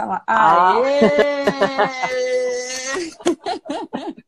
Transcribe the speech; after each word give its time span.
Tá 0.00 0.06
lá. 0.06 0.22
Aê! 0.26 0.96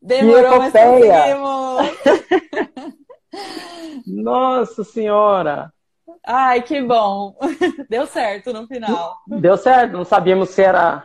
Demorou, 0.00 0.58
mas 0.58 0.72
conseguimos! 0.72 1.80
Nossa 4.06 4.84
Senhora! 4.84 5.72
Ai, 6.24 6.62
que 6.62 6.80
bom! 6.80 7.36
Deu 7.90 8.06
certo 8.06 8.52
no 8.52 8.68
final. 8.68 9.16
Deu 9.26 9.56
certo, 9.56 9.94
não 9.94 10.04
sabíamos 10.04 10.50
se 10.50 10.62
era 10.62 11.04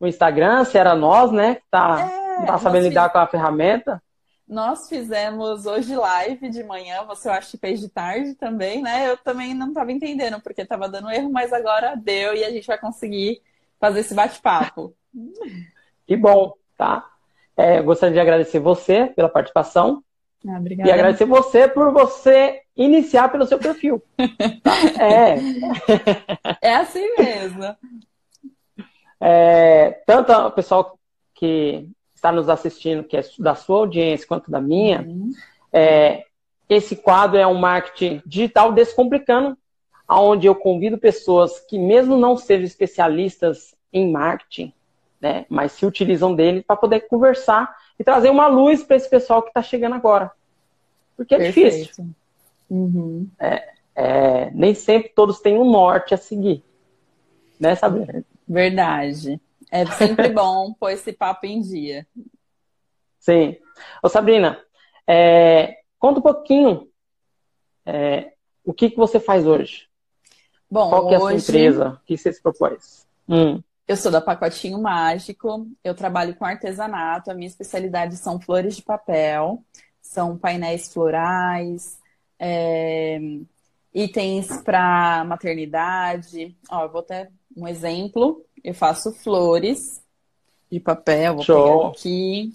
o 0.00 0.08
Instagram, 0.08 0.64
se 0.64 0.76
era 0.76 0.96
nós, 0.96 1.30
né? 1.30 1.54
Que 1.54 1.62
tá, 1.70 2.10
é, 2.42 2.46
tá 2.46 2.58
sabendo 2.58 2.88
lidar 2.88 3.10
com 3.10 3.18
a 3.18 3.28
ferramenta. 3.28 4.02
Nós 4.50 4.88
fizemos 4.88 5.64
hoje 5.64 5.94
live 5.94 6.48
de 6.48 6.64
manhã, 6.64 7.04
você 7.04 7.28
eu 7.28 7.32
acho 7.32 7.52
que 7.52 7.56
fez 7.56 7.78
de 7.78 7.88
tarde 7.88 8.34
também, 8.34 8.82
né? 8.82 9.08
Eu 9.08 9.16
também 9.16 9.54
não 9.54 9.68
estava 9.68 9.92
entendendo 9.92 10.40
porque 10.40 10.62
estava 10.62 10.88
dando 10.88 11.08
erro, 11.08 11.30
mas 11.30 11.52
agora 11.52 11.94
deu 11.94 12.34
e 12.34 12.42
a 12.42 12.50
gente 12.50 12.66
vai 12.66 12.76
conseguir 12.76 13.40
fazer 13.78 14.00
esse 14.00 14.12
bate-papo. 14.12 14.92
Que 16.04 16.16
bom, 16.16 16.54
tá? 16.76 17.08
É, 17.56 17.80
gostaria 17.80 18.14
de 18.14 18.18
agradecer 18.18 18.58
você 18.58 19.06
pela 19.14 19.28
participação. 19.28 20.02
Ah, 20.44 20.58
obrigada. 20.58 20.90
E 20.90 20.92
agradecer 20.92 21.24
você 21.24 21.68
por 21.68 21.92
você 21.92 22.62
iniciar 22.76 23.28
pelo 23.28 23.46
seu 23.46 23.60
perfil. 23.60 24.02
Tá? 24.64 24.72
É. 25.00 25.36
É 26.60 26.74
assim 26.74 27.14
mesmo. 27.16 27.76
É, 29.20 30.02
tanto 30.04 30.32
o 30.32 30.50
pessoal 30.50 30.98
que 31.32 31.88
está 32.20 32.30
nos 32.30 32.48
assistindo, 32.48 33.02
que 33.02 33.16
é 33.16 33.22
da 33.38 33.54
sua 33.54 33.78
audiência, 33.78 34.26
quanto 34.26 34.50
da 34.50 34.60
minha, 34.60 35.00
uhum. 35.00 35.32
é, 35.72 36.24
esse 36.68 36.94
quadro 36.94 37.38
é 37.38 37.46
um 37.46 37.58
marketing 37.58 38.22
digital 38.24 38.72
descomplicando, 38.72 39.56
onde 40.08 40.46
eu 40.46 40.54
convido 40.54 40.98
pessoas 40.98 41.58
que, 41.60 41.78
mesmo 41.78 42.16
não 42.16 42.36
sejam 42.36 42.64
especialistas 42.64 43.74
em 43.92 44.10
marketing, 44.10 44.72
né, 45.20 45.46
mas 45.48 45.72
se 45.72 45.84
utilizam 45.84 46.34
dele 46.34 46.62
para 46.62 46.76
poder 46.76 47.00
conversar 47.00 47.74
e 47.98 48.04
trazer 48.04 48.30
uma 48.30 48.46
luz 48.46 48.82
para 48.82 48.96
esse 48.96 49.08
pessoal 49.08 49.42
que 49.42 49.48
está 49.48 49.62
chegando 49.62 49.94
agora. 49.94 50.30
Porque 51.16 51.34
é 51.34 51.38
Perfeito. 51.38 51.76
difícil. 51.76 52.06
Uhum. 52.68 53.28
É, 53.38 53.68
é, 53.94 54.50
nem 54.52 54.74
sempre 54.74 55.10
todos 55.14 55.40
têm 55.40 55.58
um 55.58 55.70
norte 55.70 56.14
a 56.14 56.16
seguir. 56.16 56.62
Né, 57.58 57.74
Sabrina? 57.74 58.24
Verdade. 58.48 59.40
É 59.70 59.86
sempre 59.86 60.28
bom 60.30 60.72
pôr 60.72 60.90
esse 60.90 61.12
papo 61.12 61.46
em 61.46 61.60
dia. 61.60 62.06
Sim. 63.18 63.56
Ô, 64.02 64.08
Sabrina, 64.08 64.60
é, 65.06 65.78
conta 65.98 66.20
um 66.20 66.22
pouquinho 66.22 66.88
é, 67.84 68.32
o 68.64 68.72
que, 68.72 68.90
que 68.90 68.96
você 68.96 69.20
faz 69.20 69.46
hoje. 69.46 69.88
Bom, 70.70 70.88
Qual 70.88 71.08
que 71.08 71.14
é 71.14 71.16
a 71.16 71.20
hoje... 71.20 71.40
sua 71.40 71.54
empresa? 71.54 71.88
O 72.02 72.06
que 72.06 72.16
você 72.16 72.32
se 72.32 72.42
propôs? 72.42 73.06
Hum. 73.28 73.62
Eu 73.86 73.96
sou 73.96 74.12
da 74.12 74.20
Pacotinho 74.20 74.80
Mágico, 74.80 75.66
eu 75.82 75.94
trabalho 75.96 76.36
com 76.36 76.44
artesanato, 76.44 77.30
a 77.30 77.34
minha 77.34 77.48
especialidade 77.48 78.16
são 78.16 78.40
flores 78.40 78.76
de 78.76 78.82
papel, 78.82 79.64
são 80.00 80.38
painéis 80.38 80.92
florais, 80.92 81.98
é, 82.38 83.18
itens 83.92 84.62
para 84.62 85.24
maternidade. 85.24 86.56
Ó, 86.70 86.84
eu 86.84 86.88
vou 86.88 87.00
até 87.00 87.30
um 87.56 87.66
exemplo. 87.66 88.44
Eu 88.62 88.74
faço 88.74 89.12
flores 89.12 90.02
de 90.70 90.78
papel, 90.78 91.34
vou 91.34 91.44
Show. 91.44 91.78
pegar 91.78 91.88
aqui. 91.88 92.52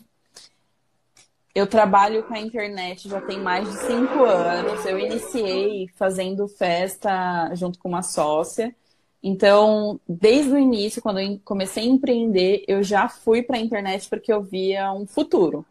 Eu 1.54 1.68
trabalho 1.68 2.24
com 2.24 2.34
a 2.34 2.40
internet 2.40 3.08
já 3.08 3.22
tem 3.22 3.40
mais 3.40 3.70
de 3.70 3.78
cinco 3.78 4.24
anos. 4.24 4.86
Eu 4.86 5.00
iniciei 5.00 5.88
fazendo 5.96 6.48
festa 6.48 7.54
junto 7.56 7.80
com 7.80 7.90
uma 7.90 8.02
sócia. 8.02 8.76
Então, 9.24 10.00
desde 10.08 10.52
o 10.52 10.58
início, 10.58 11.02
quando 11.02 11.20
eu 11.20 11.40
comecei 11.44 11.84
a 11.84 11.88
empreender, 11.88 12.64
eu 12.68 12.84
já 12.84 13.10
fui 13.10 13.42
para 13.42 13.58
a 13.58 13.60
internet 13.60 14.08
porque 14.08 14.32
eu 14.32 14.44
via 14.44 14.92
um 14.94 15.08
futuro, 15.08 15.66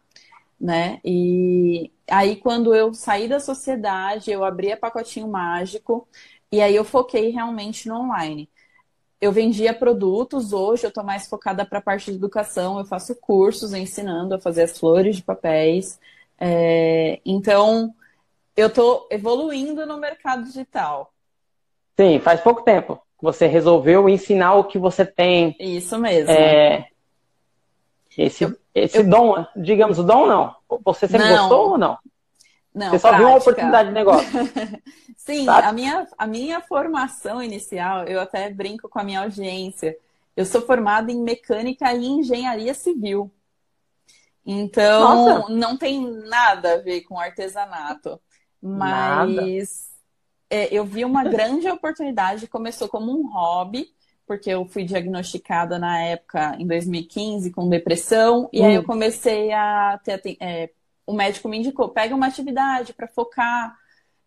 né? 0.59 0.99
E 1.05 1.89
aí, 2.09 2.35
quando 2.35 2.75
eu 2.75 2.93
saí 2.93 3.29
da 3.29 3.39
sociedade, 3.39 4.31
eu 4.31 4.43
abri 4.43 4.71
a 4.71 4.77
Pacotinho 4.77 5.27
Mágico 5.27 6.07
e 6.51 6.61
aí 6.61 6.75
eu 6.75 6.83
foquei 6.83 7.29
realmente 7.29 7.87
no 7.87 8.01
online 8.01 8.49
eu 9.19 9.31
vendia 9.31 9.73
produtos, 9.73 10.53
hoje 10.53 10.85
eu 10.85 10.89
estou 10.89 11.03
mais 11.03 11.27
focada 11.27 11.65
para 11.65 11.79
a 11.79 11.81
parte 11.81 12.11
de 12.11 12.17
educação, 12.17 12.79
eu 12.79 12.85
faço 12.85 13.15
cursos 13.15 13.73
ensinando 13.73 14.35
a 14.35 14.39
fazer 14.39 14.63
as 14.63 14.77
flores 14.77 15.15
de 15.15 15.23
papéis. 15.23 15.99
É, 16.39 17.19
então, 17.25 17.93
eu 18.55 18.67
estou 18.67 19.07
evoluindo 19.09 19.85
no 19.85 19.97
mercado 19.97 20.43
digital. 20.43 21.11
Sim, 21.97 22.19
faz 22.19 22.41
pouco 22.41 22.63
tempo 22.63 23.01
que 23.17 23.23
você 23.23 23.47
resolveu 23.47 24.09
ensinar 24.09 24.55
o 24.55 24.65
que 24.65 24.77
você 24.77 25.05
tem. 25.05 25.55
Isso 25.59 25.97
mesmo. 25.97 26.31
É, 26.31 26.87
esse 28.17 28.43
eu, 28.43 28.55
esse 28.73 28.97
eu, 28.97 29.09
dom, 29.09 29.45
digamos, 29.55 29.97
o 29.99 30.03
dom 30.03 30.25
não. 30.25 30.55
Você 30.83 31.07
sempre 31.07 31.29
não, 31.29 31.37
gostou 31.37 31.71
ou 31.71 31.77
não? 31.77 31.97
Não, 32.75 32.89
Você 32.89 32.99
só 32.99 33.07
prática. 33.07 33.17
viu 33.17 33.27
uma 33.27 33.37
oportunidade 33.37 33.87
de 33.87 33.95
negócio. 33.95 34.27
Sim, 35.15 35.47
a 35.47 35.71
minha, 35.71 36.05
a 36.17 36.27
minha 36.27 36.59
formação 36.59 37.41
inicial, 37.41 38.03
eu 38.03 38.19
até 38.19 38.49
brinco 38.49 38.89
com 38.89 38.99
a 38.99 39.03
minha 39.03 39.21
audiência. 39.21 39.97
Eu 40.35 40.45
sou 40.45 40.61
formada 40.61 41.09
em 41.09 41.21
mecânica 41.21 41.93
e 41.93 42.05
engenharia 42.05 42.73
civil. 42.73 43.31
Então, 44.45 45.37
Nossa. 45.37 45.53
não 45.53 45.77
tem 45.77 46.05
nada 46.27 46.73
a 46.73 46.77
ver 46.77 47.01
com 47.03 47.17
artesanato. 47.17 48.19
Mas 48.61 49.89
é, 50.49 50.67
eu 50.69 50.83
vi 50.83 51.05
uma 51.05 51.23
grande 51.29 51.69
oportunidade, 51.69 52.45
começou 52.47 52.89
como 52.89 53.17
um 53.17 53.31
hobby, 53.31 53.87
porque 54.27 54.49
eu 54.49 54.65
fui 54.65 54.83
diagnosticada 54.83 55.79
na 55.79 56.01
época, 56.01 56.57
em 56.59 56.67
2015, 56.67 57.51
com 57.51 57.69
depressão, 57.69 58.49
e 58.51 58.61
hum. 58.61 58.65
aí 58.65 58.75
eu 58.75 58.83
comecei 58.83 59.53
a 59.53 59.97
ter 60.03 60.37
é, 60.41 60.69
o 61.05 61.13
médico 61.13 61.47
me 61.47 61.57
indicou, 61.57 61.89
pega 61.89 62.15
uma 62.15 62.27
atividade 62.27 62.93
para 62.93 63.07
focar. 63.07 63.77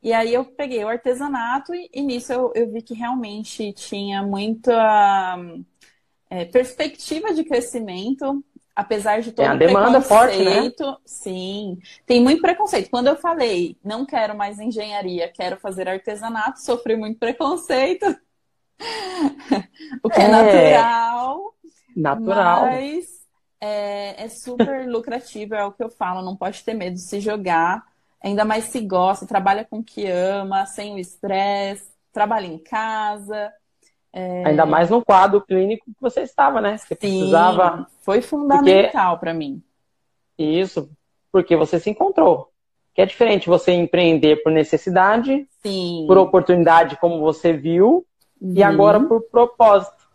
E 0.03 0.13
aí 0.13 0.33
eu 0.33 0.45
peguei 0.45 0.85
o 0.85 0.89
artesanato 0.89 1.75
e, 1.75 1.91
e 1.93 2.03
nisso 2.03 2.33
eu, 2.33 2.53
eu, 2.55 2.71
vi 2.71 2.83
que 2.83 2.95
realmente 2.95 3.73
tinha 3.73 4.23
muita 4.23 5.37
é, 6.31 6.45
perspectiva 6.45 7.35
de 7.35 7.43
crescimento, 7.43 8.45
apesar 8.77 9.21
de 9.21 9.33
todo 9.33 9.45
é, 9.45 9.49
a 9.49 9.55
demanda. 9.57 10.01
Forte, 10.01 10.39
né? 10.39 10.73
Sim, 11.05 11.79
tem 12.07 12.23
muito 12.23 12.41
preconceito. 12.41 12.91
Quando 12.91 13.09
eu 13.09 13.17
falei, 13.17 13.77
não 13.85 14.07
quero 14.07 14.37
mais 14.37 14.61
engenharia, 14.61 15.33
quero 15.33 15.57
fazer 15.57 15.89
artesanato, 15.89 16.61
sofri 16.61 16.95
muito 16.95 17.19
preconceito. 17.19 18.07
o 20.03 20.09
que 20.09 20.21
é, 20.21 20.25
é 20.25 20.29
natural. 20.29 21.55
Natural. 21.97 22.67
Mas 22.67 23.18
é, 23.61 24.25
é 24.25 24.29
super 24.29 24.87
lucrativo, 24.89 25.55
é 25.55 25.65
o 25.65 25.73
que 25.73 25.83
eu 25.83 25.91
falo, 25.91 26.23
não 26.23 26.37
pode 26.37 26.63
ter 26.65 26.75
medo 26.75 26.95
de 26.95 27.03
se 27.03 27.21
jogar. 27.21 27.85
Ainda 28.23 28.45
mais 28.45 28.65
se 28.65 28.81
gosta, 28.81 29.27
trabalha 29.27 29.65
com 29.65 29.79
o 29.79 29.85
que 29.85 30.07
ama, 30.07 30.67
sem 30.67 30.95
o 30.95 30.99
estresse, 30.99 31.89
trabalha 32.13 32.47
em 32.47 32.59
casa. 32.59 33.53
É... 34.13 34.49
Ainda 34.49 34.67
mais 34.67 34.91
no 34.91 35.05
quadro 35.05 35.41
clínico 35.41 35.87
que 35.87 36.01
você 36.01 36.23
estava, 36.23 36.61
né? 36.61 36.77
Você 36.77 36.89
Sim, 36.89 36.97
precisava. 36.97 37.87
Foi 38.01 38.21
fundamental 38.21 39.13
porque... 39.13 39.21
para 39.21 39.35
mim. 39.35 39.63
Isso, 40.37 40.91
porque 41.31 41.57
você 41.57 41.79
se 41.79 41.91
encontrou. 41.91 42.51
Que 42.95 43.03
é 43.03 43.07
diferente 43.07 43.49
você 43.49 43.73
empreender 43.73 44.43
por 44.43 44.51
necessidade, 44.51 45.47
Sim. 45.63 46.05
por 46.09 46.19
oportunidade, 46.19 46.97
como 46.97 47.21
você 47.21 47.53
viu, 47.53 48.05
uhum. 48.41 48.55
e 48.57 48.63
agora 48.63 48.99
por 49.01 49.23
propósito. 49.31 50.09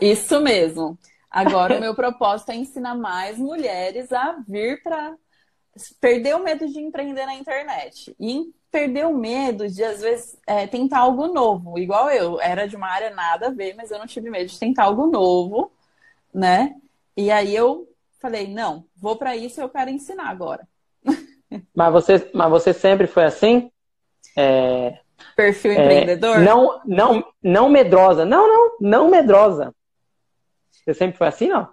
Isso 0.00 0.40
mesmo. 0.40 0.96
Agora, 1.30 1.76
o 1.76 1.80
meu 1.80 1.94
propósito 1.94 2.50
é 2.50 2.56
ensinar 2.56 2.94
mais 2.94 3.38
mulheres 3.38 4.12
a 4.12 4.38
vir 4.46 4.82
para 4.82 5.14
perder 6.00 6.34
o 6.34 6.42
medo 6.42 6.66
de 6.66 6.80
empreender 6.80 7.26
na 7.26 7.34
internet. 7.34 8.14
E 8.18 8.52
perder 8.70 9.06
o 9.06 9.16
medo 9.16 9.68
de, 9.68 9.82
às 9.82 10.00
vezes, 10.00 10.36
é, 10.46 10.66
tentar 10.66 11.00
algo 11.00 11.28
novo. 11.28 11.78
Igual 11.78 12.10
eu, 12.10 12.40
era 12.40 12.66
de 12.66 12.76
uma 12.76 12.88
área 12.88 13.10
nada 13.10 13.48
a 13.48 13.50
ver, 13.50 13.74
mas 13.74 13.90
eu 13.90 13.98
não 13.98 14.06
tive 14.06 14.30
medo 14.30 14.48
de 14.48 14.58
tentar 14.58 14.84
algo 14.84 15.06
novo, 15.06 15.72
né? 16.32 16.74
E 17.16 17.30
aí 17.30 17.54
eu 17.54 17.88
falei, 18.20 18.52
não, 18.52 18.84
vou 18.96 19.16
para 19.16 19.36
isso 19.36 19.60
e 19.60 19.62
eu 19.62 19.68
quero 19.68 19.90
ensinar 19.90 20.28
agora. 20.28 20.66
Mas 21.74 21.92
você, 21.92 22.30
mas 22.34 22.50
você 22.50 22.74
sempre 22.74 23.06
foi 23.06 23.24
assim? 23.24 23.70
É... 24.36 24.98
Perfil 25.34 25.72
é, 25.72 25.74
empreendedor? 25.82 26.40
Não, 26.40 26.80
não, 26.84 27.24
não 27.42 27.68
medrosa. 27.70 28.24
Não, 28.26 28.46
não, 28.46 28.76
não 28.78 29.10
medrosa. 29.10 29.74
Você 30.88 30.94
sempre 30.94 31.18
foi 31.18 31.26
assim, 31.26 31.48
não? 31.48 31.68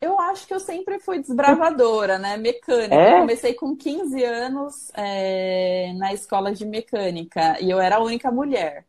Eu 0.00 0.18
acho 0.20 0.44
que 0.44 0.52
eu 0.52 0.58
sempre 0.58 0.98
fui 0.98 1.20
desbravadora, 1.20 2.18
né? 2.18 2.36
Mecânica. 2.36 2.92
É? 2.92 3.14
Eu 3.14 3.20
comecei 3.20 3.54
com 3.54 3.76
15 3.76 4.24
anos 4.24 4.90
é, 4.96 5.92
na 5.96 6.12
escola 6.12 6.50
de 6.50 6.66
mecânica 6.66 7.56
e 7.60 7.70
eu 7.70 7.78
era 7.78 7.96
a 7.96 8.02
única 8.02 8.32
mulher. 8.32 8.84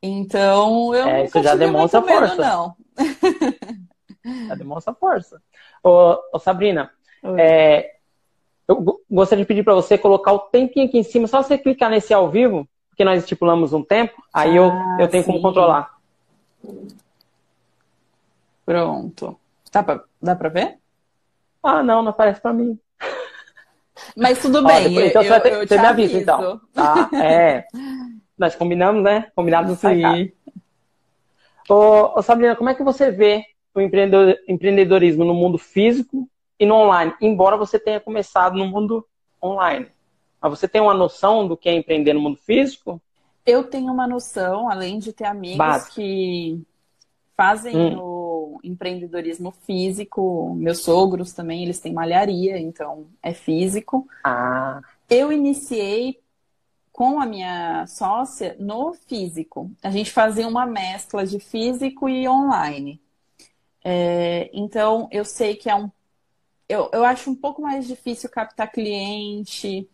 Então 0.00 0.94
eu 0.94 1.08
é, 1.08 1.24
isso 1.24 1.42
já 1.42 1.56
demonstra 1.56 2.00
medo, 2.00 2.28
força. 2.28 2.36
não. 2.36 2.76
já 4.46 4.54
demonstra 4.54 4.94
força. 4.94 5.42
Ô, 5.82 6.16
ô 6.32 6.38
Sabrina, 6.38 6.92
é, 7.36 7.96
eu 8.68 9.00
gostaria 9.10 9.44
de 9.44 9.48
pedir 9.48 9.64
para 9.64 9.74
você 9.74 9.98
colocar 9.98 10.32
o 10.32 10.38
tempinho 10.38 10.86
aqui 10.86 10.98
em 10.98 11.02
cima, 11.02 11.26
só 11.26 11.42
você 11.42 11.58
clicar 11.58 11.90
nesse 11.90 12.14
ao 12.14 12.30
vivo, 12.30 12.68
porque 12.88 13.04
nós 13.04 13.20
estipulamos 13.20 13.72
um 13.72 13.82
tempo, 13.82 14.22
aí 14.32 14.52
ah, 14.52 14.54
eu, 14.54 14.72
eu 15.00 15.08
tenho 15.08 15.24
sim. 15.24 15.30
como 15.32 15.42
controlar. 15.42 15.92
Pronto. 18.64 19.38
Tá 19.70 19.82
pra, 19.82 20.02
dá 20.20 20.36
pra 20.36 20.48
ver? 20.48 20.78
Ah, 21.62 21.82
não, 21.82 22.02
não 22.02 22.10
aparece 22.10 22.40
pra 22.40 22.52
mim. 22.52 22.78
Mas 24.16 24.40
tudo 24.40 24.64
bem. 24.64 24.88
depois, 24.88 25.10
então 25.10 25.22
eu, 25.22 25.32
você, 25.32 25.40
ter, 25.40 25.66
você 25.66 25.78
me 25.78 25.86
avisa, 25.86 26.18
então. 26.18 26.60
Tá? 26.72 27.08
É. 27.14 27.64
Nós 28.36 28.54
combinamos, 28.54 29.02
né? 29.02 29.30
Combinado 29.34 29.68
no 29.68 29.76
Sim. 29.76 30.32
Ô, 31.68 32.18
ô, 32.18 32.22
Sabrina, 32.22 32.56
como 32.56 32.70
é 32.70 32.74
que 32.74 32.82
você 32.82 33.10
vê 33.10 33.44
o 33.74 33.80
empreendedorismo 33.80 35.24
no 35.24 35.34
mundo 35.34 35.58
físico 35.58 36.28
e 36.58 36.66
no 36.66 36.74
online? 36.74 37.14
Embora 37.20 37.56
você 37.56 37.78
tenha 37.78 38.00
começado 38.00 38.56
no 38.56 38.66
mundo 38.66 39.06
online. 39.42 39.86
Mas 40.40 40.50
você 40.50 40.66
tem 40.66 40.80
uma 40.80 40.94
noção 40.94 41.46
do 41.46 41.56
que 41.56 41.68
é 41.68 41.74
empreender 41.74 42.12
no 42.14 42.20
mundo 42.20 42.38
físico? 42.38 43.00
Eu 43.46 43.64
tenho 43.64 43.92
uma 43.92 44.06
noção, 44.06 44.68
além 44.68 44.98
de 44.98 45.12
ter 45.12 45.24
amigos 45.24 45.56
Básico. 45.56 45.94
que 45.94 46.60
fazem 47.36 47.76
hum. 47.76 47.98
o 48.00 48.21
empreendedorismo 48.62 49.50
físico. 49.50 50.54
Meus 50.54 50.80
sogros 50.80 51.32
também, 51.32 51.62
eles 51.62 51.80
têm 51.80 51.92
malharia, 51.92 52.58
então 52.58 53.06
é 53.22 53.32
físico. 53.32 54.06
Ah. 54.24 54.80
Eu 55.08 55.32
iniciei 55.32 56.20
com 56.92 57.20
a 57.20 57.26
minha 57.26 57.86
sócia 57.86 58.56
no 58.58 58.92
físico. 58.92 59.70
A 59.82 59.90
gente 59.90 60.10
fazia 60.10 60.46
uma 60.46 60.66
mescla 60.66 61.26
de 61.26 61.40
físico 61.40 62.08
e 62.08 62.28
online. 62.28 63.00
É, 63.84 64.50
então, 64.52 65.08
eu 65.10 65.24
sei 65.24 65.56
que 65.56 65.68
é 65.68 65.74
um. 65.74 65.90
Eu, 66.68 66.88
eu 66.92 67.04
acho 67.04 67.30
um 67.30 67.34
pouco 67.34 67.60
mais 67.60 67.86
difícil 67.86 68.30
captar 68.30 68.70
cliente. 68.70 69.88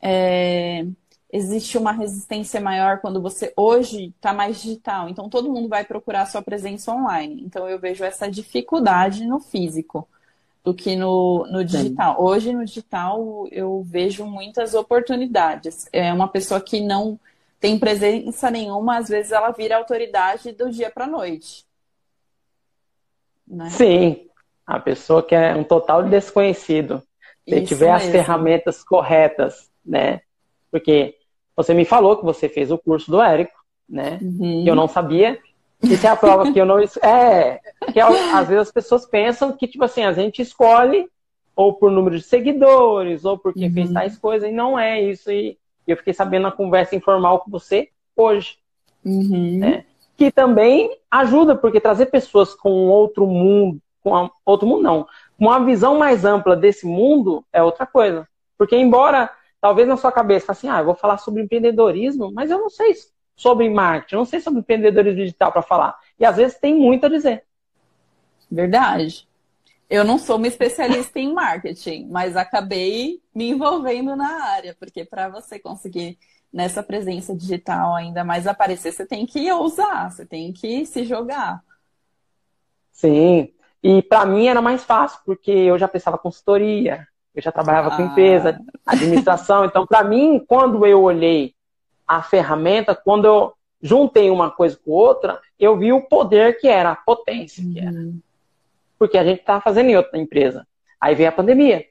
É, 0.00 0.86
existe 1.34 1.76
uma 1.76 1.90
resistência 1.90 2.60
maior 2.60 3.00
quando 3.00 3.20
você 3.20 3.52
hoje 3.56 4.14
está 4.16 4.32
mais 4.32 4.62
digital. 4.62 5.08
Então, 5.08 5.28
todo 5.28 5.50
mundo 5.52 5.68
vai 5.68 5.84
procurar 5.84 6.26
sua 6.26 6.40
presença 6.40 6.92
online. 6.92 7.42
Então, 7.44 7.68
eu 7.68 7.76
vejo 7.76 8.04
essa 8.04 8.30
dificuldade 8.30 9.26
no 9.26 9.40
físico 9.40 10.08
do 10.62 10.72
que 10.72 10.94
no, 10.94 11.44
no 11.50 11.64
digital. 11.64 12.14
Sim. 12.14 12.22
Hoje, 12.22 12.52
no 12.52 12.64
digital, 12.64 13.48
eu 13.50 13.82
vejo 13.84 14.24
muitas 14.24 14.74
oportunidades. 14.74 15.88
É 15.92 16.12
uma 16.12 16.28
pessoa 16.28 16.60
que 16.60 16.80
não 16.80 17.18
tem 17.58 17.80
presença 17.80 18.48
nenhuma, 18.48 18.98
às 18.98 19.08
vezes 19.08 19.32
ela 19.32 19.50
vira 19.50 19.76
autoridade 19.76 20.52
do 20.52 20.70
dia 20.70 20.88
para 20.88 21.04
a 21.04 21.08
noite. 21.08 21.66
Né? 23.44 23.70
Sim, 23.70 24.28
a 24.64 24.78
pessoa 24.78 25.20
que 25.20 25.34
é 25.34 25.52
um 25.56 25.64
total 25.64 26.04
desconhecido. 26.04 27.02
Se 27.48 27.56
Isso 27.56 27.66
tiver 27.66 27.92
mesmo. 27.92 28.06
as 28.06 28.12
ferramentas 28.12 28.84
corretas, 28.84 29.68
né? 29.84 30.20
Porque 30.70 31.16
você 31.56 31.74
me 31.74 31.84
falou 31.84 32.16
que 32.16 32.24
você 32.24 32.48
fez 32.48 32.70
o 32.70 32.78
curso 32.78 33.10
do 33.10 33.20
Érico, 33.20 33.54
né? 33.88 34.18
Uhum. 34.20 34.64
Que 34.64 34.70
eu 34.70 34.74
não 34.74 34.88
sabia. 34.88 35.38
Isso 35.82 36.06
é 36.06 36.10
a 36.10 36.16
prova 36.16 36.52
que 36.52 36.58
eu 36.58 36.64
não. 36.64 36.78
É, 37.02 37.60
que 37.92 38.00
às 38.00 38.48
vezes 38.48 38.68
as 38.68 38.72
pessoas 38.72 39.04
pensam 39.04 39.52
que, 39.52 39.68
tipo 39.68 39.84
assim, 39.84 40.02
a 40.02 40.12
gente 40.12 40.40
escolhe 40.40 41.08
ou 41.54 41.74
por 41.74 41.90
número 41.90 42.16
de 42.16 42.24
seguidores, 42.24 43.24
ou 43.24 43.38
porque 43.38 43.66
uhum. 43.66 43.72
fez 43.72 43.92
tais 43.92 44.18
coisas, 44.18 44.48
e 44.48 44.52
não 44.52 44.78
é 44.78 45.00
isso. 45.00 45.30
E 45.30 45.56
eu 45.86 45.96
fiquei 45.96 46.12
sabendo 46.12 46.44
na 46.44 46.52
conversa 46.52 46.96
informal 46.96 47.40
com 47.40 47.50
você 47.50 47.90
hoje. 48.16 48.56
Uhum. 49.04 49.58
Né? 49.58 49.84
Que 50.16 50.32
também 50.32 50.90
ajuda, 51.10 51.54
porque 51.54 51.80
trazer 51.80 52.06
pessoas 52.06 52.54
com 52.54 52.88
outro 52.88 53.26
mundo, 53.26 53.78
com 54.02 54.16
a, 54.16 54.30
outro 54.44 54.66
mundo 54.66 54.82
não, 54.82 55.06
com 55.38 55.46
uma 55.46 55.64
visão 55.64 55.96
mais 55.96 56.24
ampla 56.24 56.56
desse 56.56 56.86
mundo 56.86 57.44
é 57.52 57.62
outra 57.62 57.86
coisa. 57.86 58.26
Porque 58.58 58.76
embora 58.76 59.30
talvez 59.64 59.88
na 59.88 59.96
sua 59.96 60.12
cabeça 60.12 60.52
assim, 60.52 60.68
ah, 60.68 60.80
eu 60.80 60.84
vou 60.84 60.94
falar 60.94 61.16
sobre 61.16 61.42
empreendedorismo, 61.42 62.30
mas 62.30 62.50
eu 62.50 62.58
não 62.58 62.68
sei 62.68 62.94
sobre 63.34 63.66
marketing, 63.70 64.16
não 64.16 64.26
sei 64.26 64.38
sobre 64.38 64.60
empreendedorismo 64.60 65.20
digital 65.20 65.50
para 65.50 65.62
falar. 65.62 65.98
E 66.20 66.24
às 66.26 66.36
vezes 66.36 66.58
tem 66.58 66.74
muito 66.74 67.06
a 67.06 67.08
dizer. 67.08 67.44
Verdade. 68.50 69.26
Eu 69.88 70.04
não 70.04 70.18
sou 70.18 70.36
uma 70.36 70.48
especialista 70.48 71.18
em 71.18 71.32
marketing, 71.32 72.08
mas 72.10 72.36
acabei 72.36 73.22
me 73.34 73.48
envolvendo 73.48 74.14
na 74.14 74.44
área, 74.50 74.76
porque 74.78 75.02
para 75.02 75.30
você 75.30 75.58
conseguir 75.58 76.18
nessa 76.52 76.82
presença 76.82 77.34
digital 77.34 77.94
ainda 77.94 78.22
mais 78.22 78.46
aparecer, 78.46 78.92
você 78.92 79.06
tem 79.06 79.24
que 79.24 79.50
ousar, 79.50 80.12
você 80.12 80.26
tem 80.26 80.52
que 80.52 80.84
se 80.84 81.04
jogar. 81.04 81.64
Sim. 82.92 83.50
E 83.82 84.02
para 84.02 84.26
mim 84.26 84.46
era 84.46 84.60
mais 84.60 84.84
fácil, 84.84 85.20
porque 85.24 85.50
eu 85.50 85.78
já 85.78 85.88
pensava 85.88 86.18
consultoria, 86.18 87.08
eu 87.34 87.42
já 87.42 87.50
trabalhava 87.50 87.88
ah. 87.88 87.96
com 87.96 88.02
empresa, 88.02 88.60
administração. 88.86 89.64
Então, 89.64 89.86
para 89.86 90.04
mim, 90.04 90.42
quando 90.46 90.86
eu 90.86 91.02
olhei 91.02 91.54
a 92.06 92.22
ferramenta, 92.22 92.94
quando 92.94 93.24
eu 93.24 93.52
juntei 93.82 94.30
uma 94.30 94.50
coisa 94.50 94.78
com 94.82 94.90
outra, 94.92 95.40
eu 95.58 95.76
vi 95.76 95.92
o 95.92 96.02
poder 96.02 96.58
que 96.58 96.68
era, 96.68 96.92
a 96.92 96.96
potência 96.96 97.62
que 97.62 97.78
era. 97.78 97.90
Uhum. 97.90 98.20
Porque 98.98 99.18
a 99.18 99.24
gente 99.24 99.40
estava 99.40 99.60
fazendo 99.60 99.90
em 99.90 99.96
outra 99.96 100.18
empresa. 100.18 100.66
Aí 101.00 101.14
veio 101.14 101.28
a 101.28 101.32
pandemia. 101.32 101.84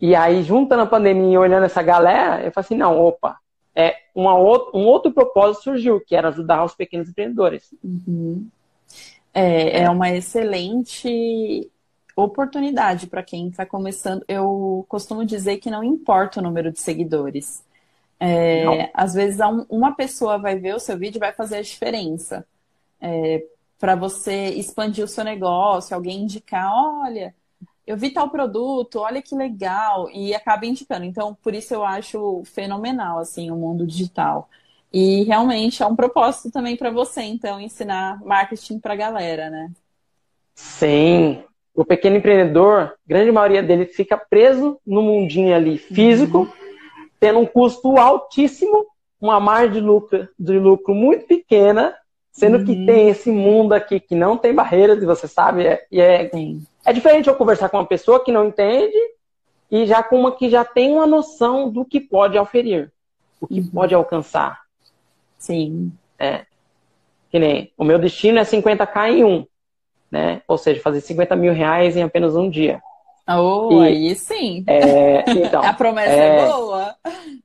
E 0.00 0.14
aí, 0.14 0.42
juntando 0.42 0.82
a 0.82 0.86
pandemia 0.86 1.34
e 1.34 1.38
olhando 1.38 1.64
essa 1.64 1.82
galera, 1.82 2.44
eu 2.44 2.52
falei 2.52 2.66
assim, 2.66 2.76
não, 2.76 3.00
opa, 3.00 3.38
é 3.74 3.96
uma 4.14 4.36
outra, 4.36 4.78
um 4.78 4.84
outro 4.84 5.12
propósito 5.12 5.64
surgiu, 5.64 6.00
que 6.00 6.14
era 6.14 6.28
ajudar 6.28 6.64
os 6.64 6.74
pequenos 6.74 7.08
empreendedores. 7.08 7.74
Uhum. 7.82 8.48
É, 9.32 9.82
é 9.82 9.90
uma 9.90 10.10
excelente 10.10 11.70
oportunidade 12.16 13.06
para 13.06 13.22
quem 13.22 13.48
está 13.48 13.66
começando. 13.66 14.24
Eu 14.26 14.84
costumo 14.88 15.24
dizer 15.24 15.58
que 15.58 15.70
não 15.70 15.84
importa 15.84 16.40
o 16.40 16.42
número 16.42 16.72
de 16.72 16.80
seguidores. 16.80 17.62
É, 18.18 18.90
às 18.94 19.12
vezes 19.12 19.38
uma 19.68 19.94
pessoa 19.94 20.38
vai 20.38 20.58
ver 20.58 20.74
o 20.74 20.80
seu 20.80 20.98
vídeo 20.98 21.18
e 21.18 21.20
vai 21.20 21.32
fazer 21.32 21.58
a 21.58 21.62
diferença. 21.62 22.46
É, 23.00 23.44
para 23.78 23.94
você 23.94 24.48
expandir 24.50 25.04
o 25.04 25.08
seu 25.08 25.22
negócio, 25.22 25.94
alguém 25.94 26.22
indicar, 26.22 26.72
olha, 26.72 27.34
eu 27.86 27.96
vi 27.96 28.10
tal 28.10 28.30
produto, 28.30 29.00
olha 29.00 29.20
que 29.20 29.34
legal, 29.34 30.10
e 30.10 30.34
acaba 30.34 30.64
indicando. 30.66 31.04
Então, 31.04 31.34
por 31.34 31.54
isso 31.54 31.74
eu 31.74 31.84
acho 31.84 32.42
fenomenal 32.46 33.18
assim 33.18 33.50
o 33.50 33.56
mundo 33.56 33.86
digital. 33.86 34.48
E 34.92 35.24
realmente 35.24 35.82
é 35.82 35.86
um 35.86 35.94
propósito 35.94 36.50
também 36.50 36.76
para 36.76 36.90
você, 36.90 37.22
então, 37.22 37.60
ensinar 37.60 38.18
marketing 38.24 38.78
para 38.78 38.94
a 38.94 38.96
galera, 38.96 39.50
né? 39.50 39.70
Sim. 40.54 41.44
O 41.76 41.84
pequeno 41.84 42.16
empreendedor, 42.16 42.94
grande 43.06 43.30
maioria 43.30 43.62
dele 43.62 43.84
fica 43.84 44.16
preso 44.16 44.80
no 44.86 45.02
mundinho 45.02 45.54
ali 45.54 45.76
físico. 45.76 46.48
Tendo 47.20 47.38
um 47.38 47.46
custo 47.46 47.98
altíssimo, 47.98 48.86
uma 49.20 49.38
margem 49.38 49.74
de 49.74 49.80
lucro, 49.80 50.26
de 50.38 50.58
lucro 50.58 50.94
muito 50.94 51.26
pequena, 51.26 51.94
sendo 52.32 52.58
uhum. 52.58 52.64
que 52.64 52.86
tem 52.86 53.10
esse 53.10 53.30
mundo 53.30 53.74
aqui 53.74 54.00
que 54.00 54.14
não 54.14 54.38
tem 54.38 54.54
barreiras, 54.54 55.02
e 55.02 55.06
você 55.06 55.28
sabe, 55.28 55.66
é, 55.66 55.86
é, 55.92 56.30
é 56.84 56.92
diferente 56.92 57.28
eu 57.28 57.34
conversar 57.34 57.68
com 57.68 57.76
uma 57.76 57.86
pessoa 57.86 58.22
que 58.22 58.32
não 58.32 58.46
entende 58.46 58.96
e 59.70 59.86
já 59.86 60.02
com 60.02 60.20
uma 60.20 60.32
que 60.32 60.48
já 60.48 60.64
tem 60.64 60.92
uma 60.92 61.06
noção 61.06 61.70
do 61.70 61.84
que 61.84 62.00
pode 62.00 62.38
oferir, 62.38 62.92
o 63.40 63.46
que 63.46 63.60
uhum. 63.60 63.68
pode 63.68 63.94
alcançar. 63.94 64.62
Sim. 65.38 65.92
É. 66.18 66.46
Que 67.30 67.38
nem, 67.38 67.72
o 67.76 67.84
meu 67.84 67.98
destino 67.98 68.38
é 68.38 68.42
50k 68.42 69.10
em 69.10 69.24
um, 69.24 69.46
né? 70.10 70.42
Ou 70.46 70.58
seja, 70.58 70.80
fazer 70.80 71.00
50 71.00 71.34
mil 71.36 71.52
reais 71.52 71.96
em 71.96 72.02
apenas 72.02 72.36
um 72.36 72.48
dia. 72.48 72.80
Oh, 73.28 73.82
e, 73.82 73.86
aí 73.86 74.14
sim. 74.14 74.64
É, 74.68 75.24
então, 75.30 75.62
a 75.62 75.72
promessa 75.72 76.12
é, 76.12 76.38
é, 76.38 76.48
boa. 76.48 76.96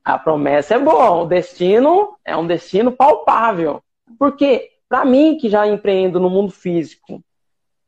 A 0.04 0.18
promessa 0.18 0.74
é 0.74 0.78
boa. 0.78 1.10
O 1.22 1.26
destino 1.26 2.16
é 2.24 2.36
um 2.36 2.46
destino 2.46 2.92
palpável. 2.92 3.82
Porque, 4.18 4.70
para 4.88 5.04
mim, 5.04 5.36
que 5.36 5.48
já 5.48 5.66
empreendo 5.66 6.20
no 6.20 6.30
mundo 6.30 6.52
físico, 6.52 7.22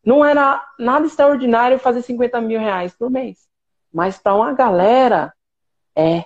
não 0.05 0.25
era 0.25 0.65
nada 0.79 1.07
extraordinário 1.07 1.79
fazer 1.79 2.03
50 2.03 2.41
mil 2.41 2.59
reais 2.59 2.95
por 2.95 3.09
mês. 3.09 3.39
Mas 3.93 4.19
para 4.19 4.35
uma 4.35 4.53
galera, 4.53 5.33
é. 5.95 6.25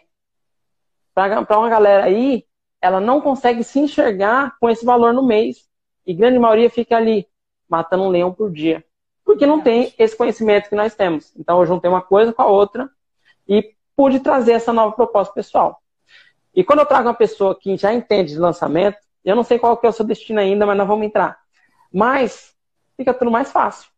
Para 1.14 1.58
uma 1.58 1.68
galera 1.68 2.04
aí, 2.04 2.44
ela 2.80 3.00
não 3.00 3.20
consegue 3.20 3.62
se 3.62 3.78
enxergar 3.78 4.56
com 4.58 4.70
esse 4.70 4.84
valor 4.86 5.12
no 5.12 5.26
mês. 5.26 5.68
E 6.06 6.14
grande 6.14 6.38
maioria 6.38 6.70
fica 6.70 6.96
ali, 6.96 7.26
matando 7.68 8.04
um 8.04 8.08
leão 8.08 8.32
por 8.32 8.50
dia 8.50 8.84
porque 9.28 9.44
não 9.44 9.60
tem 9.60 9.92
esse 9.98 10.16
conhecimento 10.16 10.70
que 10.70 10.74
nós 10.74 10.94
temos. 10.94 11.34
Então, 11.36 11.60
eu 11.60 11.66
juntei 11.66 11.90
uma 11.90 12.00
coisa 12.00 12.32
com 12.32 12.40
a 12.40 12.46
outra 12.46 12.88
e 13.46 13.74
pude 13.94 14.20
trazer 14.20 14.52
essa 14.52 14.72
nova 14.72 14.96
proposta 14.96 15.34
pessoal. 15.34 15.82
E 16.54 16.64
quando 16.64 16.78
eu 16.78 16.86
trago 16.86 17.08
uma 17.08 17.14
pessoa 17.14 17.54
que 17.54 17.76
já 17.76 17.92
entende 17.92 18.32
de 18.32 18.38
lançamento, 18.38 18.96
eu 19.22 19.36
não 19.36 19.44
sei 19.44 19.58
qual 19.58 19.76
que 19.76 19.84
é 19.84 19.90
o 19.90 19.92
seu 19.92 20.06
destino 20.06 20.40
ainda, 20.40 20.64
mas 20.64 20.78
nós 20.78 20.88
vamos 20.88 21.04
entrar. 21.04 21.38
Mas 21.92 22.54
fica 22.96 23.12
tudo 23.12 23.30
mais 23.30 23.52
fácil. 23.52 23.90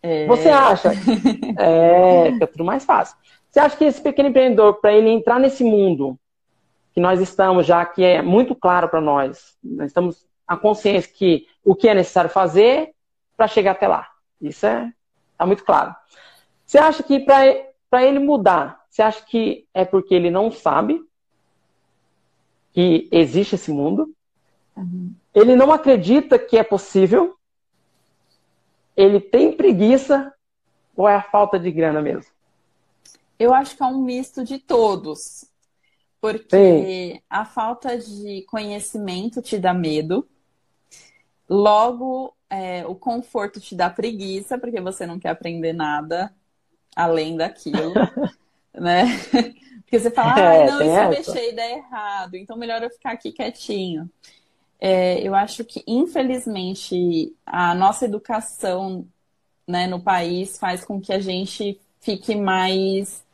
É... 0.00 0.24
Você 0.28 0.50
acha? 0.50 0.92
é, 1.58 2.30
fica 2.30 2.46
tudo 2.46 2.64
mais 2.64 2.84
fácil. 2.84 3.16
Você 3.50 3.58
acha 3.58 3.76
que 3.76 3.86
esse 3.86 4.00
pequeno 4.00 4.28
empreendedor, 4.28 4.74
para 4.74 4.92
ele 4.92 5.10
entrar 5.10 5.40
nesse 5.40 5.64
mundo 5.64 6.16
que 6.94 7.00
nós 7.00 7.20
estamos 7.20 7.66
já, 7.66 7.84
que 7.84 8.04
é 8.04 8.22
muito 8.22 8.54
claro 8.54 8.88
para 8.88 9.00
nós, 9.00 9.56
nós 9.64 9.88
estamos 9.88 10.24
a 10.46 10.56
consciência 10.56 11.12
que 11.12 11.48
o 11.66 11.74
que 11.74 11.88
é 11.88 11.94
necessário 11.94 12.30
fazer 12.30 12.94
para 13.36 13.48
chegar 13.48 13.72
até 13.72 13.88
lá. 13.88 14.08
Isso 14.40 14.64
é 14.64 14.90
tá 15.36 15.44
muito 15.44 15.64
claro. 15.64 15.94
Você 16.64 16.78
acha 16.78 17.02
que 17.02 17.20
para 17.20 18.04
ele 18.04 18.20
mudar, 18.20 18.84
você 18.88 19.02
acha 19.02 19.22
que 19.26 19.66
é 19.74 19.84
porque 19.84 20.14
ele 20.14 20.30
não 20.30 20.50
sabe 20.50 21.04
que 22.72 23.08
existe 23.10 23.56
esse 23.56 23.70
mundo? 23.70 24.14
Uhum. 24.76 25.14
ele 25.34 25.56
não 25.56 25.72
acredita 25.72 26.38
que 26.38 26.58
é 26.58 26.62
possível, 26.62 27.34
ele 28.94 29.18
tem 29.18 29.56
preguiça 29.56 30.30
ou 30.94 31.08
é 31.08 31.14
a 31.14 31.22
falta 31.22 31.58
de 31.58 31.70
grana 31.70 32.02
mesmo? 32.02 32.30
Eu 33.38 33.54
acho 33.54 33.74
que 33.74 33.82
é 33.82 33.86
um 33.86 34.02
misto 34.02 34.44
de 34.44 34.58
todos. 34.58 35.46
Porque 36.20 37.14
Sim. 37.14 37.20
a 37.28 37.44
falta 37.46 37.96
de 37.96 38.42
conhecimento 38.48 39.40
te 39.40 39.58
dá 39.58 39.72
medo. 39.72 40.28
Logo, 41.48 42.36
é, 42.50 42.86
o 42.86 42.94
conforto 42.94 43.60
te 43.60 43.74
dá 43.74 43.88
preguiça, 43.90 44.58
porque 44.58 44.80
você 44.80 45.06
não 45.06 45.18
quer 45.18 45.30
aprender 45.30 45.72
nada 45.72 46.34
além 46.94 47.36
daquilo, 47.36 47.94
né? 48.74 49.04
Porque 49.86 50.00
você 50.00 50.10
fala, 50.10 50.32
ah, 50.34 50.66
não, 50.66 50.78
se 50.80 51.00
eu 51.00 51.08
deixei 51.10 51.54
dar 51.54 51.70
errado, 51.70 52.34
então 52.34 52.56
melhor 52.56 52.82
eu 52.82 52.90
ficar 52.90 53.12
aqui 53.12 53.30
quietinho. 53.30 54.10
É, 54.80 55.20
eu 55.20 55.34
acho 55.34 55.64
que, 55.64 55.82
infelizmente, 55.86 57.34
a 57.46 57.74
nossa 57.74 58.04
educação 58.04 59.06
né, 59.66 59.86
no 59.86 60.00
país 60.02 60.58
faz 60.58 60.84
com 60.84 61.00
que 61.00 61.12
a 61.12 61.20
gente 61.20 61.80
fique 62.00 62.34
mais 62.34 63.24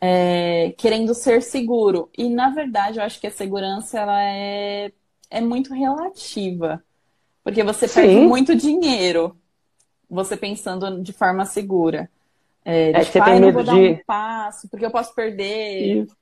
é, 0.00 0.72
querendo 0.78 1.14
ser 1.14 1.42
seguro. 1.42 2.10
E, 2.16 2.28
na 2.28 2.50
verdade, 2.50 2.98
eu 2.98 3.04
acho 3.04 3.20
que 3.20 3.26
a 3.26 3.30
segurança 3.30 3.98
ela 4.00 4.22
é, 4.22 4.92
é 5.30 5.40
muito 5.40 5.74
relativa. 5.74 6.84
Porque 7.44 7.62
você 7.62 7.86
Sim. 7.86 8.00
perde 8.00 8.20
muito 8.22 8.56
dinheiro 8.56 9.36
você 10.08 10.36
pensando 10.36 11.02
de 11.02 11.12
forma 11.12 11.44
segura. 11.44 12.10
É, 12.64 12.90
é 12.90 13.00
de, 13.00 13.04
você 13.04 13.22
tem 13.22 13.40
medo 13.40 13.62
de... 13.62 13.70
um 13.70 13.98
passo, 14.06 14.68
porque 14.68 14.86
eu 14.86 14.90
posso 14.90 15.14
perder. 15.14 16.04
Isso. 16.04 16.16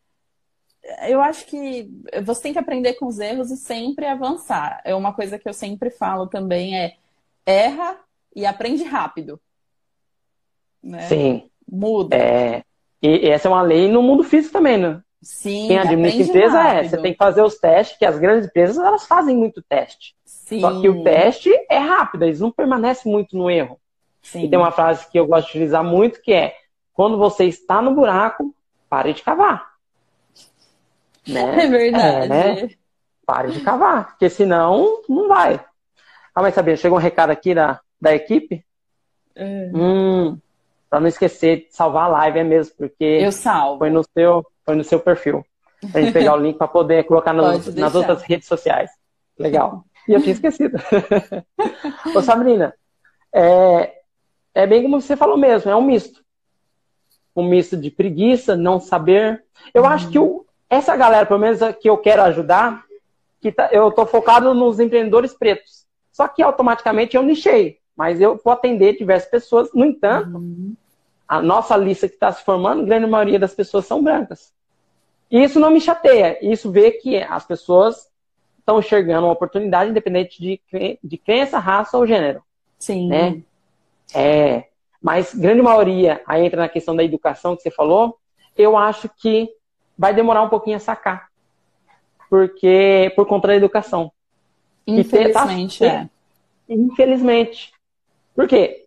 Eu 1.06 1.22
acho 1.22 1.46
que 1.46 1.88
você 2.24 2.42
tem 2.42 2.52
que 2.52 2.58
aprender 2.58 2.94
com 2.94 3.06
os 3.06 3.20
erros 3.20 3.52
e 3.52 3.56
sempre 3.56 4.04
avançar. 4.04 4.82
É 4.84 4.92
uma 4.94 5.12
coisa 5.12 5.38
que 5.38 5.48
eu 5.48 5.52
sempre 5.52 5.90
falo 5.90 6.26
também 6.26 6.76
é 6.76 6.96
erra 7.46 7.96
e 8.34 8.44
aprende 8.44 8.82
rápido. 8.82 9.40
Né? 10.82 11.02
Sim. 11.02 11.48
Muda. 11.70 12.16
É, 12.16 12.64
e 13.00 13.28
essa 13.28 13.46
é 13.46 13.50
uma 13.50 13.62
lei 13.62 13.88
no 13.88 14.02
mundo 14.02 14.24
físico 14.24 14.52
também, 14.52 14.76
né? 14.76 15.00
Sim. 15.22 15.68
Quem 15.68 15.78
administra 15.78 16.22
empresa 16.22 16.58
é, 16.58 16.62
rápido. 16.62 16.84
é, 16.84 16.88
você 16.88 16.96
tem 16.98 17.12
que 17.12 17.18
fazer 17.18 17.42
os 17.42 17.56
testes, 17.56 17.96
que 17.96 18.04
as 18.04 18.18
grandes 18.18 18.48
empresas 18.48 18.76
elas 18.76 19.06
fazem 19.06 19.36
muito 19.36 19.62
teste. 19.62 20.16
Sim. 20.24 20.60
Só 20.60 20.80
que 20.80 20.88
o 20.88 21.04
teste 21.04 21.50
é 21.70 21.78
rápido, 21.78 22.24
eles 22.24 22.40
não 22.40 22.50
permanecem 22.50 23.10
muito 23.10 23.36
no 23.36 23.48
erro. 23.48 23.78
Sim. 24.20 24.44
E 24.44 24.50
tem 24.50 24.58
uma 24.58 24.72
frase 24.72 25.08
que 25.10 25.18
eu 25.18 25.26
gosto 25.26 25.46
de 25.46 25.50
utilizar 25.52 25.84
muito 25.84 26.20
que 26.20 26.32
é: 26.32 26.56
quando 26.92 27.16
você 27.16 27.44
está 27.44 27.80
no 27.80 27.94
buraco, 27.94 28.54
pare 28.88 29.12
de 29.12 29.22
cavar. 29.22 29.70
Né? 31.24 31.66
É 31.66 31.68
verdade. 31.68 32.26
É, 32.26 32.28
né? 32.28 32.68
Pare 33.24 33.52
de 33.52 33.60
cavar, 33.60 34.08
porque 34.08 34.28
senão 34.28 35.04
não 35.08 35.28
vai. 35.28 35.64
Ah, 36.34 36.42
mas 36.42 36.52
sabia, 36.52 36.76
chegou 36.76 36.98
um 36.98 37.00
recado 37.00 37.30
aqui 37.30 37.54
da, 37.54 37.80
da 38.00 38.12
equipe. 38.12 38.64
É. 39.36 39.70
Hum, 39.72 40.36
para 40.90 40.98
não 40.98 41.06
esquecer 41.06 41.58
de 41.58 41.68
salvar 41.70 42.06
a 42.06 42.08
live, 42.08 42.40
é 42.40 42.44
mesmo, 42.44 42.74
porque 42.76 43.04
eu 43.04 43.30
salvo. 43.30 43.78
Foi 43.78 43.90
no 43.90 44.02
seu, 44.12 44.44
foi 44.64 44.74
no 44.74 44.84
seu 44.84 45.00
perfil. 45.00 45.44
Pra 45.90 46.00
gente 46.00 46.12
pegar 46.12 46.34
o 46.34 46.40
link 46.40 46.56
para 46.56 46.68
poder 46.68 47.04
colocar 47.04 47.32
nas, 47.32 47.74
nas 47.74 47.94
outras 47.94 48.22
redes 48.22 48.46
sociais. 48.46 48.90
Legal. 49.38 49.84
E 50.08 50.12
eu 50.12 50.20
tinha 50.20 50.32
esquecido. 50.32 50.78
Ô, 52.14 52.22
Sabrina, 52.22 52.74
é, 53.34 53.92
é 54.54 54.66
bem 54.66 54.82
como 54.82 55.00
você 55.00 55.16
falou 55.16 55.36
mesmo, 55.36 55.70
é 55.70 55.76
um 55.76 55.82
misto. 55.82 56.22
Um 57.34 57.48
misto 57.48 57.76
de 57.76 57.90
preguiça, 57.90 58.54
não 58.54 58.78
saber. 58.78 59.42
Eu 59.72 59.86
acho 59.86 60.10
que 60.10 60.18
o, 60.18 60.44
essa 60.68 60.96
galera, 60.96 61.26
pelo 61.26 61.40
menos 61.40 61.60
que 61.80 61.88
eu 61.88 61.96
quero 61.98 62.22
ajudar, 62.22 62.84
que 63.40 63.50
tá, 63.50 63.68
eu 63.72 63.88
estou 63.88 64.06
focado 64.06 64.54
nos 64.54 64.78
empreendedores 64.78 65.32
pretos. 65.34 65.84
Só 66.12 66.28
que 66.28 66.42
automaticamente 66.42 67.16
eu 67.16 67.22
nichei, 67.22 67.78
mas 67.96 68.20
eu 68.20 68.40
vou 68.44 68.52
atender 68.52 68.96
diversas 68.96 69.30
pessoas. 69.30 69.70
No 69.74 69.84
entanto, 69.84 70.36
uhum. 70.36 70.76
A 71.32 71.40
nossa 71.40 71.74
lista 71.78 72.06
que 72.06 72.12
está 72.12 72.30
se 72.30 72.44
formando, 72.44 72.82
a 72.82 72.84
grande 72.84 73.06
maioria 73.06 73.38
das 73.38 73.54
pessoas 73.54 73.86
são 73.86 74.02
brancas. 74.02 74.52
E 75.30 75.42
isso 75.42 75.58
não 75.58 75.70
me 75.70 75.80
chateia. 75.80 76.38
Isso 76.42 76.70
vê 76.70 76.90
que 76.90 77.16
as 77.16 77.42
pessoas 77.46 78.06
estão 78.58 78.78
enxergando 78.78 79.26
uma 79.26 79.32
oportunidade 79.32 79.90
independente 79.90 80.38
de, 80.38 80.60
de 81.02 81.16
crença, 81.16 81.58
raça 81.58 81.96
ou 81.96 82.06
gênero. 82.06 82.42
Sim. 82.78 83.08
Né? 83.08 83.42
É, 84.14 84.64
mas 85.00 85.34
grande 85.34 85.62
maioria, 85.62 86.20
aí 86.26 86.44
entra 86.44 86.60
na 86.60 86.68
questão 86.68 86.94
da 86.94 87.02
educação 87.02 87.56
que 87.56 87.62
você 87.62 87.70
falou, 87.70 88.18
eu 88.54 88.76
acho 88.76 89.08
que 89.08 89.48
vai 89.96 90.12
demorar 90.12 90.42
um 90.42 90.50
pouquinho 90.50 90.76
a 90.76 90.80
sacar. 90.80 91.30
Porque, 92.28 93.10
por 93.16 93.24
conta 93.24 93.48
da 93.48 93.56
educação. 93.56 94.12
Infelizmente, 94.86 95.78
tá, 95.78 95.86
é. 95.86 96.08
Infelizmente. 96.68 97.72
Por 98.34 98.46
quê? 98.46 98.84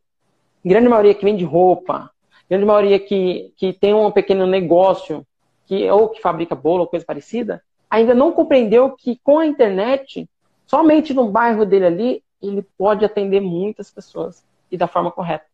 Grande 0.64 0.88
maioria 0.88 1.16
que 1.16 1.26
vende 1.26 1.44
roupa, 1.44 2.12
grande 2.50 2.66
maioria 2.66 3.00
que, 3.00 3.54
que 3.58 3.74
tem 3.74 3.94
um 3.94 4.12
pequeno 4.12 4.46
negócio, 4.46 5.26
que, 5.66 5.90
ou 5.90 6.10
que 6.10 6.22
fabrica 6.22 6.56
bolo 6.56 6.82
ou 6.82 6.88
coisa 6.88 7.06
parecida, 7.06 7.64
ainda 7.90 8.14
não 8.14 8.32
compreendeu 8.32 8.92
que 8.92 9.20
com 9.24 9.40
a 9.40 9.46
internet, 9.46 10.30
somente 10.66 11.14
no 11.14 11.30
bairro 11.30 11.66
dele 11.66 11.86
ali, 11.86 12.24
ele 12.42 12.62
pode 12.78 13.04
atender 13.06 13.40
muitas 13.40 13.90
pessoas 13.90 14.44
e 14.72 14.78
da 14.78 14.88
forma 14.88 15.12
correta. 15.12 15.46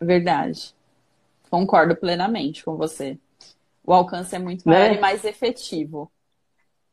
Verdade. 0.00 0.74
Concordo 1.50 1.96
plenamente 1.96 2.64
com 2.64 2.76
você. 2.76 3.18
O 3.84 3.92
alcance 3.92 4.36
é 4.36 4.38
muito 4.38 4.68
maior 4.68 4.90
né? 4.90 4.96
e 4.96 5.00
mais 5.00 5.24
efetivo. 5.24 6.10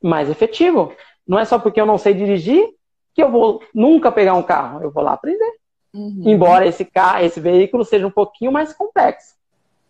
Mais 0.02 0.30
efetivo. 0.30 0.94
Não 1.28 1.38
é 1.38 1.46
só 1.46 1.60
porque 1.60 1.80
eu 1.80 1.86
não 1.86 1.98
sei 1.98 2.14
dirigir 2.14 2.74
que 3.14 3.22
eu 3.22 3.32
vou 3.32 3.62
nunca 3.74 4.12
pegar 4.12 4.34
um 4.34 4.44
carro. 4.44 4.82
Eu 4.82 4.92
vou 4.92 5.04
lá 5.04 5.14
aprender. 5.14 5.60
Uhum. 5.96 6.24
Embora 6.25 6.68
esse 6.68 6.84
carro, 6.84 7.24
esse 7.24 7.40
veículo 7.40 7.86
seja 7.86 8.06
um 8.06 8.12
pouquinho 8.12 8.52
mais 8.52 8.74
complexo. 8.74 9.36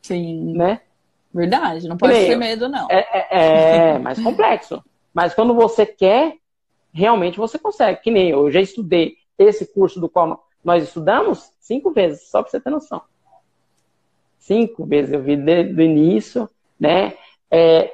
Sim. 0.04 0.54
Né? 0.54 0.82
Verdade, 1.34 1.88
não 1.88 1.98
pode 1.98 2.14
ter 2.14 2.38
medo, 2.38 2.70
não. 2.70 2.88
É, 2.92 3.08
é, 3.12 3.90
é 3.96 3.98
mais 4.00 4.22
complexo. 4.22 4.84
Mas 5.12 5.34
quando 5.34 5.56
você 5.56 5.86
quer, 5.86 6.36
realmente 6.94 7.38
você 7.38 7.58
consegue. 7.58 8.02
Que 8.02 8.12
nem 8.12 8.30
eu, 8.30 8.46
eu 8.46 8.52
já 8.52 8.62
estudei 8.62 9.18
esse 9.38 9.66
curso 9.66 10.00
do 10.00 10.08
qual 10.08 10.48
nós 10.64 10.84
estudamos 10.84 11.52
cinco 11.60 11.92
vezes, 11.92 12.30
só 12.30 12.42
para 12.42 12.52
você 12.52 12.60
ter 12.60 12.70
noção. 12.70 13.02
Cinco 14.38 14.86
vezes 14.86 15.12
eu 15.12 15.22
vi 15.22 15.36
desde 15.36 15.74
o 15.74 15.82
início, 15.82 16.48
né? 16.80 17.16
É, 17.50 17.92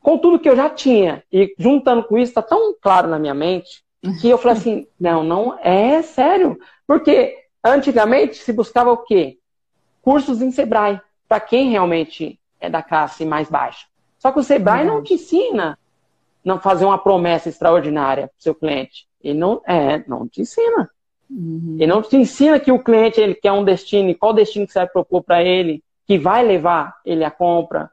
com 0.00 0.18
tudo 0.18 0.38
que 0.38 0.48
eu 0.48 0.56
já 0.56 0.68
tinha, 0.68 1.22
e 1.32 1.54
juntando 1.56 2.02
com 2.02 2.18
isso, 2.18 2.30
está 2.30 2.42
tão 2.42 2.74
claro 2.80 3.08
na 3.08 3.18
minha 3.18 3.34
mente, 3.34 3.84
que 4.20 4.28
eu 4.28 4.36
falei 4.36 4.58
assim, 4.58 4.86
não, 4.98 5.22
não, 5.22 5.58
é 5.60 6.02
sério. 6.02 6.58
Porque 6.86 7.41
antigamente 7.64 8.36
se 8.36 8.52
buscava 8.52 8.90
o 8.90 8.98
quê? 8.98 9.38
Cursos 10.00 10.42
em 10.42 10.50
Sebrae, 10.50 11.00
para 11.28 11.40
quem 11.40 11.70
realmente 11.70 12.38
é 12.60 12.68
da 12.68 12.82
classe 12.82 13.24
mais 13.24 13.48
baixa. 13.48 13.86
Só 14.18 14.30
que 14.30 14.38
o 14.38 14.42
Sebrae 14.42 14.84
não 14.84 15.02
te 15.02 15.14
ensina 15.14 15.78
não 16.44 16.58
fazer 16.60 16.84
uma 16.84 16.98
promessa 16.98 17.48
extraordinária 17.48 18.28
para 18.28 18.38
o 18.38 18.42
seu 18.42 18.54
cliente. 18.54 19.06
Ele 19.22 19.38
não, 19.38 19.62
é, 19.66 20.02
não 20.06 20.28
te 20.28 20.40
ensina. 20.40 20.90
Uhum. 21.30 21.76
Ele 21.78 21.86
não 21.86 22.02
te 22.02 22.16
ensina 22.16 22.58
que 22.60 22.72
o 22.72 22.82
cliente 22.82 23.20
ele 23.20 23.34
quer 23.34 23.52
um 23.52 23.64
destino 23.64 24.10
e 24.10 24.14
qual 24.14 24.32
destino 24.32 24.66
que 24.66 24.72
você 24.72 24.80
vai 24.80 24.88
propor 24.88 25.22
para 25.22 25.42
ele, 25.42 25.82
que 26.06 26.18
vai 26.18 26.44
levar 26.44 26.96
ele 27.04 27.24
à 27.24 27.30
compra. 27.30 27.90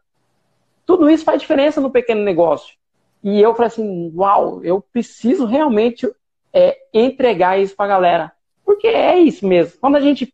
Tudo 0.86 1.10
isso 1.10 1.24
faz 1.24 1.40
diferença 1.40 1.80
no 1.80 1.92
pequeno 1.92 2.24
negócio. 2.24 2.76
E 3.24 3.40
eu 3.40 3.54
falei 3.54 3.68
assim, 3.68 4.12
uau, 4.16 4.64
eu 4.64 4.82
preciso 4.82 5.46
realmente 5.46 6.12
é, 6.52 6.78
entregar 6.94 7.60
isso 7.60 7.76
para 7.76 7.86
a 7.86 7.90
galera. 7.90 8.32
Porque 8.70 8.86
é 8.86 9.18
isso 9.18 9.48
mesmo. 9.48 9.80
Quando 9.82 9.96
a 9.96 10.00
gente 10.00 10.32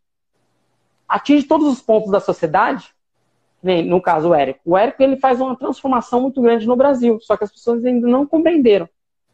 atinge 1.08 1.46
todos 1.46 1.66
os 1.66 1.80
pontos 1.80 2.10
da 2.10 2.20
sociedade, 2.20 2.90
no 3.62 3.98
caso 3.98 4.28
o 4.28 4.34
Érico, 4.34 4.60
o 4.62 4.76
Érico 4.76 5.02
ele 5.02 5.16
faz 5.16 5.40
uma 5.40 5.56
transformação 5.56 6.20
muito 6.20 6.42
grande 6.42 6.66
no 6.66 6.76
Brasil, 6.76 7.18
só 7.22 7.34
que 7.34 7.44
as 7.44 7.50
pessoas 7.50 7.82
ainda 7.82 8.06
não 8.06 8.26
compreenderam. 8.26 8.86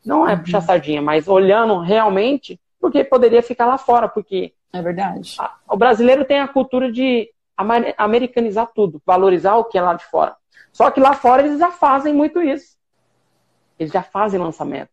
Não 0.07 0.27
é 0.27 0.37
puxar 0.37 0.59
uhum. 0.61 0.65
sardinha, 0.65 1.03
mas 1.03 1.27
olhando 1.27 1.81
realmente, 1.81 2.61
porque 2.81 3.03
poderia 3.03 3.43
ficar 3.43 3.67
lá 3.67 3.77
fora, 3.77 4.09
porque. 4.09 4.55
É 4.73 4.81
verdade. 4.81 5.35
A, 5.37 5.57
o 5.69 5.77
brasileiro 5.77 6.25
tem 6.25 6.39
a 6.39 6.47
cultura 6.47 6.91
de 6.93 7.29
americanizar 7.99 8.71
tudo, 8.73 9.03
valorizar 9.05 9.57
o 9.57 9.65
que 9.65 9.77
é 9.77 9.83
lá 9.83 9.95
de 9.95 10.05
fora. 10.05 10.37
Só 10.73 10.93
que 10.93 11.01
lá 11.01 11.13
fora 11.13 11.45
eles 11.45 11.59
já 11.59 11.73
fazem 11.73 12.15
muito 12.15 12.41
isso. 12.41 12.77
Eles 13.81 13.93
já 13.93 14.05
fazem 14.05 14.39
lançamento. 14.39 14.93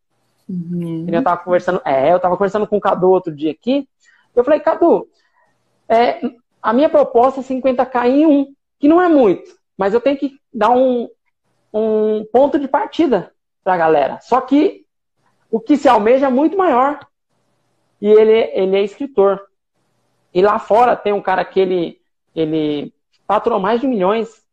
Uhum. 0.49 1.05
Eu 1.07 1.23
tava 1.23 1.37
conversando, 1.43 1.79
é, 1.85 2.11
eu 2.11 2.19
tava 2.19 2.35
conversando 2.35 2.65
com 2.65 2.77
o 2.77 2.81
Cadu 2.81 3.11
outro 3.11 3.33
dia 3.33 3.51
aqui. 3.51 3.87
Eu 4.39 4.43
falei, 4.45 4.59
Cadu, 4.59 5.07
é, 5.87 6.21
a 6.61 6.73
minha 6.73 6.89
proposta 6.89 7.41
é 7.41 7.43
50k 7.43 8.07
em 8.07 8.25
um, 8.25 8.53
que 8.79 8.87
não 8.87 9.01
é 9.01 9.07
muito, 9.07 9.51
mas 9.77 9.93
eu 9.93 10.01
tenho 10.01 10.17
que 10.17 10.37
dar 10.53 10.69
um, 10.69 11.09
um 11.73 12.25
ponto 12.31 12.59
de 12.59 12.67
partida 12.67 13.33
para 13.63 13.73
a 13.73 13.77
galera. 13.77 14.19
Só 14.21 14.41
que 14.41 14.85
o 15.51 15.59
que 15.59 15.77
se 15.77 15.87
almeja 15.87 16.27
é 16.27 16.29
muito 16.29 16.57
maior 16.57 16.99
e 18.01 18.07
ele, 18.07 18.51
ele 18.53 18.77
é 18.77 18.83
escritor. 18.83 19.41
E 20.33 20.41
lá 20.41 20.59
fora 20.59 20.95
tem 20.95 21.11
um 21.11 21.21
cara 21.21 21.43
que 21.43 21.59
ele, 21.59 22.01
ele 22.35 22.93
faturou 23.27 23.59
mais 23.59 23.81
de 23.81 23.87
milhões 23.87 24.43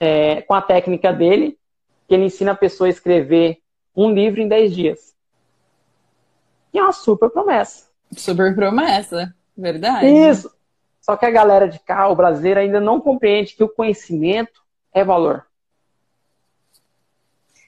é, 0.00 0.42
com 0.42 0.54
a 0.54 0.62
técnica 0.62 1.12
dele, 1.12 1.58
que 2.08 2.14
ele 2.14 2.24
ensina 2.24 2.52
a 2.52 2.56
pessoa 2.56 2.86
a 2.86 2.90
escrever 2.90 3.58
um 3.94 4.12
livro 4.12 4.40
em 4.40 4.48
10 4.48 4.74
dias. 4.74 5.16
que 6.70 6.78
é 6.78 6.82
uma 6.82 6.92
super 6.92 7.30
promessa. 7.30 7.85
Super 8.14 8.54
promessa, 8.54 9.34
verdade. 9.56 10.06
Isso. 10.06 10.50
Só 11.00 11.16
que 11.16 11.24
a 11.24 11.30
galera 11.30 11.68
de 11.68 11.78
cá, 11.78 12.08
o 12.08 12.16
brasileiro, 12.16 12.60
ainda 12.60 12.80
não 12.80 13.00
compreende 13.00 13.54
que 13.54 13.62
o 13.62 13.68
conhecimento 13.68 14.60
é 14.92 15.04
valor. 15.04 15.46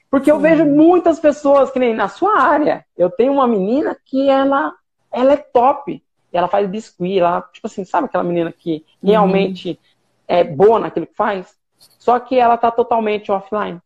Porque 0.09 0.31
eu 0.31 0.39
vejo 0.39 0.65
muitas 0.65 1.19
pessoas 1.19 1.69
que 1.71 1.79
nem 1.79 1.93
na 1.93 2.07
sua 2.07 2.39
área. 2.39 2.85
Eu 2.97 3.09
tenho 3.09 3.31
uma 3.31 3.47
menina 3.47 3.95
que 4.03 4.27
ela, 4.29 4.73
ela 5.11 5.33
é 5.33 5.37
top. 5.37 6.03
Ela 6.33 6.47
faz 6.47 6.67
biscuit, 6.67 7.19
ela, 7.19 7.41
tipo 7.53 7.67
assim, 7.67 7.85
sabe 7.85 8.05
aquela 8.05 8.23
menina 8.23 8.51
que 8.51 8.85
uhum. 9.01 9.09
realmente 9.09 9.69
uhum. 9.69 9.77
é 10.27 10.43
boa 10.43 10.79
naquilo 10.79 11.07
que 11.07 11.15
faz? 11.15 11.55
Só 11.77 12.19
que 12.19 12.37
ela 12.37 12.57
tá 12.57 12.69
totalmente 12.71 13.31
offline. 13.31 13.79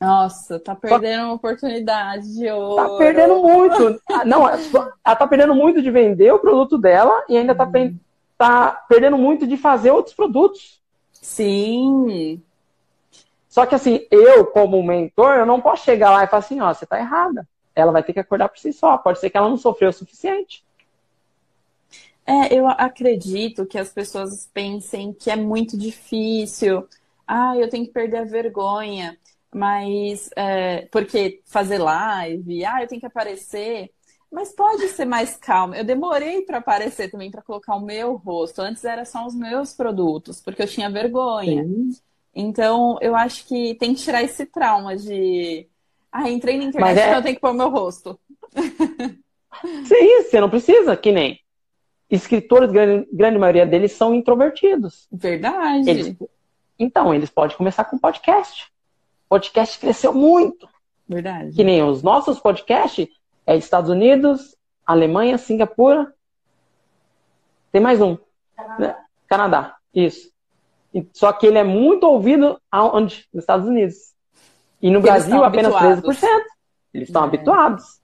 Nossa, 0.00 0.60
tá 0.60 0.74
perdendo 0.74 1.24
uma 1.24 1.32
oportunidade 1.34 2.34
de 2.34 2.50
ouro. 2.50 2.76
Tá 2.76 2.98
perdendo 2.98 3.42
muito. 3.42 4.00
Ah, 4.10 4.24
não, 4.24 4.46
é 4.46 4.58
ela 5.04 5.16
tá 5.16 5.26
perdendo 5.26 5.54
muito 5.54 5.80
de 5.80 5.90
vender 5.90 6.32
o 6.32 6.38
produto 6.38 6.76
dela 6.76 7.24
e 7.28 7.36
ainda 7.36 7.54
tá, 7.54 7.64
uhum. 7.64 7.98
tá 8.36 8.84
perdendo 8.88 9.16
muito 9.16 9.46
de 9.46 9.56
fazer 9.56 9.90
outros 9.90 10.14
produtos. 10.14 10.80
Sim. 11.12 12.42
Só 13.48 13.64
que 13.64 13.74
assim, 13.74 14.06
eu, 14.10 14.44
como 14.44 14.82
mentor, 14.82 15.36
eu 15.36 15.46
não 15.46 15.62
posso 15.62 15.84
chegar 15.84 16.10
lá 16.10 16.24
e 16.24 16.26
falar 16.26 16.40
assim, 16.40 16.60
ó, 16.60 16.74
você 16.74 16.84
tá 16.84 16.98
errada. 16.98 17.48
Ela 17.74 17.90
vai 17.90 18.02
ter 18.02 18.12
que 18.12 18.20
acordar 18.20 18.50
por 18.50 18.58
si 18.58 18.72
só. 18.72 18.98
Pode 18.98 19.18
ser 19.18 19.30
que 19.30 19.36
ela 19.36 19.48
não 19.48 19.56
sofreu 19.56 19.88
o 19.88 19.92
suficiente. 19.94 20.62
É, 22.26 22.52
eu 22.52 22.68
acredito 22.68 23.64
que 23.64 23.78
as 23.78 23.90
pessoas 23.90 24.50
pensem 24.52 25.12
que 25.12 25.30
é 25.30 25.36
muito 25.36 25.78
difícil. 25.78 26.86
Ah, 27.26 27.56
eu 27.56 27.70
tenho 27.70 27.86
que 27.86 27.92
perder 27.92 28.18
a 28.18 28.24
vergonha. 28.24 29.16
Mas, 29.56 30.28
é, 30.36 30.86
porque 30.92 31.40
fazer 31.46 31.78
live, 31.78 32.62
ah, 32.66 32.82
eu 32.82 32.86
tenho 32.86 33.00
que 33.00 33.06
aparecer. 33.06 33.90
Mas 34.30 34.54
pode 34.54 34.86
ser 34.88 35.06
mais 35.06 35.34
calma. 35.38 35.78
Eu 35.78 35.82
demorei 35.82 36.42
para 36.42 36.58
aparecer 36.58 37.10
também, 37.10 37.30
para 37.30 37.40
colocar 37.40 37.74
o 37.74 37.80
meu 37.80 38.16
rosto. 38.16 38.60
Antes 38.60 38.84
era 38.84 39.06
só 39.06 39.24
os 39.24 39.34
meus 39.34 39.72
produtos, 39.72 40.42
porque 40.42 40.60
eu 40.60 40.66
tinha 40.66 40.90
vergonha. 40.90 41.64
Sim. 41.64 41.88
Então, 42.34 42.98
eu 43.00 43.16
acho 43.16 43.46
que 43.46 43.74
tem 43.76 43.94
que 43.94 44.02
tirar 44.02 44.22
esse 44.22 44.44
trauma 44.44 44.94
de. 44.94 45.66
Ah, 46.12 46.28
entrei 46.28 46.58
na 46.58 46.64
internet, 46.64 46.98
é... 46.98 47.02
então 47.04 47.14
eu 47.14 47.22
tenho 47.22 47.34
que 47.36 47.40
pôr 47.40 47.52
o 47.52 47.54
meu 47.54 47.70
rosto. 47.70 48.20
Sim, 49.86 50.22
você 50.22 50.38
não 50.38 50.50
precisa, 50.50 50.94
que 50.98 51.10
nem. 51.10 51.40
Escritores, 52.10 52.70
grande, 52.70 53.08
grande 53.10 53.38
maioria 53.38 53.64
deles 53.64 53.92
são 53.92 54.14
introvertidos. 54.14 55.08
Verdade. 55.10 55.88
Eles... 55.88 56.14
Então, 56.78 57.14
eles 57.14 57.30
podem 57.30 57.56
começar 57.56 57.84
com 57.84 57.96
podcast. 57.96 58.70
Podcast 59.28 59.78
cresceu 59.78 60.12
muito. 60.12 60.68
Verdade. 61.08 61.52
Que 61.54 61.64
nem 61.64 61.82
os 61.82 62.02
nossos 62.02 62.38
podcasts 62.40 63.08
é 63.46 63.56
Estados 63.56 63.90
Unidos, 63.90 64.56
Alemanha, 64.84 65.38
Singapura. 65.38 66.12
Tem 67.70 67.80
mais 67.80 68.00
um. 68.00 68.16
Canadá. 68.56 69.04
Canadá. 69.26 69.76
Isso. 69.94 70.30
Só 71.12 71.32
que 71.32 71.46
ele 71.46 71.58
é 71.58 71.64
muito 71.64 72.04
ouvido 72.04 72.60
onde? 72.72 73.26
Nos 73.32 73.42
Estados 73.42 73.66
Unidos. 73.66 74.14
E 74.80 74.90
no 74.90 75.00
Brasil, 75.00 75.42
apenas 75.44 75.74
habituados. 75.74 76.20
13%. 76.20 76.42
Eles 76.94 77.08
estão 77.08 77.22
é. 77.22 77.26
habituados. 77.26 78.00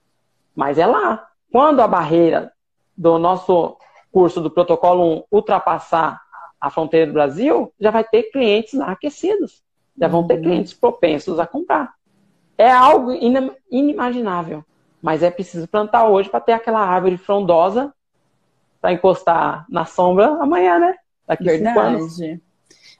Mas 0.55 0.77
é 0.77 0.85
lá. 0.85 1.27
Quando 1.51 1.81
a 1.81 1.87
barreira 1.87 2.51
do 2.95 3.17
nosso 3.17 3.77
curso 4.11 4.41
do 4.41 4.51
Protocolo 4.51 5.17
1 5.17 5.23
ultrapassar 5.31 6.21
a 6.59 6.69
fronteira 6.69 7.07
do 7.07 7.13
Brasil, 7.13 7.73
já 7.79 7.91
vai 7.91 8.03
ter 8.03 8.23
clientes 8.31 8.73
lá 8.73 8.91
aquecidos. 8.91 9.62
Já 9.97 10.07
vão 10.07 10.25
ter 10.25 10.35
uhum. 10.35 10.41
clientes 10.41 10.73
propensos 10.73 11.39
a 11.39 11.45
comprar. 11.45 11.93
É 12.57 12.71
algo 12.71 13.11
inimaginável. 13.71 14.63
Mas 15.01 15.21
é 15.21 15.29
preciso 15.29 15.67
plantar 15.67 16.07
hoje 16.07 16.29
para 16.29 16.39
ter 16.39 16.53
aquela 16.53 16.79
árvore 16.79 17.17
frondosa 17.17 17.93
para 18.79 18.93
encostar 18.93 19.65
na 19.69 19.85
sombra 19.85 20.27
amanhã, 20.41 20.79
né? 20.79 20.95
Daqui 21.27 21.43
Verdade. 21.43 21.67
cinco 21.67 21.79
anos. 21.79 22.21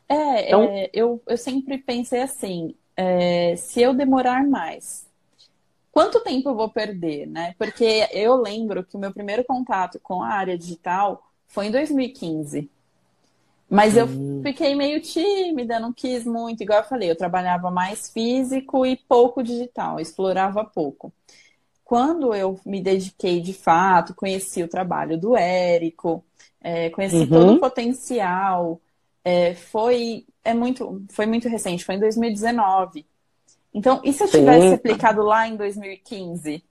É, 0.09 0.47
então... 0.47 0.63
é 0.63 0.89
eu, 0.93 1.21
eu 1.27 1.37
sempre 1.37 1.77
pensei 1.77 2.21
assim, 2.21 2.75
é, 2.95 3.55
se 3.55 3.81
eu 3.81 3.93
demorar 3.93 4.45
mais, 4.45 5.07
quanto 5.91 6.21
tempo 6.21 6.49
eu 6.49 6.55
vou 6.55 6.69
perder, 6.69 7.27
né? 7.27 7.55
Porque 7.57 8.07
eu 8.11 8.35
lembro 8.35 8.83
que 8.83 8.95
o 8.95 8.99
meu 8.99 9.13
primeiro 9.13 9.43
contato 9.43 9.99
com 10.01 10.21
a 10.21 10.29
área 10.29 10.57
digital 10.57 11.23
foi 11.47 11.67
em 11.67 11.71
2015. 11.71 12.69
Mas 13.69 13.97
eu 13.97 14.05
hum. 14.05 14.41
fiquei 14.43 14.75
meio 14.75 15.01
tímida, 15.01 15.79
não 15.79 15.91
quis 15.91 16.25
muito. 16.25 16.61
Igual 16.61 16.79
eu 16.79 16.85
falei, 16.85 17.09
eu 17.09 17.15
trabalhava 17.15 17.71
mais 17.71 18.09
físico 18.09 18.85
e 18.85 18.95
pouco 18.95 19.41
digital, 19.41 19.99
explorava 19.99 20.63
pouco. 20.63 21.11
Quando 21.83 22.33
eu 22.33 22.59
me 22.65 22.81
dediquei 22.81 23.41
de 23.41 23.53
fato, 23.53 24.15
conheci 24.15 24.63
o 24.63 24.67
trabalho 24.67 25.17
do 25.17 25.35
Érico, 25.35 26.23
é, 26.61 26.89
conheci 26.89 27.17
uhum. 27.17 27.29
todo 27.29 27.53
o 27.53 27.59
potencial, 27.59 28.79
é, 29.23 29.53
foi, 29.53 30.25
é 30.43 30.53
muito, 30.53 31.03
foi 31.09 31.25
muito 31.25 31.47
recente, 31.47 31.85
foi 31.85 31.95
em 31.95 31.99
2019. 31.99 33.05
Então, 33.73 34.01
e 34.03 34.13
se 34.13 34.23
eu 34.23 34.27
tivesse 34.29 34.69
Sim. 34.69 34.73
aplicado 34.75 35.23
lá 35.23 35.47
em 35.47 35.55
2015? 35.55 36.63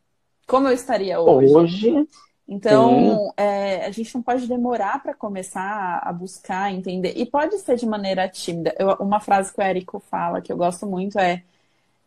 Como 0.46 0.68
eu 0.68 0.72
estaria 0.72 1.20
hoje? 1.20 1.55
Hoje. 1.55 2.09
Então, 2.52 3.32
é, 3.34 3.86
a 3.86 3.90
gente 3.90 4.14
não 4.14 4.20
pode 4.20 4.46
demorar 4.46 5.02
para 5.02 5.14
começar 5.14 6.00
a 6.02 6.12
buscar, 6.12 6.70
entender. 6.70 7.14
E 7.16 7.24
pode 7.24 7.58
ser 7.58 7.76
de 7.76 7.86
maneira 7.86 8.28
tímida. 8.28 8.74
Eu, 8.78 8.90
uma 9.00 9.20
frase 9.20 9.52
que 9.52 9.58
o 9.58 9.62
Érico 9.62 9.98
fala, 9.98 10.42
que 10.42 10.52
eu 10.52 10.56
gosto 10.56 10.86
muito, 10.86 11.18
é, 11.18 11.42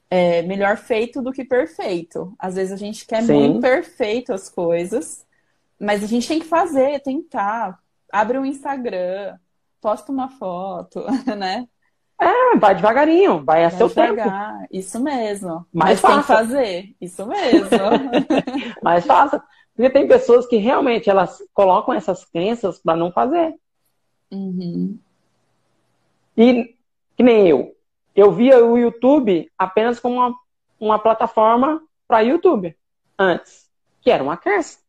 é, 0.07 0.43
melhor 0.43 0.77
feito 0.77 1.19
do 1.19 1.31
que 1.31 1.43
perfeito. 1.43 2.31
Às 2.37 2.55
vezes 2.55 2.71
a 2.71 2.77
gente 2.77 3.07
quer 3.07 3.23
Sim. 3.23 3.33
muito 3.33 3.59
perfeito 3.59 4.31
as 4.31 4.47
coisas, 4.47 5.25
mas 5.79 6.03
a 6.03 6.07
gente 6.07 6.27
tem 6.27 6.39
que 6.39 6.45
fazer, 6.45 7.01
tentar. 7.01 7.79
Abre 8.11 8.37
um 8.37 8.45
Instagram, 8.45 9.37
posta 9.81 10.11
uma 10.11 10.29
foto, 10.29 11.03
né? 11.35 11.67
É, 12.21 12.55
vai 12.57 12.75
devagarinho, 12.75 13.43
vai 13.43 13.65
a 13.65 13.69
vai 13.69 13.77
seu 13.77 13.89
devagar. 13.89 14.59
tempo. 14.59 14.67
Isso 14.71 14.99
mesmo. 14.99 15.65
Mas, 15.73 15.99
Mas 15.99 16.01
tem 16.01 16.21
que 16.21 16.27
fazer. 16.27 16.95
Isso 17.01 17.25
mesmo. 17.25 17.67
Mas 18.81 19.05
faça. 19.05 19.43
Porque 19.75 19.89
tem 19.89 20.07
pessoas 20.07 20.47
que 20.47 20.55
realmente 20.57 21.09
elas 21.09 21.43
colocam 21.53 21.93
essas 21.93 22.23
crenças 22.23 22.79
para 22.79 22.95
não 22.95 23.11
fazer. 23.11 23.55
Uhum. 24.31 24.97
E 26.37 26.75
que 27.17 27.23
nem 27.23 27.47
eu. 27.47 27.75
Eu 28.15 28.31
via 28.31 28.63
o 28.63 28.77
YouTube 28.77 29.51
apenas 29.57 29.99
como 29.99 30.15
uma, 30.15 30.35
uma 30.79 30.99
plataforma 30.99 31.83
para 32.07 32.21
YouTube 32.21 32.75
antes, 33.19 33.69
que 34.01 34.09
era 34.09 34.23
uma 34.23 34.37
crença. 34.37 34.79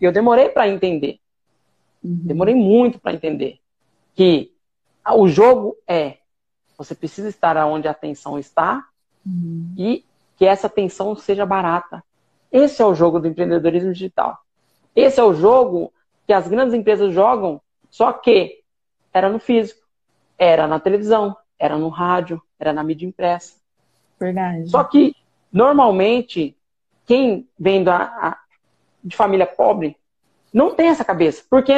E 0.00 0.04
eu 0.04 0.12
demorei 0.12 0.48
para 0.48 0.68
entender. 0.68 1.18
Uhum. 2.02 2.20
Demorei 2.22 2.54
muito 2.54 3.00
para 3.00 3.14
entender 3.14 3.58
que 4.14 4.52
o 5.14 5.28
jogo 5.28 5.76
é 5.86 6.18
você 6.78 6.94
precisa 6.94 7.28
estar 7.28 7.56
onde 7.66 7.88
a 7.88 7.92
atenção 7.92 8.38
está 8.38 8.86
uhum. 9.24 9.74
e 9.76 10.04
que 10.36 10.44
essa 10.44 10.66
atenção 10.66 11.16
seja 11.16 11.46
barata. 11.46 12.04
Esse 12.56 12.80
é 12.80 12.86
o 12.86 12.94
jogo 12.94 13.20
do 13.20 13.28
empreendedorismo 13.28 13.92
digital. 13.92 14.38
Esse 14.94 15.20
é 15.20 15.22
o 15.22 15.34
jogo 15.34 15.92
que 16.26 16.32
as 16.32 16.48
grandes 16.48 16.72
empresas 16.72 17.12
jogam, 17.12 17.60
só 17.90 18.14
que 18.14 18.62
era 19.12 19.28
no 19.28 19.38
físico, 19.38 19.86
era 20.38 20.66
na 20.66 20.80
televisão, 20.80 21.36
era 21.58 21.76
no 21.76 21.90
rádio, 21.90 22.42
era 22.58 22.72
na 22.72 22.82
mídia 22.82 23.06
impressa. 23.06 23.56
Verdade. 24.18 24.70
Só 24.70 24.82
que, 24.84 25.14
normalmente, 25.52 26.56
quem 27.04 27.46
vem 27.58 27.84
da, 27.84 28.38
de 29.04 29.14
família 29.14 29.46
pobre 29.46 29.94
não 30.50 30.74
tem 30.74 30.88
essa 30.88 31.04
cabeça, 31.04 31.44
porque 31.50 31.74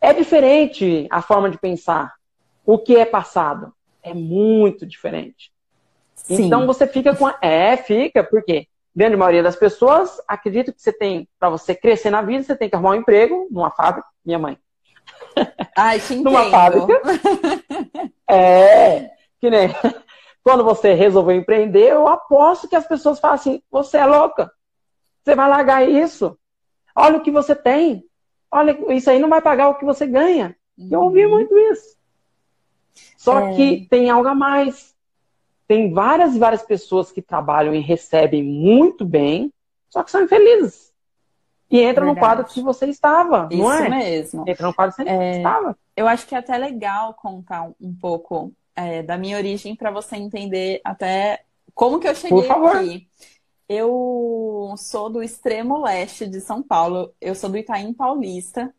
é 0.00 0.14
diferente 0.14 1.06
a 1.10 1.20
forma 1.20 1.50
de 1.50 1.58
pensar. 1.58 2.14
O 2.64 2.78
que 2.78 2.96
é 2.96 3.04
passado 3.04 3.70
é 4.02 4.14
muito 4.14 4.86
diferente. 4.86 5.52
Sim. 6.14 6.46
Então 6.46 6.66
você 6.66 6.86
fica 6.86 7.14
com. 7.14 7.26
A... 7.26 7.36
É, 7.42 7.76
fica, 7.76 8.24
porque 8.24 8.66
grande 8.94 9.16
maioria 9.16 9.42
das 9.42 9.56
pessoas 9.56 10.20
acredita 10.28 10.72
que 10.72 10.80
você 10.80 10.92
tem, 10.92 11.28
para 11.38 11.50
você 11.50 11.74
crescer 11.74 12.10
na 12.10 12.22
vida, 12.22 12.42
você 12.42 12.56
tem 12.56 12.68
que 12.68 12.74
arrumar 12.74 12.90
um 12.90 12.96
emprego 12.96 13.48
numa 13.50 13.70
fábrica. 13.70 14.06
Minha 14.24 14.38
mãe. 14.38 14.58
Ai, 15.76 16.00
te 16.00 16.16
numa 16.16 16.50
fábrica. 16.50 17.00
É, 18.26 19.10
que 19.38 19.50
nem. 19.50 19.68
Quando 20.42 20.64
você 20.64 20.94
resolveu 20.94 21.36
empreender, 21.36 21.90
eu 21.90 22.08
aposto 22.08 22.66
que 22.66 22.74
as 22.74 22.88
pessoas 22.88 23.20
falam 23.20 23.34
assim: 23.34 23.62
você 23.70 23.98
é 23.98 24.06
louca. 24.06 24.50
Você 25.22 25.34
vai 25.34 25.48
largar 25.48 25.86
isso. 25.86 26.38
Olha 26.96 27.18
o 27.18 27.20
que 27.20 27.30
você 27.30 27.54
tem. 27.54 28.04
Olha, 28.50 28.76
isso 28.94 29.10
aí 29.10 29.18
não 29.18 29.28
vai 29.28 29.42
pagar 29.42 29.68
o 29.68 29.74
que 29.74 29.84
você 29.84 30.06
ganha. 30.06 30.56
Uhum. 30.76 30.88
Eu 30.90 31.00
ouvi 31.02 31.26
muito 31.26 31.56
isso. 31.56 31.96
Só 33.16 33.38
é. 33.40 33.54
que 33.54 33.86
tem 33.90 34.08
algo 34.08 34.28
a 34.28 34.34
mais. 34.34 34.93
Tem 35.66 35.92
várias 35.92 36.34
e 36.34 36.38
várias 36.38 36.62
pessoas 36.62 37.10
que 37.10 37.22
trabalham 37.22 37.74
e 37.74 37.80
recebem 37.80 38.42
muito 38.42 39.04
bem, 39.04 39.52
só 39.88 40.02
que 40.02 40.10
são 40.10 40.22
infelizes. 40.22 40.92
E 41.70 41.80
entra 41.80 42.04
Verdade. 42.04 42.14
no 42.14 42.20
quadro 42.20 42.44
que 42.44 42.62
você 42.62 42.86
estava, 42.86 43.48
Isso 43.50 43.62
não 43.62 43.72
é? 43.72 43.88
mesmo. 43.88 44.44
Entra 44.46 44.66
no 44.66 44.74
quadro 44.74 44.94
que 44.94 45.02
você 45.02 45.08
é, 45.08 45.36
estava. 45.38 45.76
Eu 45.96 46.06
acho 46.06 46.26
que 46.26 46.34
é 46.34 46.38
até 46.38 46.56
legal 46.58 47.14
contar 47.14 47.70
um 47.80 47.94
pouco 47.94 48.52
é, 48.76 49.02
da 49.02 49.16
minha 49.16 49.36
origem 49.36 49.74
para 49.74 49.90
você 49.90 50.16
entender 50.16 50.80
até 50.84 51.42
como 51.74 51.98
que 51.98 52.06
eu 52.06 52.14
cheguei 52.14 52.48
aqui. 52.48 53.08
Eu 53.68 54.74
sou 54.76 55.08
do 55.08 55.22
extremo 55.22 55.82
leste 55.82 56.26
de 56.26 56.40
São 56.40 56.62
Paulo. 56.62 57.12
Eu 57.20 57.34
sou 57.34 57.48
do 57.48 57.56
Itaim 57.56 57.94
Paulista. 57.94 58.72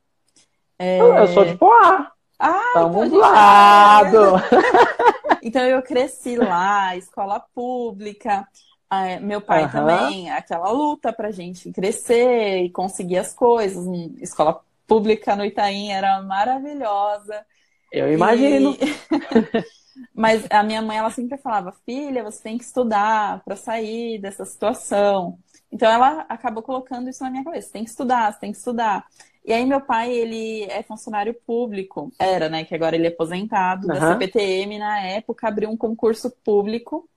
É... 0.78 1.00
Eu 1.00 1.28
sou 1.28 1.44
de 1.44 1.58
Poá. 1.58 2.12
Ah, 2.38 2.62
Estamos 2.68 3.10
do 3.10 3.18
lado. 3.18 4.20
então 5.46 5.62
eu 5.64 5.80
cresci 5.84 6.36
lá, 6.36 6.96
escola 6.96 7.40
pública. 7.40 8.48
É, 8.92 9.20
meu 9.20 9.40
pai 9.42 9.66
uhum. 9.66 9.72
também, 9.72 10.32
aquela 10.32 10.72
luta 10.72 11.14
pra 11.14 11.30
gente 11.30 11.72
crescer 11.72 12.64
e 12.64 12.72
conseguir 12.72 13.18
as 13.18 13.32
coisas. 13.32 13.86
Escola 14.20 14.60
pública 14.88 15.36
no 15.36 15.46
Itaim 15.46 15.92
era 15.92 16.20
maravilhosa. 16.24 17.46
Eu 17.92 18.12
imagino. 18.12 18.76
E... 18.82 19.66
Mas 20.14 20.46
a 20.50 20.64
minha 20.64 20.82
mãe, 20.82 20.98
ela 20.98 21.12
sempre 21.12 21.38
falava, 21.38 21.74
filha, 21.86 22.24
você 22.24 22.42
tem 22.42 22.58
que 22.58 22.64
estudar 22.64 23.44
para 23.44 23.56
sair 23.56 24.20
dessa 24.20 24.46
situação. 24.46 25.38
Então 25.72 25.92
ela 25.92 26.26
acabou 26.28 26.64
colocando 26.64 27.08
isso 27.08 27.24
na 27.24 27.30
minha 27.30 27.44
cabeça, 27.44 27.72
tem 27.72 27.84
que 27.84 27.92
estudar, 27.92 28.34
você 28.34 28.40
tem 28.40 28.52
que 28.52 28.58
estudar. 28.58 29.06
E 29.46 29.54
aí 29.54 29.64
meu 29.64 29.80
pai, 29.80 30.12
ele 30.12 30.64
é 30.64 30.82
funcionário 30.82 31.34
público, 31.46 32.12
era, 32.18 32.50
né, 32.50 32.66
que 32.66 32.74
agora 32.74 32.96
ele 32.96 33.06
é 33.06 33.10
aposentado, 33.10 33.88
uhum. 33.88 33.94
da 33.94 34.14
CPTM, 34.14 34.80
na 34.80 35.00
época 35.02 35.48
abriu 35.48 35.70
um 35.70 35.78
concurso 35.78 36.32
público 36.44 37.08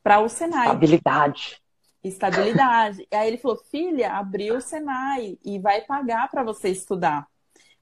para 0.00 0.20
o 0.20 0.28
Senai. 0.28 0.68
Estabilidade. 0.68 1.60
Estabilidade. 2.04 3.06
e 3.10 3.16
aí 3.16 3.28
ele 3.28 3.38
falou, 3.38 3.58
filha, 3.70 4.12
abriu 4.12 4.56
o 4.56 4.60
Senai 4.60 5.38
e 5.44 5.58
vai 5.58 5.80
pagar 5.80 6.30
para 6.30 6.44
você 6.44 6.68
estudar. 6.68 7.26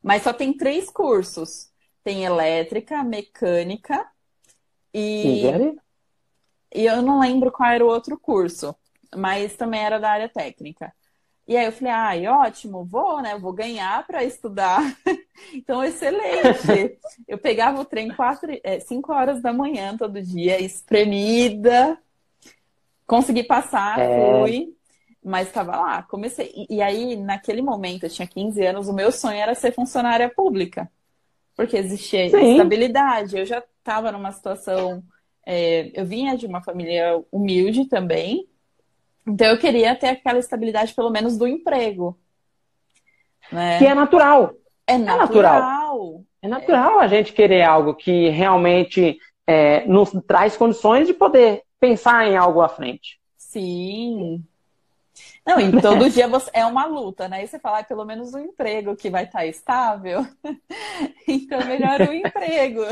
Mas 0.02 0.22
só 0.22 0.32
tem 0.32 0.52
três 0.52 0.88
cursos. 0.90 1.70
Tem 2.02 2.24
elétrica, 2.24 3.04
mecânica 3.04 4.06
e... 4.94 5.44
E 6.72 6.86
eu 6.86 7.02
não 7.02 7.18
lembro 7.18 7.50
qual 7.50 7.68
era 7.68 7.84
o 7.84 7.88
outro 7.88 8.16
curso, 8.16 8.74
mas 9.14 9.56
também 9.56 9.80
era 9.80 9.98
da 9.98 10.08
área 10.08 10.28
técnica. 10.28 10.92
E 11.50 11.56
aí 11.56 11.66
eu 11.66 11.72
falei, 11.72 11.92
ai, 11.92 12.26
ótimo, 12.28 12.84
vou, 12.84 13.20
né? 13.20 13.36
vou 13.36 13.52
ganhar 13.52 14.06
para 14.06 14.22
estudar. 14.22 14.96
então, 15.52 15.82
excelente. 15.82 16.96
eu 17.26 17.36
pegava 17.38 17.80
o 17.80 17.84
trem 17.84 18.08
quatro, 18.14 18.56
é, 18.62 18.78
cinco 18.78 19.12
horas 19.12 19.42
da 19.42 19.52
manhã 19.52 19.96
todo 19.96 20.22
dia, 20.22 20.62
espremida. 20.62 21.98
Consegui 23.04 23.42
passar, 23.42 23.98
é... 23.98 24.38
fui, 24.38 24.76
mas 25.24 25.48
estava 25.48 25.72
lá, 25.72 26.04
comecei. 26.04 26.52
E, 26.54 26.76
e, 26.76 26.80
aí, 26.80 27.16
naquele 27.16 27.62
momento, 27.62 28.04
eu 28.04 28.10
tinha 28.10 28.28
15 28.28 28.64
anos, 28.64 28.86
o 28.86 28.94
meu 28.94 29.10
sonho 29.10 29.40
era 29.40 29.56
ser 29.56 29.74
funcionária 29.74 30.30
pública. 30.32 30.88
Porque 31.56 31.76
existia 31.76 32.30
Sim. 32.30 32.52
estabilidade. 32.52 33.36
Eu 33.36 33.44
já 33.44 33.58
estava 33.58 34.12
numa 34.12 34.30
situação. 34.30 35.02
É, 35.44 35.90
eu 36.00 36.06
vinha 36.06 36.36
de 36.36 36.46
uma 36.46 36.62
família 36.62 37.20
humilde 37.32 37.86
também, 37.86 38.46
então 39.26 39.46
eu 39.48 39.58
queria 39.58 39.94
ter 39.94 40.08
aquela 40.08 40.38
estabilidade, 40.38 40.94
pelo 40.94 41.10
menos, 41.10 41.36
do 41.36 41.46
emprego. 41.46 42.18
Né? 43.52 43.78
Que 43.78 43.86
é 43.86 43.94
natural. 43.94 44.54
É 44.86 44.98
natural. 44.98 45.16
É 45.16 45.18
natural, 45.18 46.24
é 46.42 46.48
natural 46.48 47.00
a 47.00 47.06
gente 47.06 47.32
querer 47.32 47.62
algo 47.62 47.94
que 47.94 48.28
realmente 48.28 49.18
é, 49.46 49.86
nos 49.86 50.10
traz 50.26 50.56
condições 50.56 51.06
de 51.06 51.14
poder 51.14 51.62
pensar 51.78 52.26
em 52.26 52.36
algo 52.36 52.60
à 52.60 52.68
frente. 52.68 53.20
Sim. 53.36 54.44
Não, 55.46 55.58
e 55.58 55.80
todo 55.80 56.08
dia 56.10 56.28
você, 56.28 56.50
é 56.52 56.64
uma 56.64 56.86
luta, 56.86 57.28
né? 57.28 57.42
E 57.42 57.46
você 57.48 57.58
fala, 57.58 57.80
ah, 57.80 57.84
pelo 57.84 58.04
menos 58.04 58.34
um 58.34 58.38
emprego 58.38 58.96
que 58.96 59.10
vai 59.10 59.24
estar 59.24 59.46
estável. 59.46 60.26
então, 61.26 61.64
melhor 61.66 62.00
o 62.02 62.12
emprego. 62.12 62.82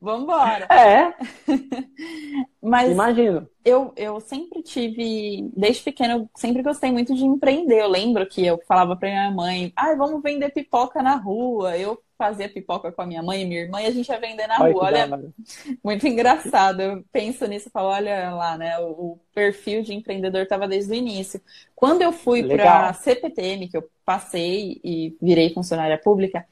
Vambora. 0.00 0.66
É. 0.70 1.14
Mas 2.62 2.90
Imagino. 2.92 3.48
Eu, 3.64 3.92
eu 3.96 4.20
sempre 4.20 4.62
tive, 4.62 5.50
desde 5.56 5.82
pequeno, 5.82 6.14
eu 6.14 6.30
sempre 6.36 6.62
gostei 6.62 6.92
muito 6.92 7.14
de 7.14 7.24
empreender. 7.24 7.80
Eu 7.80 7.88
lembro 7.88 8.26
que 8.26 8.44
eu 8.44 8.60
falava 8.68 8.96
pra 8.96 9.08
minha 9.08 9.30
mãe, 9.30 9.72
ah, 9.74 9.94
vamos 9.94 10.22
vender 10.22 10.50
pipoca 10.50 11.02
na 11.02 11.16
rua. 11.16 11.76
Eu 11.76 11.98
fazia 12.16 12.48
pipoca 12.48 12.90
com 12.90 13.02
a 13.02 13.06
minha 13.06 13.22
mãe 13.22 13.42
e 13.42 13.44
minha 13.44 13.60
irmã 13.60 13.80
e 13.80 13.86
a 13.86 13.90
gente 13.90 14.08
ia 14.08 14.18
vender 14.18 14.46
na 14.46 14.56
rua. 14.56 14.84
Olha, 14.84 15.08
muito 15.84 16.06
engraçado. 16.06 16.80
Eu 16.80 17.04
penso 17.12 17.46
nisso 17.46 17.68
e 17.68 17.70
falo, 17.70 17.88
olha 17.88 18.30
lá, 18.30 18.56
né? 18.56 18.78
O, 18.78 18.90
o 18.90 19.20
perfil 19.34 19.82
de 19.82 19.94
empreendedor 19.94 20.42
estava 20.42 20.66
desde 20.66 20.92
o 20.92 20.94
início. 20.94 21.40
Quando 21.74 22.02
eu 22.02 22.12
fui 22.12 22.42
para 22.46 22.92
CPTM, 22.94 23.68
que 23.68 23.76
eu 23.76 23.88
passei 24.04 24.80
e 24.82 25.16
virei 25.20 25.52
funcionária 25.52 25.98
pública, 25.98 26.46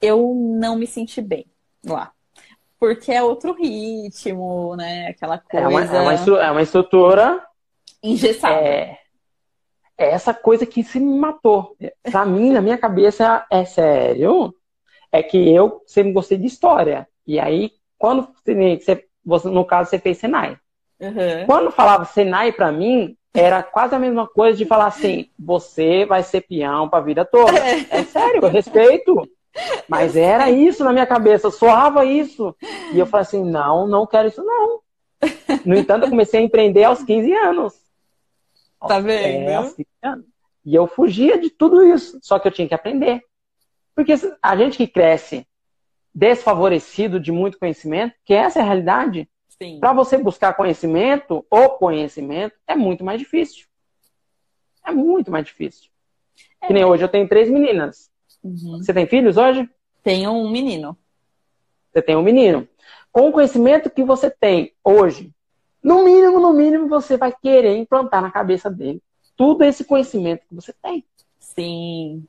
eu 0.00 0.34
não 0.34 0.76
me 0.76 0.86
senti 0.86 1.20
bem 1.20 1.46
lá. 1.84 2.12
Porque 2.78 3.12
é 3.12 3.22
outro 3.22 3.52
ritmo, 3.52 4.74
né? 4.76 5.08
Aquela 5.08 5.38
coisa. 5.38 5.64
É 5.64 5.68
uma, 5.68 5.82
é 5.82 6.00
uma, 6.00 6.42
é 6.42 6.50
uma 6.50 6.62
estrutura. 6.62 7.42
Engessada. 8.02 8.54
É, 8.56 8.98
é 9.96 10.10
essa 10.10 10.34
coisa 10.34 10.66
que 10.66 10.82
se 10.82 10.98
me 10.98 11.18
matou. 11.18 11.76
Pra 12.02 12.26
mim, 12.26 12.50
na 12.50 12.60
minha 12.60 12.76
cabeça, 12.76 13.46
é 13.50 13.64
sério 13.64 14.54
é 15.14 15.22
que 15.22 15.38
eu 15.48 15.80
sempre 15.86 16.12
gostei 16.12 16.36
de 16.36 16.48
história. 16.48 17.06
E 17.24 17.38
aí, 17.38 17.70
quando 17.96 18.28
você, 18.44 19.06
você 19.24 19.48
no 19.48 19.64
caso, 19.64 19.88
você 19.88 19.98
fez 20.00 20.18
Senai. 20.18 20.58
Uhum. 20.98 21.46
Quando 21.46 21.70
falava 21.70 22.04
Senai 22.04 22.50
para 22.50 22.72
mim, 22.72 23.16
era 23.32 23.62
quase 23.62 23.94
a 23.94 23.98
mesma 23.98 24.26
coisa 24.26 24.58
de 24.58 24.64
falar 24.64 24.86
assim: 24.86 25.30
você 25.38 26.04
vai 26.04 26.24
ser 26.24 26.40
peão 26.40 26.88
pra 26.88 26.98
vida 26.98 27.24
toda. 27.24 27.56
É, 27.56 27.86
é 27.90 28.02
sério, 28.02 28.42
eu 28.42 28.48
respeito. 28.48 29.14
Mas 29.88 30.16
era 30.16 30.50
isso 30.50 30.82
na 30.82 30.92
minha 30.92 31.06
cabeça, 31.06 31.48
soava 31.48 32.04
isso. 32.04 32.52
E 32.92 32.98
eu 32.98 33.06
falei 33.06 33.22
assim: 33.22 33.44
não, 33.44 33.86
não 33.86 34.08
quero 34.08 34.26
isso, 34.26 34.42
não. 34.42 34.80
No 35.64 35.76
entanto, 35.76 36.06
eu 36.06 36.10
comecei 36.10 36.40
a 36.40 36.42
empreender 36.42 36.82
aos 36.82 37.04
15 37.04 37.32
anos. 37.32 37.74
Tá 38.86 38.98
vendo? 38.98 39.48
É, 39.48 39.54
aos 39.54 39.74
15 39.74 39.88
anos. 40.02 40.26
E 40.64 40.74
eu 40.74 40.88
fugia 40.88 41.38
de 41.38 41.50
tudo 41.50 41.84
isso, 41.84 42.18
só 42.20 42.40
que 42.40 42.48
eu 42.48 42.52
tinha 42.52 42.66
que 42.66 42.74
aprender. 42.74 43.22
Porque 43.94 44.14
a 44.42 44.56
gente 44.56 44.76
que 44.76 44.86
cresce 44.86 45.46
desfavorecido 46.14 47.18
de 47.18 47.32
muito 47.32 47.58
conhecimento, 47.58 48.14
que 48.24 48.34
essa 48.34 48.58
é 48.58 48.62
a 48.62 48.64
realidade, 48.64 49.28
para 49.80 49.92
você 49.92 50.16
buscar 50.18 50.54
conhecimento, 50.54 51.44
o 51.50 51.68
conhecimento, 51.70 52.54
é 52.66 52.74
muito 52.76 53.04
mais 53.04 53.18
difícil. 53.18 53.66
É 54.84 54.92
muito 54.92 55.30
mais 55.30 55.44
difícil. 55.46 55.90
É. 56.60 56.66
Que 56.66 56.72
nem 56.72 56.84
hoje 56.84 57.04
eu 57.04 57.08
tenho 57.08 57.28
três 57.28 57.48
meninas. 57.48 58.10
Uhum. 58.42 58.78
Você 58.78 58.92
tem 58.92 59.06
filhos 59.06 59.36
hoje? 59.36 59.68
Tenho 60.02 60.32
um 60.32 60.50
menino. 60.50 60.96
Você 61.92 62.02
tem 62.02 62.16
um 62.16 62.22
menino. 62.22 62.68
Com 63.10 63.28
o 63.28 63.32
conhecimento 63.32 63.88
que 63.88 64.02
você 64.02 64.30
tem 64.30 64.72
hoje, 64.82 65.32
no 65.82 66.04
mínimo, 66.04 66.40
no 66.40 66.52
mínimo, 66.52 66.88
você 66.88 67.16
vai 67.16 67.32
querer 67.32 67.76
implantar 67.76 68.20
na 68.20 68.30
cabeça 68.30 68.70
dele 68.70 69.00
tudo 69.36 69.64
esse 69.64 69.84
conhecimento 69.84 70.46
que 70.48 70.54
você 70.54 70.72
tem. 70.72 71.04
Sim. 71.38 72.26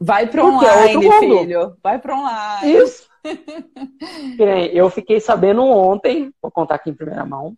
Vai 0.00 0.26
para 0.26 0.40
é 0.40 0.44
online, 0.44 1.06
é 1.06 1.18
filho. 1.18 1.76
Vai 1.82 1.98
para 1.98 2.16
online. 2.16 2.74
Isso. 2.74 3.10
eu 4.72 4.88
fiquei 4.88 5.20
sabendo 5.20 5.62
ontem, 5.62 6.32
vou 6.40 6.50
contar 6.50 6.76
aqui 6.76 6.88
em 6.88 6.94
primeira 6.94 7.26
mão, 7.26 7.54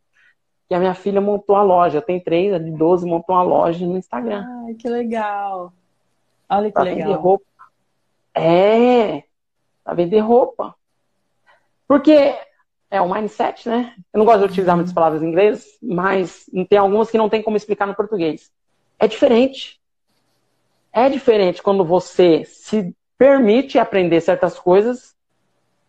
que 0.69 0.75
a 0.75 0.81
minha 0.81 0.95
filha 0.95 1.21
montou 1.21 1.55
uma 1.55 1.63
loja. 1.63 2.03
Tem 2.03 2.19
três, 2.19 2.53
a 2.53 2.59
de 2.59 2.73
12 2.73 3.07
montou 3.07 3.37
uma 3.37 3.45
loja 3.45 3.87
no 3.87 3.97
Instagram. 3.97 4.45
Ai, 4.67 4.75
que 4.75 4.89
legal. 4.89 5.73
Olha 6.49 6.67
que 6.67 6.73
pra 6.73 6.83
legal. 6.83 7.07
Vender 7.07 7.21
roupa. 7.21 7.45
É, 8.35 9.23
para 9.85 9.95
vender 9.95 10.19
roupa. 10.19 10.75
Porque 11.87 12.35
é 12.91 13.01
um 13.01 13.13
mindset, 13.13 13.69
né? 13.69 13.95
Eu 14.13 14.19
não 14.19 14.27
gosto 14.27 14.41
de 14.41 14.47
utilizar 14.47 14.75
muitas 14.75 14.93
palavras 14.93 15.23
em 15.23 15.27
inglês, 15.27 15.79
mas 15.81 16.47
tem 16.69 16.79
algumas 16.79 17.11
que 17.11 17.19
não 17.19 17.29
tem 17.29 17.43
como 17.43 17.57
explicar 17.57 17.87
no 17.87 17.95
português. 17.95 18.51
É 18.99 19.07
diferente. 19.07 19.82
É 20.93 21.09
diferente 21.09 21.63
quando 21.63 21.85
você 21.85 22.45
se 22.45 22.95
permite 23.17 23.79
aprender 23.79 24.21
certas 24.21 24.59
coisas 24.59 25.15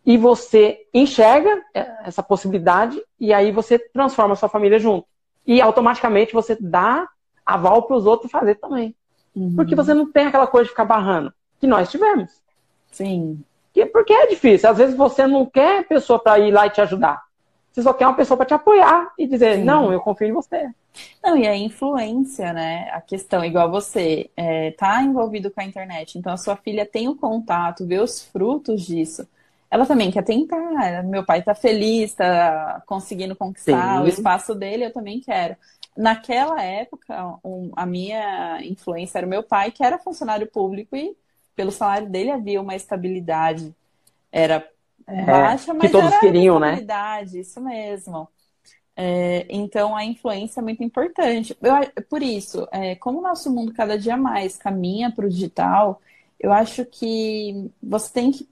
e 0.06 0.16
você 0.16 0.86
enxerga 0.92 1.62
essa 2.04 2.22
possibilidade 2.22 3.00
e 3.18 3.32
aí 3.32 3.50
você 3.50 3.78
transforma 3.78 4.34
a 4.34 4.36
sua 4.36 4.48
família 4.48 4.78
junto. 4.78 5.06
E 5.46 5.60
automaticamente 5.60 6.32
você 6.32 6.56
dá 6.58 7.08
aval 7.44 7.82
para 7.82 7.96
os 7.96 8.06
outros 8.06 8.30
fazer 8.30 8.54
também. 8.56 8.94
Uhum. 9.34 9.54
Porque 9.56 9.74
você 9.74 9.92
não 9.92 10.10
tem 10.10 10.26
aquela 10.26 10.46
coisa 10.46 10.64
de 10.64 10.70
ficar 10.70 10.84
barrando, 10.84 11.32
que 11.58 11.66
nós 11.66 11.90
tivemos. 11.90 12.30
Sim. 12.90 13.42
Porque 13.92 14.12
é 14.12 14.26
difícil. 14.28 14.70
Às 14.70 14.78
vezes 14.78 14.96
você 14.96 15.26
não 15.26 15.44
quer 15.44 15.86
pessoa 15.86 16.18
para 16.18 16.38
ir 16.38 16.52
lá 16.52 16.66
e 16.66 16.70
te 16.70 16.80
ajudar. 16.80 17.22
Você 17.72 17.82
só 17.82 17.92
quer 17.92 18.06
uma 18.06 18.14
pessoa 18.16 18.36
para 18.36 18.46
te 18.46 18.54
apoiar 18.54 19.12
e 19.18 19.26
dizer, 19.26 19.56
Sim. 19.56 19.64
não, 19.64 19.92
eu 19.92 20.00
confio 20.00 20.28
em 20.28 20.32
você. 20.32 20.70
Não, 21.22 21.36
e 21.36 21.46
a 21.46 21.56
influência, 21.56 22.52
né? 22.52 22.88
A 22.92 23.00
questão, 23.00 23.44
igual 23.44 23.70
você, 23.70 24.30
é, 24.36 24.70
tá 24.72 25.02
envolvido 25.02 25.50
com 25.50 25.60
a 25.60 25.64
internet, 25.64 26.18
então 26.18 26.32
a 26.32 26.36
sua 26.36 26.56
filha 26.56 26.86
tem 26.86 27.08
o 27.08 27.16
contato, 27.16 27.86
vê 27.86 27.98
os 27.98 28.22
frutos 28.22 28.82
disso. 28.82 29.26
Ela 29.70 29.86
também 29.86 30.10
quer 30.10 30.22
tentar. 30.22 31.02
Meu 31.02 31.24
pai 31.24 31.42
tá 31.42 31.54
feliz, 31.54 32.14
tá 32.14 32.82
conseguindo 32.86 33.34
conquistar 33.34 33.98
Sim. 33.98 34.04
o 34.04 34.06
espaço 34.06 34.54
dele, 34.54 34.84
eu 34.84 34.92
também 34.92 35.20
quero. 35.20 35.56
Naquela 35.96 36.62
época, 36.62 37.38
um, 37.44 37.72
a 37.74 37.84
minha 37.84 38.60
influência 38.62 39.18
era 39.18 39.26
o 39.26 39.30
meu 39.30 39.42
pai, 39.42 39.70
que 39.72 39.82
era 39.82 39.98
funcionário 39.98 40.46
público 40.46 40.94
e 40.96 41.16
pelo 41.56 41.72
salário 41.72 42.08
dele 42.08 42.30
havia 42.30 42.60
uma 42.60 42.74
estabilidade. 42.76 43.74
Era 44.30 44.64
é, 45.06 45.24
baixa, 45.24 45.72
mas 45.74 45.82
que 45.82 45.88
todos 45.88 46.10
era 46.10 46.20
queriam, 46.20 46.58
né? 46.58 46.74
Isso 47.34 47.60
mesmo. 47.60 48.28
É, 48.96 49.46
então, 49.48 49.96
a 49.96 50.04
influência 50.04 50.60
é 50.60 50.62
muito 50.62 50.82
importante. 50.82 51.56
Eu, 51.60 52.04
por 52.04 52.22
isso, 52.22 52.68
é, 52.70 52.94
como 52.94 53.18
o 53.18 53.22
nosso 53.22 53.52
mundo 53.52 53.72
cada 53.72 53.98
dia 53.98 54.16
mais 54.16 54.56
caminha 54.56 55.10
para 55.10 55.26
o 55.26 55.28
digital, 55.28 56.00
eu 56.38 56.52
acho 56.52 56.84
que 56.84 57.70
você 57.82 58.12
tem 58.12 58.30
que 58.30 58.48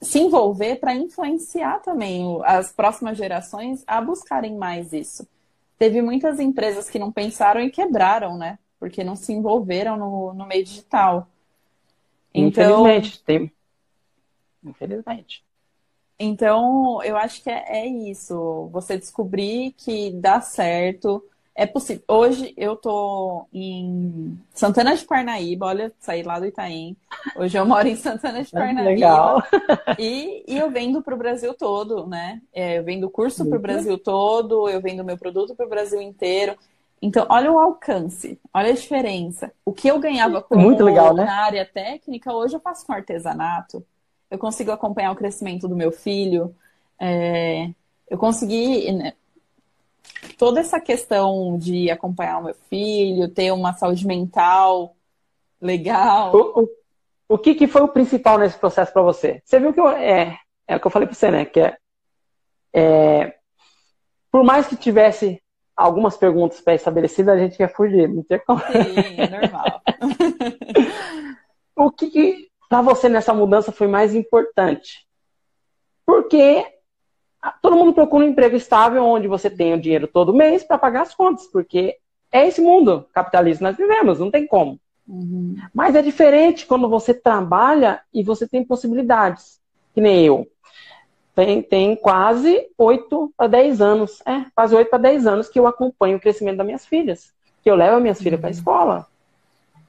se 0.00 0.18
envolver 0.18 0.76
para 0.76 0.94
influenciar 0.94 1.80
também 1.80 2.24
as 2.44 2.72
próximas 2.72 3.16
gerações 3.16 3.84
a 3.86 4.00
buscarem 4.00 4.56
mais 4.56 4.92
isso. 4.92 5.26
Teve 5.78 6.00
muitas 6.02 6.40
empresas 6.40 6.88
que 6.88 6.98
não 6.98 7.12
pensaram 7.12 7.60
e 7.60 7.70
quebraram, 7.70 8.36
né? 8.36 8.58
Porque 8.80 9.04
não 9.04 9.14
se 9.14 9.32
envolveram 9.32 9.96
no, 9.96 10.34
no 10.34 10.46
meio 10.46 10.64
digital. 10.64 11.28
Então, 12.34 12.86
Infelizmente, 12.86 13.22
tem. 13.22 13.52
Infelizmente. 14.64 15.44
Então, 16.24 17.02
eu 17.02 17.16
acho 17.16 17.42
que 17.42 17.50
é, 17.50 17.64
é 17.66 17.86
isso. 17.86 18.68
Você 18.72 18.96
descobrir 18.96 19.74
que 19.76 20.12
dá 20.12 20.40
certo. 20.40 21.20
É 21.52 21.66
possível. 21.66 22.04
Hoje 22.06 22.54
eu 22.56 22.76
tô 22.76 23.44
em 23.52 24.38
Santana 24.54 24.96
de 24.96 25.04
Parnaíba, 25.04 25.66
olha, 25.66 25.92
saí 25.98 26.22
lá 26.22 26.38
do 26.38 26.46
Itaim. 26.46 26.96
Hoje 27.36 27.58
eu 27.58 27.66
moro 27.66 27.88
em 27.88 27.96
Santana 27.96 28.40
de 28.40 28.50
Parnaíba. 28.52 28.88
Legal. 28.88 29.42
E, 29.98 30.44
e 30.46 30.56
eu 30.56 30.70
vendo 30.70 31.02
para 31.02 31.12
o 31.14 31.18
Brasil 31.18 31.52
todo, 31.54 32.06
né? 32.06 32.40
É, 32.54 32.78
eu 32.78 32.84
vendo 32.84 33.10
curso 33.10 33.44
para 33.44 33.58
o 33.58 33.60
Brasil 33.60 33.98
todo, 33.98 34.68
eu 34.68 34.80
vendo 34.80 35.04
meu 35.04 35.18
produto 35.18 35.56
para 35.56 35.66
o 35.66 35.68
Brasil 35.68 36.00
inteiro. 36.00 36.56
Então, 37.02 37.26
olha 37.28 37.50
o 37.50 37.58
alcance, 37.58 38.38
olha 38.54 38.70
a 38.70 38.76
diferença. 38.76 39.52
O 39.64 39.72
que 39.72 39.88
eu 39.88 39.98
ganhava 39.98 40.40
com 40.40 40.56
Muito 40.56 40.84
legal, 40.84 41.12
né? 41.12 41.24
na 41.24 41.44
área 41.44 41.66
técnica, 41.66 42.32
hoje 42.32 42.54
eu 42.54 42.60
faço 42.60 42.86
com 42.86 42.92
artesanato 42.92 43.84
eu 44.32 44.38
consigo 44.38 44.72
acompanhar 44.72 45.12
o 45.12 45.16
crescimento 45.16 45.68
do 45.68 45.76
meu 45.76 45.92
filho, 45.92 46.56
é, 46.98 47.68
eu 48.08 48.16
consegui 48.16 48.90
né, 48.90 49.12
toda 50.38 50.58
essa 50.58 50.80
questão 50.80 51.58
de 51.58 51.90
acompanhar 51.90 52.38
o 52.38 52.44
meu 52.44 52.54
filho, 52.70 53.28
ter 53.28 53.52
uma 53.52 53.74
saúde 53.74 54.06
mental 54.06 54.96
legal. 55.60 56.34
O, 56.34 56.62
o, 56.62 56.68
o 57.28 57.38
que, 57.38 57.54
que 57.54 57.66
foi 57.66 57.82
o 57.82 57.88
principal 57.88 58.38
nesse 58.38 58.56
processo 58.58 58.90
para 58.90 59.02
você? 59.02 59.42
Você 59.44 59.60
viu 59.60 59.70
que 59.74 59.80
eu, 59.80 59.90
é, 59.90 60.38
é 60.66 60.76
o 60.76 60.80
que 60.80 60.86
eu 60.86 60.90
falei 60.90 61.06
para 61.06 61.14
você, 61.14 61.30
né? 61.30 61.44
Que 61.44 61.60
é, 61.60 61.76
é, 62.72 63.34
por 64.30 64.42
mais 64.42 64.66
que 64.66 64.76
tivesse 64.76 65.42
algumas 65.76 66.16
perguntas 66.16 66.58
pré-estabelecidas, 66.62 67.34
a 67.34 67.38
gente 67.38 67.58
quer 67.58 67.70
fugir, 67.70 68.08
não 68.08 68.22
tem 68.22 68.38
como. 68.38 68.60
Sim, 68.60 69.20
é 69.20 69.28
normal. 69.28 69.82
o 71.76 71.90
que, 71.90 72.08
que 72.08 72.51
para 72.72 72.80
você 72.80 73.06
nessa 73.06 73.34
mudança 73.34 73.70
foi 73.70 73.86
mais 73.86 74.14
importante? 74.14 75.06
Porque 76.06 76.64
todo 77.60 77.76
mundo 77.76 77.92
procura 77.92 78.24
um 78.24 78.28
emprego 78.28 78.56
estável 78.56 79.04
onde 79.04 79.28
você 79.28 79.50
tem 79.50 79.74
o 79.74 79.78
dinheiro 79.78 80.08
todo 80.08 80.32
mês 80.32 80.64
para 80.64 80.78
pagar 80.78 81.02
as 81.02 81.14
contas, 81.14 81.46
porque 81.48 81.98
é 82.32 82.48
esse 82.48 82.62
mundo 82.62 83.06
capitalista 83.12 83.62
nós 83.62 83.76
vivemos, 83.76 84.18
não 84.18 84.30
tem 84.30 84.46
como. 84.46 84.80
Uhum. 85.06 85.54
Mas 85.74 85.94
é 85.94 86.00
diferente 86.00 86.64
quando 86.64 86.88
você 86.88 87.12
trabalha 87.12 88.00
e 88.10 88.22
você 88.22 88.48
tem 88.48 88.64
possibilidades, 88.64 89.60
que 89.94 90.00
nem 90.00 90.24
eu. 90.24 90.48
Tem, 91.34 91.60
tem 91.60 91.94
quase 91.94 92.70
8 92.78 93.34
a 93.36 93.48
10 93.48 93.82
anos, 93.82 94.22
é, 94.24 94.46
quase 94.54 94.74
8 94.74 94.94
a 94.94 94.96
10 94.96 95.26
anos 95.26 95.48
que 95.50 95.58
eu 95.58 95.66
acompanho 95.66 96.16
o 96.16 96.20
crescimento 96.20 96.56
das 96.56 96.66
minhas 96.66 96.86
filhas, 96.86 97.34
que 97.62 97.70
eu 97.70 97.74
levo 97.74 97.96
as 97.96 98.02
minhas 98.02 98.16
uhum. 98.16 98.24
filhas 98.24 98.40
para 98.40 98.48
a 98.48 98.50
escola. 98.50 99.06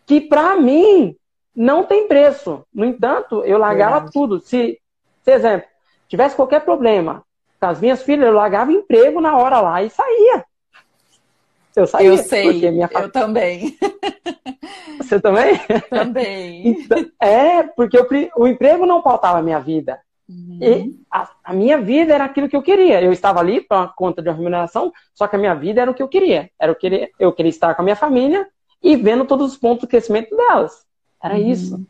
Que 0.05 0.19
para 0.19 0.57
mim 0.57 1.15
não 1.55 1.83
tem 1.83 2.07
preço. 2.07 2.65
No 2.73 2.85
entanto, 2.85 3.43
eu 3.43 3.57
largava 3.57 3.95
Verdade. 3.95 4.13
tudo. 4.13 4.39
Se, 4.39 4.79
se, 5.21 5.31
exemplo, 5.31 5.67
tivesse 6.07 6.35
qualquer 6.35 6.61
problema 6.61 7.23
com 7.59 7.67
as 7.67 7.79
minhas 7.79 8.03
filhas, 8.03 8.27
eu 8.27 8.33
largava 8.33 8.71
emprego 8.71 9.21
na 9.21 9.37
hora 9.37 9.61
lá 9.61 9.83
e 9.83 9.89
saía. 9.89 10.45
Eu 11.75 11.87
saía. 11.87 12.07
Eu 12.07 12.17
sei, 12.17 12.71
minha... 12.71 12.89
eu 12.91 13.11
também. 13.11 13.77
Você 14.97 15.19
também? 15.19 15.59
Também. 15.89 16.67
então, 16.85 17.05
é, 17.19 17.63
porque 17.63 17.97
o, 17.97 18.07
o 18.43 18.47
emprego 18.47 18.85
não 18.85 19.01
faltava 19.01 19.39
a 19.39 19.41
minha 19.41 19.59
vida. 19.59 19.99
Uhum. 20.29 20.59
E 20.61 20.99
a, 21.11 21.29
a, 21.43 21.53
minha 21.53 21.79
vida 21.79 22.13
era 22.13 22.25
aquilo 22.25 22.47
que 22.47 22.55
eu 22.55 22.61
queria. 22.61 23.01
Eu 23.01 23.11
estava 23.11 23.39
ali 23.39 23.61
para 23.61 23.87
conta 23.87 24.21
de 24.21 24.29
remuneração, 24.29 24.91
só 25.13 25.27
que 25.27 25.35
a 25.35 25.39
minha 25.39 25.53
vida 25.53 25.81
era 25.81 25.91
o 25.91 25.93
que 25.93 26.01
eu 26.01 26.07
queria. 26.07 26.49
Era 26.59 26.71
o 26.71 26.75
que 26.75 27.11
eu 27.19 27.33
queria 27.33 27.49
estar 27.49 27.75
com 27.75 27.81
a 27.81 27.83
minha 27.83 27.95
família 27.95 28.47
e 28.81 28.95
vendo 28.95 29.25
todos 29.25 29.51
os 29.51 29.57
pontos 29.57 29.81
de 29.81 29.87
crescimento 29.87 30.35
delas. 30.35 30.85
Era 31.23 31.35
uhum. 31.35 31.49
isso. 31.49 31.87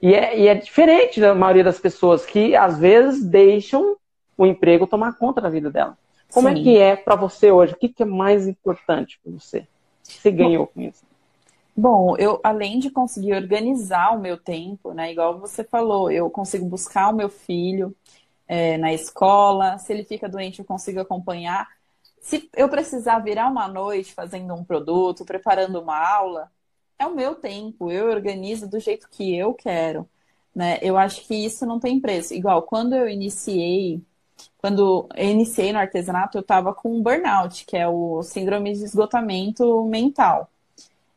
E 0.00 0.14
é, 0.14 0.38
e 0.38 0.48
é 0.48 0.54
diferente 0.54 1.20
da 1.20 1.34
maioria 1.34 1.64
das 1.64 1.78
pessoas 1.78 2.24
que 2.24 2.54
às 2.54 2.78
vezes 2.78 3.24
deixam 3.24 3.96
o 4.38 4.46
emprego 4.46 4.86
tomar 4.86 5.18
conta 5.18 5.40
da 5.40 5.50
vida 5.50 5.70
dela. 5.70 5.98
Como 6.32 6.48
é 6.48 6.54
Sim. 6.54 6.60
é 6.60 6.62
que 6.62 6.78
é 6.78 6.96
para 6.96 7.16
você 7.16 7.50
hoje? 7.50 7.74
O 7.74 7.76
que, 7.76 7.88
que 7.88 8.02
é 8.04 8.06
mais 8.06 8.46
importante 8.46 9.20
para 9.22 9.32
você? 9.32 9.66
Você 10.02 10.30
ganhou 10.30 10.66
com 10.68 10.80
isso? 10.80 11.04
Bom, 11.76 12.16
eu 12.16 12.40
além 12.42 12.78
de 12.78 12.90
conseguir 12.90 13.34
organizar 13.34 14.14
o 14.14 14.20
meu 14.20 14.36
tempo, 14.36 14.92
né? 14.92 15.12
Igual 15.12 15.38
você 15.38 15.64
falou, 15.64 16.10
eu 16.10 16.30
consigo 16.30 16.64
buscar 16.66 17.08
o 17.08 17.16
meu 17.16 17.28
filho 17.28 17.94
é, 18.46 18.78
na 18.78 18.92
escola. 18.92 19.78
Se 19.78 19.92
ele 19.92 20.04
fica 20.04 20.28
doente, 20.28 20.60
eu 20.60 20.64
consigo 20.64 21.00
acompanhar. 21.00 21.68
Se 22.20 22.48
eu 22.56 22.68
precisar 22.68 23.18
virar 23.20 23.48
uma 23.48 23.66
noite 23.66 24.12
fazendo 24.12 24.54
um 24.54 24.64
produto, 24.64 25.24
preparando 25.24 25.80
uma 25.80 25.98
aula, 25.98 26.50
é 27.00 27.06
o 27.06 27.14
meu 27.14 27.34
tempo, 27.34 27.90
eu 27.90 28.10
organizo 28.10 28.68
do 28.68 28.78
jeito 28.78 29.08
que 29.10 29.34
eu 29.34 29.54
quero. 29.54 30.06
Né? 30.54 30.78
Eu 30.82 30.98
acho 30.98 31.26
que 31.26 31.34
isso 31.34 31.64
não 31.64 31.80
tem 31.80 31.98
preço. 31.98 32.34
Igual, 32.34 32.62
quando 32.62 32.94
eu 32.94 33.08
iniciei, 33.08 34.02
quando 34.58 35.08
eu 35.16 35.24
iniciei 35.24 35.72
no 35.72 35.78
artesanato, 35.78 36.36
eu 36.36 36.42
estava 36.42 36.74
com 36.74 36.94
um 36.94 37.02
burnout, 37.02 37.64
que 37.64 37.74
é 37.74 37.88
o 37.88 38.22
síndrome 38.22 38.74
de 38.74 38.84
esgotamento 38.84 39.82
mental. 39.84 40.50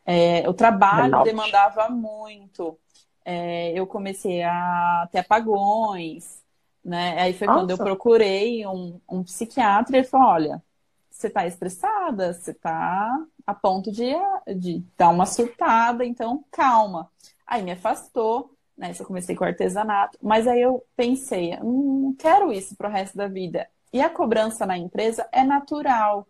É, 0.05 0.47
o 0.47 0.53
trabalho 0.53 1.11
burnout. 1.11 1.25
demandava 1.25 1.89
muito. 1.89 2.77
É, 3.25 3.77
eu 3.77 3.85
comecei 3.85 4.41
a 4.41 5.07
ter 5.11 5.19
apagões, 5.19 6.41
né? 6.83 7.19
Aí 7.19 7.33
foi 7.33 7.47
Nossa. 7.47 7.59
quando 7.59 7.71
eu 7.71 7.77
procurei 7.77 8.65
um, 8.65 9.01
um 9.09 9.21
psiquiatra 9.23 9.97
e 9.97 9.99
ele 9.99 10.07
falou, 10.07 10.27
olha, 10.27 10.63
você 11.09 11.27
está 11.27 11.45
estressada, 11.45 12.33
você 12.33 12.51
está 12.51 13.25
a 13.45 13.53
ponto 13.53 13.91
de, 13.91 14.13
de 14.55 14.83
dar 14.97 15.09
uma 15.09 15.25
surtada, 15.25 16.05
então 16.05 16.43
calma. 16.51 17.09
Aí 17.45 17.61
me 17.61 17.71
afastou, 17.71 18.53
né? 18.77 18.93
Eu 18.97 19.05
comecei 19.05 19.35
com 19.35 19.43
artesanato, 19.43 20.17
mas 20.21 20.47
aí 20.47 20.61
eu 20.61 20.83
pensei, 20.95 21.57
hum, 21.61 22.01
não 22.05 22.13
quero 22.13 22.51
isso 22.51 22.75
pro 22.75 22.89
resto 22.89 23.17
da 23.17 23.27
vida. 23.27 23.67
E 23.91 24.01
a 24.01 24.09
cobrança 24.09 24.65
na 24.65 24.77
empresa 24.77 25.27
é 25.31 25.43
natural. 25.43 26.27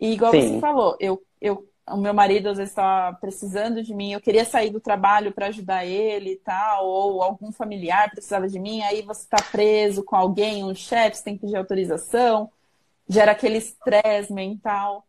E 0.00 0.12
igual 0.12 0.32
Sim. 0.32 0.54
você 0.54 0.60
falou, 0.60 0.96
eu, 0.98 1.22
eu, 1.40 1.68
o 1.86 1.96
meu 1.96 2.14
marido 2.14 2.48
às 2.48 2.56
vezes 2.56 2.72
estava 2.72 3.16
precisando 3.18 3.82
de 3.82 3.94
mim, 3.94 4.12
eu 4.12 4.20
queria 4.20 4.44
sair 4.44 4.70
do 4.70 4.80
trabalho 4.80 5.32
para 5.32 5.46
ajudar 5.46 5.84
ele 5.84 6.32
e 6.32 6.36
tal, 6.36 6.86
ou 6.86 7.22
algum 7.22 7.52
familiar 7.52 8.10
precisava 8.10 8.48
de 8.48 8.58
mim, 8.58 8.82
aí 8.82 9.02
você 9.02 9.22
está 9.22 9.36
preso 9.52 10.02
com 10.02 10.16
alguém, 10.16 10.64
um 10.64 10.74
chefe, 10.74 11.18
você 11.18 11.24
tem 11.24 11.34
que 11.34 11.42
pedir 11.42 11.56
autorização, 11.56 12.50
gera 13.08 13.32
aquele 13.32 13.58
estresse 13.58 14.32
mental. 14.32 15.06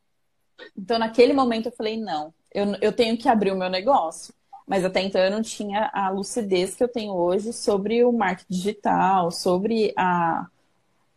Então, 0.78 1.00
naquele 1.00 1.34
momento, 1.34 1.68
eu 1.68 1.72
falei: 1.72 1.98
não, 1.98 2.34
eu, 2.54 2.76
eu 2.82 2.94
tenho 2.94 3.18
que 3.18 3.30
abrir 3.30 3.52
o 3.52 3.58
meu 3.58 3.70
negócio. 3.70 4.34
Mas 4.68 4.86
até 4.86 5.02
então 5.02 5.20
eu 5.20 5.32
não 5.32 5.42
tinha 5.42 5.90
a 5.94 6.10
lucidez 6.10 6.76
que 6.76 6.84
eu 6.84 6.88
tenho 6.88 7.14
hoje 7.14 7.52
sobre 7.52 8.06
o 8.06 8.12
marketing 8.12 8.54
digital, 8.54 9.30
sobre 9.30 9.94
a, 9.98 10.48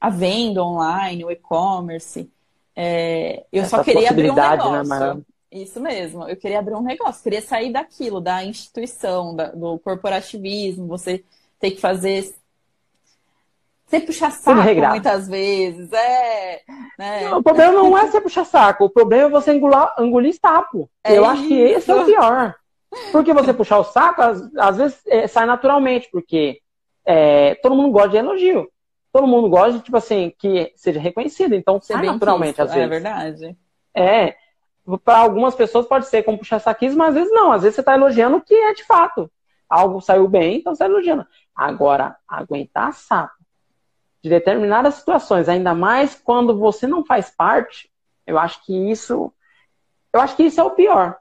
a 0.00 0.10
venda 0.10 0.62
online, 0.62 1.24
o 1.24 1.30
e-commerce. 1.30 2.28
É, 2.74 3.44
eu 3.52 3.62
Essa 3.62 3.76
só 3.76 3.84
queria 3.84 4.10
abrir 4.10 4.30
um 4.30 4.34
né, 4.34 4.50
negócio. 4.50 5.14
Né, 5.14 5.22
Isso 5.52 5.80
mesmo, 5.80 6.28
eu 6.28 6.36
queria 6.36 6.58
abrir 6.58 6.74
um 6.74 6.82
negócio, 6.82 7.22
queria 7.22 7.40
sair 7.40 7.72
daquilo, 7.72 8.20
da 8.20 8.44
instituição, 8.44 9.36
da, 9.36 9.52
do 9.52 9.78
corporativismo, 9.78 10.88
você 10.88 11.22
ter 11.60 11.70
que 11.70 11.80
fazer 11.80 12.34
você 13.86 14.00
puxa 14.00 14.30
saco 14.30 14.88
muitas 14.88 15.28
vezes, 15.28 15.92
é. 15.92 16.62
Né? 16.98 17.28
Não, 17.28 17.38
o 17.38 17.42
problema 17.42 17.72
não 17.72 17.96
é 17.96 18.06
você 18.06 18.20
puxar 18.20 18.44
saco, 18.44 18.84
o 18.84 18.90
problema 18.90 19.26
é 19.26 19.30
você 19.30 19.52
engolir, 19.52 19.88
engolir 19.98 20.34
sapo. 20.40 20.90
É 21.04 21.12
Eu 21.16 21.22
isso. 21.22 21.30
acho 21.30 21.48
que 21.48 21.54
esse 21.54 21.90
é 21.90 21.94
o 21.94 22.04
pior. 22.04 22.54
Porque 23.12 23.34
você 23.34 23.52
puxar 23.52 23.78
o 23.78 23.84
saco, 23.84 24.22
às, 24.22 24.56
às 24.56 24.76
vezes 24.76 25.00
é, 25.06 25.26
sai 25.26 25.46
naturalmente, 25.46 26.08
porque 26.10 26.60
é, 27.04 27.56
todo 27.56 27.74
mundo 27.74 27.90
gosta 27.92 28.10
de 28.10 28.16
elogio. 28.16 28.68
Todo 29.12 29.26
mundo 29.26 29.48
gosta 29.48 29.74
de, 29.74 29.80
tipo 29.80 29.96
assim, 29.96 30.32
que 30.38 30.72
seja 30.76 30.98
reconhecido. 30.98 31.54
Então 31.54 31.80
sai 31.80 32.00
Bem 32.00 32.12
naturalmente, 32.12 32.60
às 32.60 32.70
é 32.70 32.74
vezes. 32.74 32.86
É 32.86 32.88
verdade. 32.88 33.56
É. 33.94 34.36
Para 35.04 35.18
algumas 35.18 35.54
pessoas 35.54 35.86
pode 35.86 36.06
ser 36.06 36.22
como 36.22 36.38
puxar 36.38 36.58
saquismo, 36.58 36.98
mas 36.98 37.08
às 37.10 37.14
vezes 37.14 37.32
não. 37.32 37.52
Às 37.52 37.62
vezes 37.62 37.76
você 37.76 37.80
está 37.80 37.94
elogiando 37.94 38.36
o 38.36 38.40
que 38.40 38.54
é 38.54 38.74
de 38.74 38.84
fato. 38.84 39.30
Algo 39.68 40.00
saiu 40.00 40.28
bem, 40.28 40.56
então 40.56 40.74
você 40.74 40.84
está 40.84 40.92
elogiando. 40.92 41.26
Agora, 41.54 42.16
aguentar 42.28 42.92
sapo 42.92 43.43
de 44.24 44.30
determinadas 44.30 44.94
situações, 44.94 45.50
ainda 45.50 45.74
mais 45.74 46.14
quando 46.14 46.58
você 46.58 46.86
não 46.86 47.04
faz 47.04 47.28
parte, 47.30 47.90
eu 48.26 48.38
acho 48.38 48.64
que 48.64 48.72
isso, 48.90 49.30
eu 50.10 50.18
acho 50.18 50.34
que 50.34 50.44
isso 50.44 50.58
é 50.58 50.64
o 50.64 50.70
pior. 50.70 51.18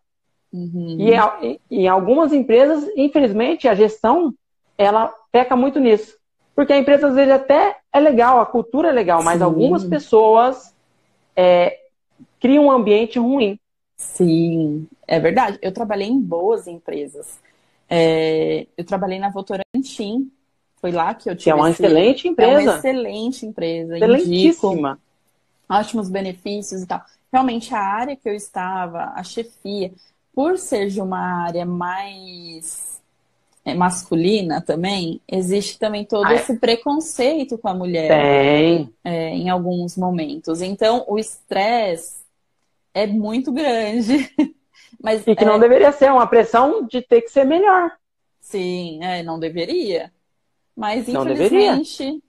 Uhum. 0.53 0.95
E, 0.97 1.59
em 1.69 1.85
algumas 1.85 2.31
empresas, 2.31 2.89
infelizmente, 2.95 3.67
a 3.67 3.75
gestão 3.75 4.33
ela 4.77 5.13
peca 5.33 5.53
muito 5.53 5.81
nisso, 5.81 6.17
porque 6.55 6.71
a 6.71 6.77
empresa 6.77 7.09
às 7.09 7.15
vezes 7.15 7.33
até 7.33 7.77
é 7.91 7.99
legal, 7.99 8.39
a 8.39 8.45
cultura 8.45 8.87
é 8.87 8.93
legal, 8.93 9.21
mas 9.21 9.39
Sim. 9.39 9.43
algumas 9.43 9.83
pessoas 9.83 10.73
é, 11.35 11.77
cria 12.39 12.61
um 12.61 12.71
ambiente 12.71 13.19
ruim. 13.19 13.59
Sim, 13.97 14.87
é 15.05 15.19
verdade. 15.19 15.59
Eu 15.61 15.73
trabalhei 15.73 16.07
em 16.07 16.21
boas 16.21 16.67
empresas. 16.67 17.37
É, 17.89 18.65
eu 18.77 18.85
trabalhei 18.85 19.19
na 19.19 19.29
Votorantim. 19.29 20.31
Foi 20.83 20.91
lá 20.91 21.13
que 21.13 21.29
eu 21.29 21.33
tive. 21.33 21.45
Que 21.45 21.49
é 21.49 21.55
uma 21.55 21.71
esse... 21.71 21.81
excelente 21.81 22.27
empresa. 22.27 22.51
É 22.51 22.61
uma 22.61 22.77
excelente 22.77 23.45
empresa. 23.45 23.95
Excelentíssima. 23.95 24.89
Indico 24.91 25.01
ótimos 25.69 26.09
benefícios 26.09 26.81
e 26.81 26.85
tal. 26.85 27.01
Realmente, 27.31 27.73
a 27.73 27.79
área 27.79 28.17
que 28.17 28.27
eu 28.27 28.33
estava, 28.33 29.13
a 29.15 29.23
chefia, 29.23 29.93
por 30.35 30.57
ser 30.57 30.89
de 30.89 30.99
uma 30.99 31.45
área 31.45 31.65
mais 31.65 33.01
é, 33.63 33.73
masculina 33.73 34.59
também, 34.59 35.21
existe 35.25 35.79
também 35.79 36.03
todo 36.03 36.25
ah, 36.25 36.33
é. 36.33 36.35
esse 36.35 36.57
preconceito 36.57 37.57
com 37.57 37.69
a 37.69 37.73
mulher. 37.73 38.09
Tem. 38.09 38.93
É, 39.05 39.29
em 39.29 39.49
alguns 39.49 39.95
momentos. 39.95 40.61
Então, 40.61 41.05
o 41.07 41.17
estresse 41.17 42.25
é 42.93 43.07
muito 43.07 43.53
grande. 43.53 44.29
Mas, 45.01 45.25
e 45.25 45.33
que 45.33 45.45
não 45.45 45.55
é 45.55 45.59
deveria 45.59 45.93
ser 45.93 46.11
uma 46.11 46.27
pressão 46.27 46.85
de 46.85 47.01
ter 47.01 47.21
que 47.21 47.29
ser 47.29 47.45
melhor. 47.45 47.89
Sim, 48.41 49.01
é, 49.01 49.23
não 49.23 49.39
deveria. 49.39 50.11
Mas, 50.75 51.07
não 51.07 51.23
infelizmente, 51.23 51.97
deveria 51.97 52.21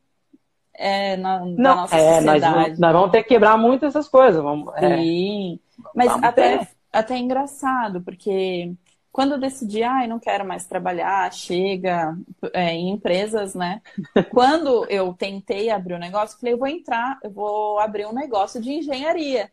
é, 0.74 1.16
na, 1.16 1.40
não, 1.40 1.50
na 1.50 1.74
nossa 1.76 1.96
é, 1.96 2.14
sociedade. 2.14 2.70
Nós, 2.70 2.78
nós, 2.78 2.92
vamos 2.92 3.11
ter 3.11 3.22
que 3.22 3.28
quebrar 3.30 3.57
muito 3.57 3.87
essas 3.87 4.09
coisas. 4.09 4.42
Vamos, 4.42 4.72
é. 4.76 4.96
Sim. 4.96 5.61
Mas 5.94 6.09
vamos 6.09 6.24
até, 6.24 6.68
até 6.92 7.14
é 7.14 7.18
engraçado, 7.18 8.00
porque 8.02 8.72
quando 9.12 9.33
eu 9.33 9.38
decidi, 9.38 9.83
ai, 9.83 10.07
ah, 10.07 10.09
não 10.09 10.18
quero 10.18 10.44
mais 10.44 10.66
trabalhar, 10.66 11.33
chega 11.33 12.16
é, 12.52 12.72
em 12.72 12.90
empresas, 12.90 13.54
né? 13.54 13.80
quando 14.30 14.85
eu 14.90 15.14
tentei 15.14 15.70
abrir 15.70 15.94
um 15.94 15.98
negócio, 15.98 16.38
falei, 16.38 16.54
eu 16.54 16.59
vou 16.59 16.66
entrar, 16.66 17.18
eu 17.22 17.30
vou 17.30 17.78
abrir 17.78 18.07
um 18.07 18.12
negócio 18.12 18.61
de 18.61 18.72
engenharia. 18.72 19.50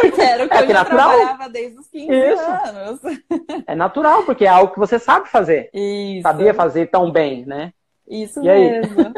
Porque 0.00 0.20
era 0.20 0.44
o 0.44 0.48
que, 0.48 0.56
é 0.56 0.62
eu 0.62 0.68
natural. 0.68 1.08
trabalhava 1.08 1.48
desde 1.48 1.78
os 1.78 1.88
15 1.88 2.12
Isso. 2.12 2.40
anos. 2.42 3.00
É 3.66 3.74
natural, 3.74 4.24
porque 4.24 4.44
é 4.44 4.48
algo 4.48 4.72
que 4.72 4.78
você 4.78 4.98
sabe 4.98 5.28
fazer. 5.28 5.70
Isso. 5.72 6.22
Sabia 6.22 6.54
fazer 6.54 6.90
tão 6.90 7.10
bem, 7.10 7.44
né? 7.46 7.72
Isso 8.06 8.40
e 8.40 8.44
mesmo. 8.44 9.00
Aí? 9.00 9.14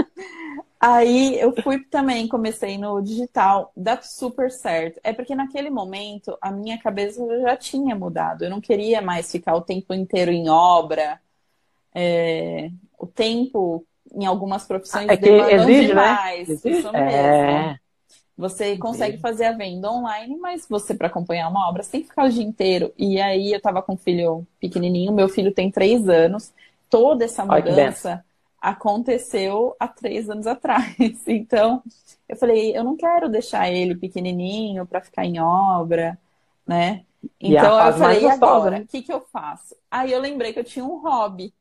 aí 0.80 1.40
eu 1.40 1.54
fui 1.62 1.84
também, 1.84 2.28
comecei 2.28 2.78
no 2.78 3.00
digital, 3.00 3.72
dá 3.76 4.00
super 4.02 4.50
certo. 4.50 5.00
É 5.02 5.12
porque 5.12 5.34
naquele 5.34 5.70
momento 5.70 6.36
a 6.40 6.50
minha 6.50 6.78
cabeça 6.78 7.24
já 7.40 7.56
tinha 7.56 7.94
mudado. 7.94 8.44
Eu 8.44 8.50
não 8.50 8.60
queria 8.60 9.00
mais 9.00 9.30
ficar 9.30 9.54
o 9.54 9.62
tempo 9.62 9.92
inteiro 9.94 10.30
em 10.30 10.48
obra. 10.48 11.20
É... 11.92 12.70
o 12.96 13.04
tempo 13.04 13.84
em 14.14 14.24
algumas 14.24 14.64
profissões 14.64 15.08
é 15.08 15.16
que 15.16 15.28
exige, 15.28 15.88
né? 15.92 16.04
demais. 16.04 16.48
Né? 16.48 16.54
Exige? 16.54 16.78
Isso 16.78 16.92
mesmo. 16.92 17.08
É... 17.08 17.80
Você 18.40 18.76
consegue 18.78 19.18
fazer 19.18 19.44
a 19.46 19.52
venda 19.52 19.90
online, 19.90 20.36
mas 20.38 20.66
você, 20.68 20.94
para 20.94 21.08
acompanhar 21.08 21.48
uma 21.48 21.68
obra, 21.68 21.82
você 21.82 21.92
tem 21.92 22.02
que 22.02 22.08
ficar 22.08 22.26
o 22.26 22.30
dia 22.30 22.42
inteiro. 22.44 22.92
E 22.98 23.20
aí, 23.20 23.52
eu 23.52 23.60
tava 23.60 23.82
com 23.82 23.94
um 23.94 23.96
filho 23.98 24.46
pequenininho, 24.60 25.12
meu 25.12 25.28
filho 25.28 25.52
tem 25.54 25.70
três 25.70 26.08
anos. 26.08 26.52
Toda 26.88 27.24
essa 27.24 27.44
mudança 27.44 28.24
aconteceu 28.60 29.76
há 29.78 29.88
três 29.88 30.28
anos 30.30 30.46
atrás. 30.46 30.96
Então, 31.28 31.82
eu 32.28 32.36
falei, 32.36 32.76
eu 32.76 32.84
não 32.84 32.96
quero 32.96 33.28
deixar 33.28 33.70
ele 33.70 33.94
pequenininho 33.94 34.86
para 34.86 35.00
ficar 35.02 35.24
em 35.26 35.40
obra, 35.40 36.18
né? 36.66 37.04
Então, 37.40 37.84
eu 37.86 37.92
falei, 37.94 38.22
e 38.24 38.28
agora? 38.28 38.78
Né? 38.78 38.84
O 38.84 38.86
que, 38.86 39.02
que 39.02 39.12
eu 39.12 39.20
faço? 39.20 39.76
Aí 39.90 40.12
eu 40.12 40.20
lembrei 40.20 40.52
que 40.52 40.58
eu 40.60 40.64
tinha 40.64 40.84
um 40.84 40.98
hobby. 41.00 41.52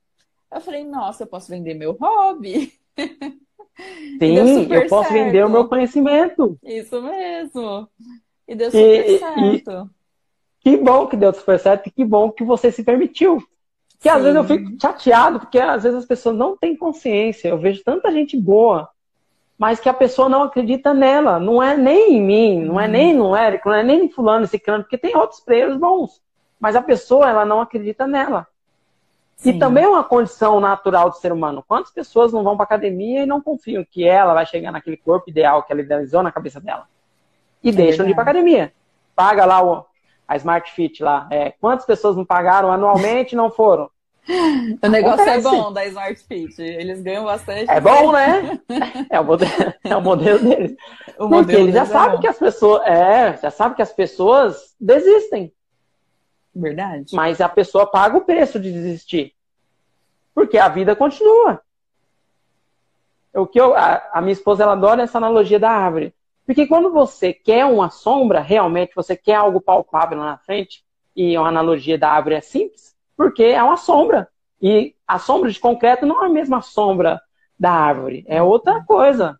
Eu 0.51 0.61
falei, 0.61 0.83
nossa, 0.85 1.23
eu 1.23 1.27
posso 1.27 1.49
vender 1.49 1.73
meu 1.75 1.93
hobby. 1.93 2.73
Sim, 4.19 4.73
eu 4.73 4.87
posso 4.87 5.09
certo. 5.09 5.25
vender 5.25 5.45
o 5.45 5.49
meu 5.49 5.67
conhecimento. 5.67 6.57
Isso 6.63 7.01
mesmo. 7.01 7.87
E 8.47 8.55
deu 8.55 8.69
super 8.71 9.09
e, 9.09 9.19
certo. 9.19 9.89
E, 10.65 10.69
que 10.71 10.77
bom 10.77 11.07
que 11.07 11.15
deu 11.15 11.33
super 11.33 11.57
certo 11.59 11.87
e 11.87 11.91
que 11.91 12.03
bom 12.03 12.31
que 12.31 12.43
você 12.43 12.71
se 12.71 12.83
permitiu. 12.83 13.37
Que 13.99 14.09
Sim. 14.09 14.15
às 14.15 14.23
vezes 14.23 14.35
eu 14.35 14.43
fico 14.43 14.81
chateado, 14.81 15.39
porque 15.39 15.59
às 15.59 15.83
vezes 15.83 15.99
as 15.99 16.05
pessoas 16.05 16.35
não 16.35 16.57
têm 16.57 16.75
consciência. 16.75 17.49
Eu 17.49 17.57
vejo 17.57 17.83
tanta 17.83 18.11
gente 18.11 18.37
boa, 18.37 18.89
mas 19.57 19.79
que 19.79 19.89
a 19.89 19.93
pessoa 19.93 20.27
não 20.27 20.43
acredita 20.43 20.93
nela. 20.93 21.39
Não 21.39 21.61
é 21.63 21.77
nem 21.77 22.13
em 22.13 22.21
mim, 22.21 22.61
não 22.65 22.79
é 22.79 22.85
uhum. 22.85 22.91
nem 22.91 23.13
no 23.13 23.35
Érico, 23.35 23.69
não 23.69 23.75
é 23.75 23.83
nem 23.83 24.05
em 24.05 24.09
fulano, 24.09 24.45
esse 24.45 24.59
cano, 24.59 24.83
porque 24.83 24.97
tem 24.97 25.15
outros 25.15 25.39
players 25.39 25.77
bons. 25.77 26.21
Mas 26.59 26.75
a 26.75 26.81
pessoa, 26.81 27.29
ela 27.29 27.45
não 27.45 27.61
acredita 27.61 28.05
nela. 28.05 28.45
Sim. 29.39 29.51
E 29.51 29.59
também 29.59 29.85
é 29.85 29.87
uma 29.87 30.03
condição 30.03 30.59
natural 30.59 31.09
do 31.09 31.15
ser 31.15 31.31
humano. 31.31 31.63
Quantas 31.65 31.91
pessoas 31.91 32.33
não 32.33 32.43
vão 32.43 32.57
para 32.57 32.65
academia 32.65 33.23
e 33.23 33.25
não 33.25 33.39
confiam 33.41 33.85
que 33.89 34.05
ela 34.05 34.33
vai 34.33 34.45
chegar 34.45 34.71
naquele 34.71 34.97
corpo 34.97 35.29
ideal 35.29 35.63
que 35.63 35.71
ela 35.71 35.81
idealizou 35.81 36.21
na 36.21 36.31
cabeça 36.31 36.59
dela? 36.59 36.87
E 37.63 37.69
é 37.69 37.71
deixam 37.71 38.05
verdade. 38.05 38.07
de 38.07 38.11
ir 38.11 38.15
para 38.15 38.23
academia. 38.23 38.73
Paga 39.15 39.45
lá 39.45 39.63
o, 39.63 39.85
a 40.27 40.35
Smart 40.35 40.69
Fit 40.73 41.01
lá. 41.01 41.25
É, 41.31 41.51
quantas 41.51 41.85
pessoas 41.85 42.17
não 42.17 42.25
pagaram 42.25 42.69
anualmente 42.69 43.33
e 43.33 43.37
não 43.37 43.49
foram? 43.49 43.89
O 44.83 44.87
negócio 44.87 45.21
é 45.21 45.35
Acontece. 45.35 45.47
é 45.47 45.51
bom 45.51 45.73
da 45.73 45.85
Smart 45.85 46.23
Fit. 46.27 46.61
Eles 46.61 47.01
ganham 47.01 47.23
bastante. 47.25 47.71
É 47.71 47.79
bom, 47.79 48.11
né? 48.11 48.59
É 49.09 49.19
o 49.19 49.23
modelo, 49.23 49.51
é 49.83 49.95
o 49.95 50.01
modelo 50.01 50.39
deles. 50.39 50.75
O 51.17 51.27
modelo 51.27 51.45
Porque 51.45 51.55
eles 51.55 51.73
já 51.73 51.81
é 51.81 51.85
sabem 51.85 52.19
que 52.19 52.27
as 52.27 52.37
pessoas. 52.37 52.81
É, 52.85 53.37
já 53.41 53.49
sabem 53.49 53.75
que 53.75 53.81
as 53.81 53.93
pessoas 53.93 54.75
desistem. 54.79 55.51
Verdade. 56.59 57.15
Mas 57.15 57.41
a 57.41 57.49
pessoa 57.49 57.85
paga 57.85 58.17
o 58.17 58.25
preço 58.25 58.59
de 58.59 58.71
desistir. 58.71 59.33
Porque 60.33 60.57
a 60.57 60.67
vida 60.67 60.95
continua. 60.95 61.61
O 63.33 63.45
que 63.45 63.59
eu, 63.59 63.75
a, 63.75 64.09
a 64.13 64.21
minha 64.21 64.33
esposa 64.33 64.63
ela 64.63 64.73
adora 64.73 65.03
essa 65.03 65.17
analogia 65.17 65.59
da 65.59 65.69
árvore. 65.69 66.13
Porque 66.45 66.65
quando 66.65 66.91
você 66.91 67.31
quer 67.31 67.65
uma 67.65 67.89
sombra, 67.89 68.39
realmente, 68.39 68.95
você 68.95 69.15
quer 69.15 69.35
algo 69.35 69.61
palpável 69.61 70.17
lá 70.17 70.25
na 70.25 70.37
frente, 70.37 70.83
e 71.15 71.35
a 71.35 71.41
analogia 71.41 71.97
da 71.97 72.11
árvore 72.11 72.35
é 72.35 72.41
simples, 72.41 72.95
porque 73.15 73.43
é 73.43 73.61
uma 73.61 73.77
sombra. 73.77 74.27
E 74.61 74.95
a 75.07 75.19
sombra 75.19 75.51
de 75.51 75.59
concreto 75.59 76.05
não 76.05 76.23
é 76.23 76.25
a 76.25 76.29
mesma 76.29 76.61
sombra 76.61 77.21
da 77.59 77.71
árvore, 77.71 78.23
é 78.27 78.41
outra 78.41 78.83
coisa. 78.83 79.39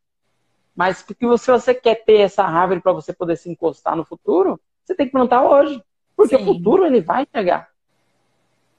Mas 0.76 1.02
porque 1.02 1.26
se 1.38 1.52
você 1.52 1.74
quer 1.74 2.04
ter 2.06 2.20
essa 2.20 2.44
árvore 2.44 2.80
para 2.80 2.94
você 2.94 3.12
poder 3.12 3.38
se 3.38 3.50
encostar 3.50 3.96
no 3.96 4.06
futuro, 4.06 4.60
você 4.84 4.96
tem 4.96 5.06
que 5.06 5.12
plantar 5.12 5.44
hoje. 5.44 5.82
Porque 6.20 6.36
Sim. 6.36 6.44
o 6.44 6.46
futuro 6.48 6.86
ele 6.86 7.00
vai 7.00 7.26
chegar. 7.34 7.70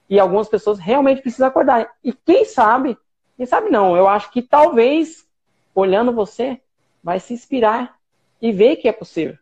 E 0.07 0.19
algumas 0.19 0.47
pessoas 0.47 0.77
realmente 0.77 1.23
precisam 1.23 1.47
acordar. 1.47 1.91
E 2.03 2.13
quem 2.13 2.45
sabe, 2.45 2.95
quem 3.35 3.47
sabe 3.47 3.71
não, 3.71 3.97
eu 3.97 4.07
acho 4.07 4.29
que 4.29 4.43
talvez, 4.43 5.25
olhando 5.73 6.11
você, 6.11 6.61
vai 7.03 7.19
se 7.19 7.33
inspirar 7.33 7.97
e 8.39 8.51
ver 8.51 8.75
que 8.75 8.87
é 8.87 8.91
possível. 8.91 9.35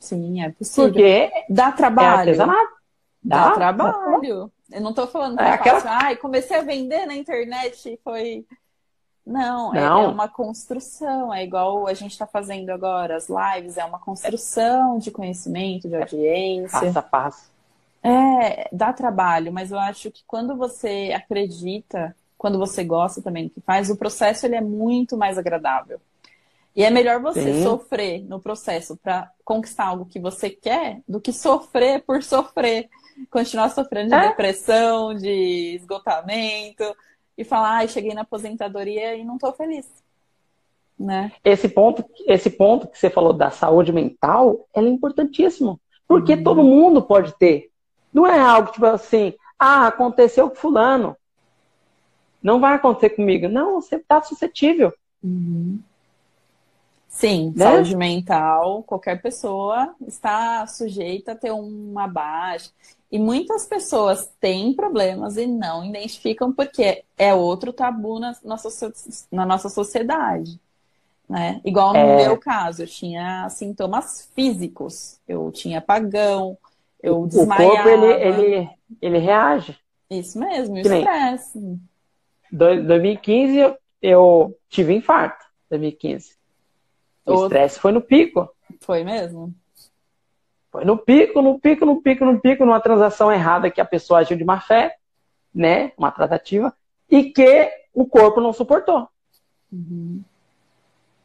Sim, 0.00 0.42
é 0.42 0.50
possível. 0.50 0.90
Porque 0.90 1.30
dá 1.48 1.70
trabalho. 1.70 2.08
É 2.08 2.18
artesanato. 2.22 2.72
Dá, 3.22 3.48
dá 3.50 3.54
trabalho. 3.54 4.50
Eu 4.72 4.80
não 4.80 4.92
tô 4.92 5.06
falando 5.06 5.36
que 5.36 5.44
é, 5.44 5.46
é 5.46 5.50
aquela... 5.50 5.80
Ai, 5.84 6.16
comecei 6.16 6.56
a 6.56 6.62
vender 6.62 7.06
na 7.06 7.14
internet 7.14 7.88
e 7.88 7.96
foi. 8.02 8.44
Não, 9.26 9.72
não. 9.72 10.00
É, 10.00 10.04
é, 10.04 10.08
uma 10.08 10.28
construção. 10.28 11.32
É 11.32 11.42
igual 11.42 11.86
a 11.86 11.94
gente 11.94 12.12
está 12.12 12.26
fazendo 12.26 12.70
agora, 12.70 13.16
as 13.16 13.28
lives, 13.28 13.78
é 13.78 13.84
uma 13.84 13.98
construção 13.98 14.98
de 14.98 15.10
conhecimento, 15.10 15.88
de 15.88 15.96
audiência. 15.96 16.80
Passo 16.80 16.98
a 16.98 17.02
passo. 17.02 17.54
É, 18.02 18.68
dá 18.70 18.92
trabalho, 18.92 19.50
mas 19.50 19.72
eu 19.72 19.78
acho 19.78 20.10
que 20.10 20.22
quando 20.26 20.54
você 20.54 21.10
acredita, 21.16 22.14
quando 22.36 22.58
você 22.58 22.84
gosta 22.84 23.22
também 23.22 23.44
do 23.44 23.50
que 23.50 23.62
faz, 23.62 23.88
o 23.88 23.96
processo 23.96 24.44
ele 24.44 24.56
é 24.56 24.60
muito 24.60 25.16
mais 25.16 25.38
agradável. 25.38 25.98
E 26.76 26.84
é 26.84 26.90
melhor 26.90 27.20
você 27.20 27.54
Sim. 27.54 27.62
sofrer 27.62 28.22
no 28.24 28.40
processo 28.40 28.96
para 28.96 29.30
conquistar 29.42 29.86
algo 29.86 30.04
que 30.04 30.18
você 30.18 30.50
quer 30.50 31.00
do 31.08 31.20
que 31.20 31.32
sofrer 31.32 32.02
por 32.02 32.22
sofrer. 32.22 32.90
Continuar 33.30 33.70
sofrendo 33.70 34.08
de 34.08 34.14
é? 34.16 34.28
depressão, 34.28 35.14
de 35.14 35.76
esgotamento 35.76 36.84
e 37.36 37.44
falar, 37.44 37.76
ai, 37.76 37.88
cheguei 37.88 38.14
na 38.14 38.22
aposentadoria 38.22 39.14
e 39.14 39.24
não 39.24 39.34
estou 39.34 39.52
feliz. 39.52 39.86
Né? 40.98 41.32
Esse 41.44 41.68
ponto, 41.68 42.04
esse 42.26 42.48
ponto 42.50 42.86
que 42.86 42.98
você 42.98 43.10
falou 43.10 43.32
da 43.32 43.50
saúde 43.50 43.92
mental, 43.92 44.66
é 44.74 44.80
importantíssimo. 44.80 45.80
Porque 46.06 46.34
uhum. 46.34 46.44
todo 46.44 46.62
mundo 46.62 47.02
pode 47.02 47.36
ter. 47.36 47.70
Não 48.12 48.26
é 48.26 48.38
algo 48.38 48.70
tipo 48.70 48.86
assim, 48.86 49.34
ah, 49.58 49.88
aconteceu 49.88 50.48
com 50.48 50.56
fulano. 50.56 51.16
Não 52.42 52.60
vai 52.60 52.74
acontecer 52.74 53.10
comigo. 53.10 53.48
Não, 53.48 53.80
você 53.80 53.96
está 53.96 54.22
suscetível. 54.22 54.92
Uhum. 55.22 55.80
Sim, 57.08 57.52
né? 57.56 57.64
saúde 57.64 57.96
mental, 57.96 58.82
qualquer 58.82 59.22
pessoa 59.22 59.94
está 60.06 60.66
sujeita 60.66 61.32
a 61.32 61.36
ter 61.36 61.52
uma 61.52 62.08
baixa. 62.08 62.70
E 63.14 63.18
muitas 63.20 63.64
pessoas 63.64 64.28
têm 64.40 64.74
problemas 64.74 65.36
e 65.36 65.46
não 65.46 65.84
identificam 65.84 66.52
porque 66.52 67.04
é 67.16 67.32
outro 67.32 67.72
tabu 67.72 68.18
na 68.18 68.34
nossa, 68.42 68.92
na 69.30 69.46
nossa 69.46 69.68
sociedade. 69.68 70.58
Né? 71.28 71.60
Igual 71.64 71.92
no 71.92 72.00
é... 72.00 72.26
meu 72.26 72.36
caso, 72.36 72.82
eu 72.82 72.88
tinha 72.88 73.48
sintomas 73.50 74.28
físicos. 74.34 75.20
Eu 75.28 75.52
tinha 75.52 75.78
apagão, 75.78 76.58
eu 77.00 77.24
desmaiava. 77.24 77.62
O 77.62 77.76
corpo, 77.76 77.88
ele, 77.88 78.06
ele, 78.14 78.70
ele 79.00 79.18
reage. 79.18 79.78
Isso 80.10 80.36
mesmo, 80.36 80.76
estresse. 80.76 81.78
2015 82.50 83.76
eu 84.02 84.58
tive 84.68 84.92
infarto, 84.92 85.44
2015. 85.70 86.32
O 87.24 87.44
estresse 87.44 87.78
foi 87.78 87.92
no 87.92 88.00
pico. 88.00 88.50
Foi 88.80 89.04
mesmo? 89.04 89.54
Foi 90.74 90.84
no 90.84 90.98
pico, 90.98 91.40
no 91.40 91.56
pico, 91.56 91.86
no 91.86 92.02
pico, 92.02 92.24
no 92.24 92.40
pico, 92.40 92.64
numa 92.64 92.80
transação 92.80 93.30
errada 93.30 93.70
que 93.70 93.80
a 93.80 93.84
pessoa 93.84 94.18
agiu 94.18 94.36
de 94.36 94.42
má 94.42 94.58
fé, 94.58 94.96
né? 95.54 95.92
Uma 95.96 96.10
tratativa, 96.10 96.74
e 97.08 97.30
que 97.30 97.70
o 97.94 98.04
corpo 98.04 98.40
não 98.40 98.52
suportou. 98.52 99.08
Uhum. 99.72 100.20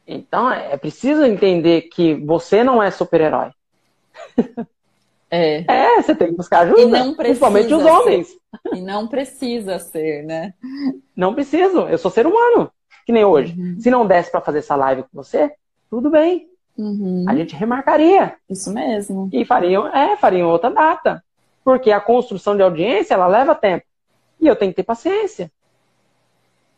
Então 0.06 0.52
é 0.52 0.76
preciso 0.76 1.24
entender 1.24 1.82
que 1.92 2.14
você 2.14 2.62
não 2.62 2.80
é 2.80 2.92
super-herói. 2.92 3.50
É. 5.32 5.64
é, 5.68 6.02
você 6.02 6.12
tem 6.12 6.30
que 6.30 6.34
buscar 6.34 6.62
ajuda. 6.62 6.80
E 6.80 6.86
não 6.86 7.14
principalmente 7.14 7.72
os 7.72 7.84
homens. 7.84 8.26
Ser. 8.26 8.38
E 8.74 8.80
não 8.80 9.06
precisa 9.06 9.78
ser, 9.78 10.24
né? 10.24 10.54
Não 11.14 11.32
preciso. 11.36 11.82
Eu 11.82 11.98
sou 11.98 12.10
ser 12.10 12.26
humano, 12.26 12.68
que 13.06 13.12
nem 13.12 13.24
hoje. 13.24 13.54
Uhum. 13.56 13.76
Se 13.78 13.92
não 13.92 14.04
desse 14.04 14.28
para 14.28 14.40
fazer 14.40 14.58
essa 14.58 14.74
live 14.74 15.04
com 15.04 15.10
você, 15.12 15.52
tudo 15.88 16.10
bem. 16.10 16.50
Uhum. 16.76 17.24
A 17.28 17.34
gente 17.34 17.54
remarcaria. 17.54 18.36
Isso 18.48 18.72
mesmo. 18.72 19.28
E 19.32 19.44
fariam, 19.44 19.86
é, 19.88 20.16
fariam 20.16 20.48
outra 20.48 20.70
data. 20.70 21.22
Porque 21.62 21.90
a 21.90 22.00
construção 22.00 22.56
de 22.56 22.62
audiência, 22.62 23.14
ela 23.14 23.26
leva 23.26 23.54
tempo. 23.54 23.84
E 24.40 24.46
eu 24.46 24.56
tenho 24.56 24.72
que 24.72 24.76
ter 24.76 24.82
paciência. 24.82 25.52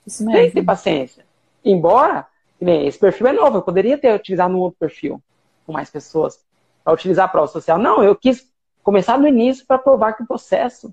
Isso 0.07 0.25
mesmo. 0.25 0.39
Tem 0.39 0.49
que 0.49 0.55
ter 0.55 0.65
paciência. 0.65 1.25
Embora, 1.65 2.27
esse 2.61 2.99
perfil 2.99 3.29
é 3.29 3.33
novo, 3.33 3.59
eu 3.59 3.63
poderia 3.63 3.97
ter 3.97 4.15
utilizado 4.15 4.55
um 4.55 4.59
outro 4.59 4.79
perfil 4.79 5.23
com 5.65 5.73
mais 5.73 5.91
pessoas 5.91 6.45
para 6.83 6.93
utilizar 6.93 7.27
a 7.27 7.29
prova 7.29 7.47
social. 7.47 7.79
Não, 7.79 8.03
eu 8.03 8.17
quis 8.17 8.51
começar 8.83 9.17
do 9.17 9.29
início 9.29 9.65
para 9.67 9.79
provar 9.79 10.15
que 10.15 10.25
o 10.25 10.27
processo, 10.27 10.93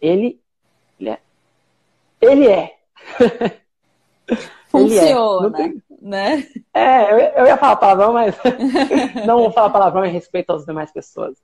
ele, 0.00 0.40
ele 0.98 1.10
é. 1.10 1.20
Ele 2.20 2.48
é. 2.48 2.78
Funciona, 4.68 5.60
ele 5.62 5.78
é. 5.78 5.85
Né? 6.00 6.46
É, 6.72 7.12
eu, 7.12 7.18
eu, 7.18 7.46
ia 7.46 7.56
falar 7.56 7.76
palavrão, 7.76 8.12
mas 8.12 8.36
não 9.26 9.38
vou 9.38 9.50
falar 9.50 9.70
palavrão 9.70 10.04
em 10.04 10.12
respeito 10.12 10.52
às 10.52 10.64
demais 10.64 10.92
pessoas. 10.92 11.36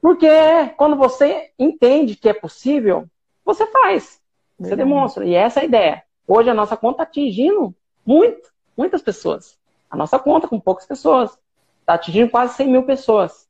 Porque 0.00 0.28
quando 0.76 0.96
você 0.96 1.50
entende 1.58 2.16
que 2.16 2.28
é 2.28 2.34
possível, 2.34 3.06
você 3.44 3.66
faz. 3.66 4.20
Você 4.58 4.76
demonstra. 4.76 5.24
E 5.26 5.34
essa 5.34 5.60
é 5.60 5.62
a 5.62 5.66
ideia. 5.66 6.02
Hoje 6.26 6.48
a 6.48 6.54
nossa 6.54 6.76
conta 6.76 7.02
está 7.02 7.02
atingindo 7.04 7.74
muito, 8.06 8.50
muitas 8.76 9.02
pessoas. 9.02 9.58
A 9.90 9.96
nossa 9.96 10.18
conta 10.18 10.48
com 10.48 10.58
poucas 10.58 10.86
pessoas. 10.86 11.38
Está 11.80 11.94
atingindo 11.94 12.30
quase 12.30 12.54
100 12.54 12.68
mil 12.68 12.82
pessoas. 12.84 13.46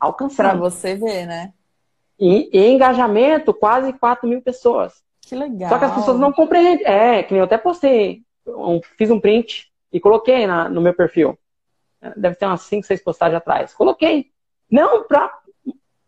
Alcançando. 0.00 0.48
Para 0.48 0.58
você 0.58 0.94
ver, 0.96 1.26
né? 1.26 1.52
E, 2.18 2.50
e, 2.52 2.68
engajamento, 2.70 3.54
quase 3.54 3.92
4 3.92 4.28
mil 4.28 4.42
pessoas. 4.42 5.02
Que 5.20 5.36
legal. 5.36 5.68
Só 5.68 5.78
que 5.78 5.84
as 5.84 5.94
pessoas 5.94 6.18
não 6.18 6.32
compreendem. 6.32 6.84
É, 6.84 7.22
que 7.22 7.34
eu 7.34 7.44
até 7.44 7.56
postei, 7.56 8.22
um, 8.48 8.80
fiz 8.96 9.10
um 9.10 9.20
print 9.20 9.70
e 9.92 10.00
coloquei 10.00 10.46
na, 10.46 10.68
no 10.68 10.80
meu 10.80 10.94
perfil. 10.94 11.38
Deve 12.16 12.36
ter 12.36 12.46
umas 12.46 12.62
5, 12.62 12.86
6 12.86 13.02
postagens 13.02 13.36
atrás. 13.36 13.74
Coloquei. 13.74 14.30
Não 14.70 15.04
para 15.04 15.32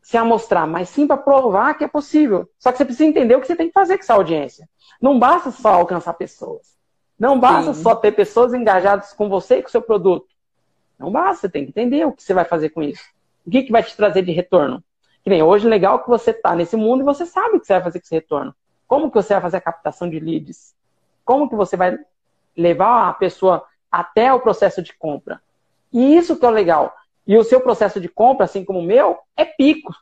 se 0.02 0.16
amostrar, 0.16 0.66
mas 0.66 0.88
sim 0.88 1.06
para 1.06 1.16
provar 1.16 1.74
que 1.74 1.84
é 1.84 1.88
possível. 1.88 2.48
Só 2.58 2.70
que 2.72 2.78
você 2.78 2.84
precisa 2.84 3.08
entender 3.08 3.36
o 3.36 3.40
que 3.40 3.46
você 3.46 3.56
tem 3.56 3.68
que 3.68 3.72
fazer 3.72 3.96
com 3.96 4.02
essa 4.02 4.14
audiência. 4.14 4.68
Não 5.00 5.18
basta 5.18 5.50
só 5.50 5.74
alcançar 5.74 6.14
pessoas. 6.14 6.78
Não 7.18 7.38
basta 7.38 7.74
sim. 7.74 7.82
só 7.82 7.94
ter 7.94 8.12
pessoas 8.12 8.54
engajadas 8.54 9.12
com 9.12 9.28
você 9.28 9.58
e 9.58 9.62
com 9.62 9.68
o 9.68 9.70
seu 9.70 9.82
produto. 9.82 10.26
Não 10.98 11.10
basta, 11.10 11.42
você 11.42 11.48
tem 11.48 11.64
que 11.64 11.70
entender 11.70 12.04
o 12.04 12.12
que 12.12 12.22
você 12.22 12.34
vai 12.34 12.44
fazer 12.44 12.70
com 12.70 12.82
isso. 12.82 13.04
O 13.46 13.50
que, 13.50 13.62
que 13.62 13.72
vai 13.72 13.82
te 13.82 13.96
trazer 13.96 14.22
de 14.22 14.32
retorno? 14.32 14.82
Que 15.22 15.30
nem 15.30 15.42
hoje, 15.42 15.68
legal 15.68 16.02
que 16.02 16.08
você 16.08 16.30
está 16.30 16.54
nesse 16.54 16.76
mundo 16.76 17.02
e 17.02 17.04
você 17.04 17.26
sabe 17.26 17.56
o 17.56 17.60
que 17.60 17.66
você 17.66 17.74
vai 17.74 17.82
fazer 17.82 18.00
com 18.00 18.04
esse 18.04 18.14
retorno. 18.14 18.54
Como 18.86 19.10
que 19.10 19.14
você 19.14 19.34
vai 19.34 19.42
fazer 19.42 19.56
a 19.58 19.60
captação 19.60 20.08
de 20.08 20.18
leads? 20.18 20.74
Como 21.24 21.48
que 21.48 21.54
você 21.54 21.76
vai 21.76 21.96
levar 22.60 23.08
a 23.08 23.14
pessoa 23.14 23.64
até 23.90 24.32
o 24.32 24.40
processo 24.40 24.82
de 24.82 24.92
compra? 24.94 25.40
E 25.92 26.16
isso 26.16 26.36
que 26.36 26.46
é 26.46 26.50
legal. 26.50 26.94
E 27.26 27.36
o 27.36 27.44
seu 27.44 27.60
processo 27.60 28.00
de 28.00 28.08
compra, 28.08 28.44
assim 28.44 28.64
como 28.64 28.78
o 28.78 28.84
meu, 28.84 29.18
é 29.36 29.44
pico. 29.44 29.94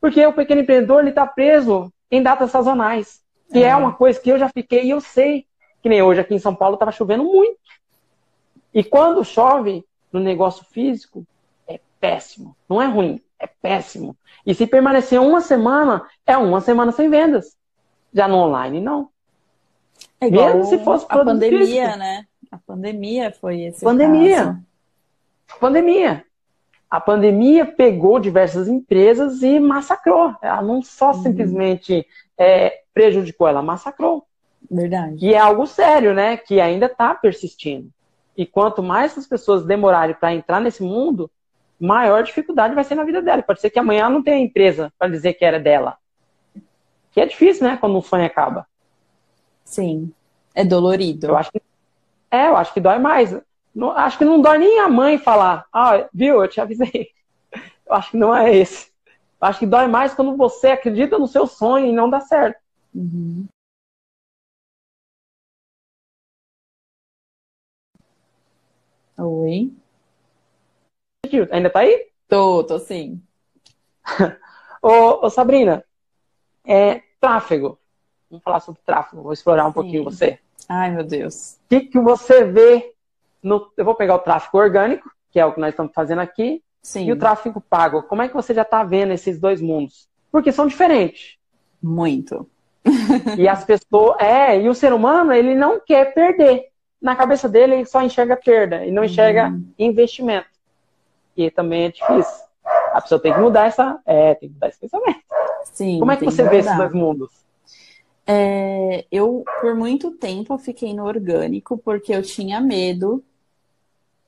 Porque 0.00 0.24
o 0.26 0.32
pequeno 0.32 0.60
empreendedor 0.60 1.00
ele 1.00 1.10
está 1.10 1.26
preso 1.26 1.92
em 2.10 2.22
datas 2.22 2.50
sazonais. 2.50 3.22
Que 3.50 3.62
é. 3.62 3.68
é 3.68 3.76
uma 3.76 3.94
coisa 3.94 4.20
que 4.20 4.30
eu 4.30 4.38
já 4.38 4.48
fiquei 4.48 4.84
e 4.84 4.90
eu 4.90 5.00
sei. 5.00 5.46
Que 5.82 5.88
nem 5.88 6.02
hoje 6.02 6.20
aqui 6.20 6.34
em 6.34 6.38
São 6.38 6.54
Paulo 6.54 6.74
estava 6.74 6.92
chovendo 6.92 7.24
muito. 7.24 7.58
E 8.72 8.82
quando 8.82 9.24
chove, 9.24 9.84
no 10.12 10.20
negócio 10.20 10.64
físico 10.64 11.26
é 11.66 11.80
péssimo. 12.00 12.56
Não 12.68 12.80
é 12.80 12.86
ruim, 12.86 13.20
é 13.38 13.46
péssimo. 13.46 14.16
E 14.46 14.54
se 14.54 14.66
permanecer 14.66 15.20
uma 15.20 15.40
semana, 15.40 16.06
é 16.26 16.36
uma 16.36 16.60
semana 16.60 16.92
sem 16.92 17.08
vendas. 17.08 17.56
Já 18.12 18.28
no 18.28 18.36
online, 18.36 18.80
não. 18.80 19.08
É 20.20 20.26
igual 20.26 20.56
Mesmo 20.56 20.64
se 20.66 20.78
fosse 20.78 21.06
a 21.08 21.24
pandemia, 21.24 21.58
físico. 21.58 21.98
né? 21.98 22.26
A 22.50 22.58
pandemia 22.58 23.32
foi 23.32 23.62
esse 23.62 23.84
Pandemia. 23.84 24.44
Caso. 24.44 24.64
Pandemia. 25.60 26.24
A 26.90 27.00
pandemia 27.00 27.66
pegou 27.66 28.20
diversas 28.20 28.68
empresas 28.68 29.42
e 29.42 29.58
massacrou. 29.58 30.34
Ela 30.40 30.62
não 30.62 30.80
só 30.80 31.08
uhum. 31.08 31.22
simplesmente 31.22 32.06
é, 32.38 32.82
prejudicou, 32.92 33.48
ela 33.48 33.62
massacrou. 33.62 34.24
Verdade. 34.70 35.16
E 35.20 35.34
é 35.34 35.38
algo 35.38 35.66
sério, 35.66 36.14
né? 36.14 36.36
Que 36.36 36.60
ainda 36.60 36.86
está 36.86 37.14
persistindo. 37.14 37.90
E 38.36 38.46
quanto 38.46 38.82
mais 38.82 39.16
as 39.18 39.26
pessoas 39.26 39.64
demorarem 39.64 40.14
para 40.14 40.34
entrar 40.34 40.60
nesse 40.60 40.82
mundo, 40.82 41.30
maior 41.80 42.22
dificuldade 42.22 42.74
vai 42.74 42.84
ser 42.84 42.94
na 42.94 43.04
vida 43.04 43.20
dela. 43.20 43.42
Pode 43.42 43.60
ser 43.60 43.70
que 43.70 43.78
amanhã 43.78 44.08
não 44.08 44.22
tenha 44.22 44.38
empresa 44.38 44.92
para 44.98 45.10
dizer 45.10 45.34
que 45.34 45.44
era 45.44 45.58
dela. 45.58 45.96
Que 47.12 47.20
é 47.20 47.26
difícil, 47.26 47.66
né? 47.66 47.76
Quando 47.76 47.96
um 47.96 48.02
sonho 48.02 48.24
acaba. 48.24 48.66
Sim. 49.64 50.12
É 50.54 50.64
dolorido. 50.64 51.26
Eu 51.28 51.36
acho 51.36 51.50
que, 51.50 51.60
é, 52.30 52.48
eu 52.48 52.56
acho 52.56 52.74
que 52.74 52.80
dói 52.80 52.98
mais. 52.98 53.36
Não, 53.74 53.90
acho 53.92 54.18
que 54.18 54.24
não 54.24 54.42
dói 54.42 54.58
nem 54.58 54.80
a 54.80 54.88
mãe 54.88 55.18
falar, 55.18 55.66
ah, 55.72 56.08
viu, 56.12 56.42
eu 56.42 56.48
te 56.48 56.60
avisei. 56.60 57.10
Eu 57.86 57.94
acho 57.96 58.12
que 58.12 58.16
não 58.18 58.34
é 58.34 58.56
esse. 58.56 58.88
Eu 59.40 59.48
acho 59.48 59.58
que 59.60 59.66
dói 59.66 59.88
mais 59.88 60.14
quando 60.14 60.36
você 60.36 60.68
acredita 60.68 61.18
no 61.18 61.26
seu 61.28 61.46
sonho 61.46 61.86
e 61.86 61.92
não 61.92 62.10
dá 62.10 62.20
certo. 62.20 62.58
Uhum. 62.94 63.46
Oi. 69.18 69.72
Ainda 71.50 71.70
tá 71.70 71.80
aí? 71.80 72.08
Tô, 72.28 72.64
tô 72.64 72.78
sim. 72.78 73.22
ô, 74.82 75.26
ô, 75.26 75.30
Sabrina, 75.30 75.84
é, 76.66 77.02
tráfego. 77.20 77.78
Vamos 78.34 78.42
falar 78.44 78.60
sobre 78.60 78.80
tráfego. 78.84 79.22
Vou 79.22 79.32
explorar 79.32 79.64
um 79.64 79.68
sim. 79.68 79.74
pouquinho 79.74 80.04
você. 80.04 80.38
Ai, 80.68 80.90
meu 80.90 81.04
Deus. 81.04 81.54
O 81.64 81.68
que, 81.68 81.80
que 81.82 82.00
você 82.00 82.44
vê 82.44 82.92
no. 83.42 83.70
Eu 83.76 83.84
vou 83.84 83.94
pegar 83.94 84.16
o 84.16 84.18
tráfego 84.18 84.58
orgânico, 84.58 85.10
que 85.30 85.38
é 85.38 85.46
o 85.46 85.52
que 85.52 85.60
nós 85.60 85.70
estamos 85.70 85.92
fazendo 85.94 86.20
aqui, 86.20 86.62
sim. 86.82 87.06
e 87.06 87.12
o 87.12 87.18
tráfego 87.18 87.60
pago. 87.60 88.02
Como 88.02 88.22
é 88.22 88.28
que 88.28 88.34
você 88.34 88.52
já 88.52 88.62
está 88.62 88.82
vendo 88.82 89.12
esses 89.12 89.38
dois 89.38 89.60
mundos? 89.60 90.08
Porque 90.32 90.50
são 90.50 90.66
diferentes. 90.66 91.36
Muito. 91.82 92.48
e 93.38 93.48
as 93.48 93.64
pessoas. 93.64 94.16
É, 94.18 94.60
e 94.60 94.68
o 94.68 94.74
ser 94.74 94.92
humano, 94.92 95.32
ele 95.32 95.54
não 95.54 95.78
quer 95.80 96.12
perder 96.12 96.72
na 97.04 97.14
cabeça 97.14 97.46
dele 97.46 97.74
ele 97.74 97.84
só 97.84 98.00
enxerga 98.00 98.34
perda 98.34 98.86
e 98.86 98.90
não 98.90 99.04
enxerga 99.04 99.50
uhum. 99.50 99.62
investimento. 99.78 100.48
E 101.36 101.50
também 101.50 101.84
é 101.84 101.88
difícil. 101.90 102.44
A 102.94 103.00
pessoa 103.02 103.20
tem 103.20 103.34
que 103.34 103.40
mudar 103.40 103.66
essa, 103.66 104.00
é, 104.06 104.34
tem 104.34 104.48
que 104.48 104.54
mudar 104.54 104.68
esse 104.68 104.80
pensamento. 104.80 105.20
Sim. 105.64 105.98
Como 105.98 106.10
é 106.10 106.16
que 106.16 106.24
você 106.24 106.42
que 106.42 106.48
vê 106.48 106.58
esses 106.58 106.74
dois 106.74 106.94
mundos? 106.94 107.30
É, 108.26 109.04
eu, 109.10 109.44
por 109.60 109.74
muito 109.74 110.10
tempo, 110.12 110.56
fiquei 110.58 110.94
no 110.94 111.04
orgânico 111.04 111.76
porque 111.76 112.14
eu 112.14 112.22
tinha 112.22 112.60
medo, 112.60 113.22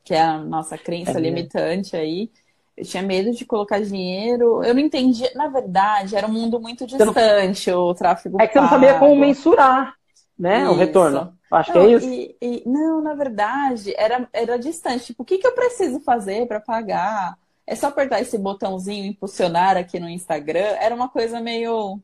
que 0.04 0.14
é 0.14 0.20
a 0.20 0.38
nossa 0.38 0.76
crença 0.76 1.18
é 1.18 1.20
limitante 1.20 1.96
aí. 1.96 2.30
Eu 2.76 2.84
tinha 2.84 3.02
medo 3.02 3.32
de 3.32 3.44
colocar 3.46 3.80
dinheiro. 3.80 4.62
Eu 4.62 4.74
não 4.74 4.80
entendia. 4.82 5.30
Na 5.34 5.48
verdade, 5.48 6.14
era 6.14 6.26
um 6.26 6.32
mundo 6.32 6.60
muito 6.60 6.86
distante 6.86 7.70
não... 7.70 7.84
o 7.84 7.94
tráfego. 7.94 8.40
É 8.40 8.46
que 8.46 8.52
você 8.52 8.60
não 8.60 8.68
sabia 8.68 8.98
como 8.98 9.16
mensurar 9.16 9.96
né? 10.38 10.62
Isso. 10.62 10.70
O 10.72 10.74
retorno. 10.74 11.38
Acho 11.50 11.74
não, 11.74 11.80
que 11.80 11.86
é 11.86 11.96
isso. 11.96 12.06
E, 12.08 12.36
e, 12.40 12.62
não, 12.66 13.00
na 13.00 13.14
verdade, 13.14 13.94
era, 13.96 14.28
era 14.32 14.58
distante. 14.58 15.06
Tipo, 15.06 15.22
o 15.22 15.26
que, 15.26 15.38
que 15.38 15.46
eu 15.46 15.52
preciso 15.52 16.00
fazer 16.00 16.46
para 16.46 16.60
pagar? 16.60 17.38
É 17.66 17.74
só 17.74 17.88
apertar 17.88 18.20
esse 18.20 18.36
botãozinho 18.36 19.06
impulsionar 19.06 19.76
aqui 19.76 19.98
no 19.98 20.08
Instagram? 20.08 20.76
Era 20.80 20.94
uma 20.94 21.08
coisa 21.08 21.40
meio 21.40 21.98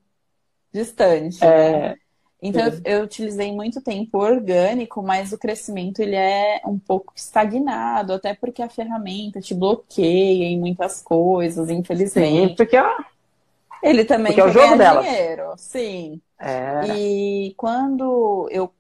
distante. 0.73 1.45
É... 1.45 1.73
Né? 1.73 1.97
Então, 2.45 2.67
eu, 2.67 2.81
eu, 2.85 3.05
utilizei 3.05 3.53
muito 3.53 3.81
tempo 3.81 4.19
orgânico, 4.19 5.01
mas 5.01 5.33
o 5.33 5.39
crescimento 5.39 6.01
ele 6.01 6.17
é 6.17 6.61
um 6.67 6.77
pouco 6.77 7.13
estagnado, 7.15 8.13
até 8.13 8.35
porque 8.35 8.61
a 8.61 8.69
ferramenta 8.69 9.41
te 9.41 9.55
bloqueia 9.55 10.47
em 10.47 10.59
muitas 10.59 11.01
coisas, 11.01 11.71
infelizmente. 11.71 12.49
Sim, 12.49 12.55
porque 12.57 12.77
ela 12.77 12.97
ele 13.83 14.05
também 14.05 14.33
Porque 14.33 14.41
é 14.41 14.45
o 14.45 14.53
jogo 14.53 14.79
dela. 14.79 15.03
dinheiro, 15.03 15.55
sim. 15.57 16.21
É. 16.39 16.87
E 16.97 17.53
quando 17.57 18.49
eu 18.51 18.73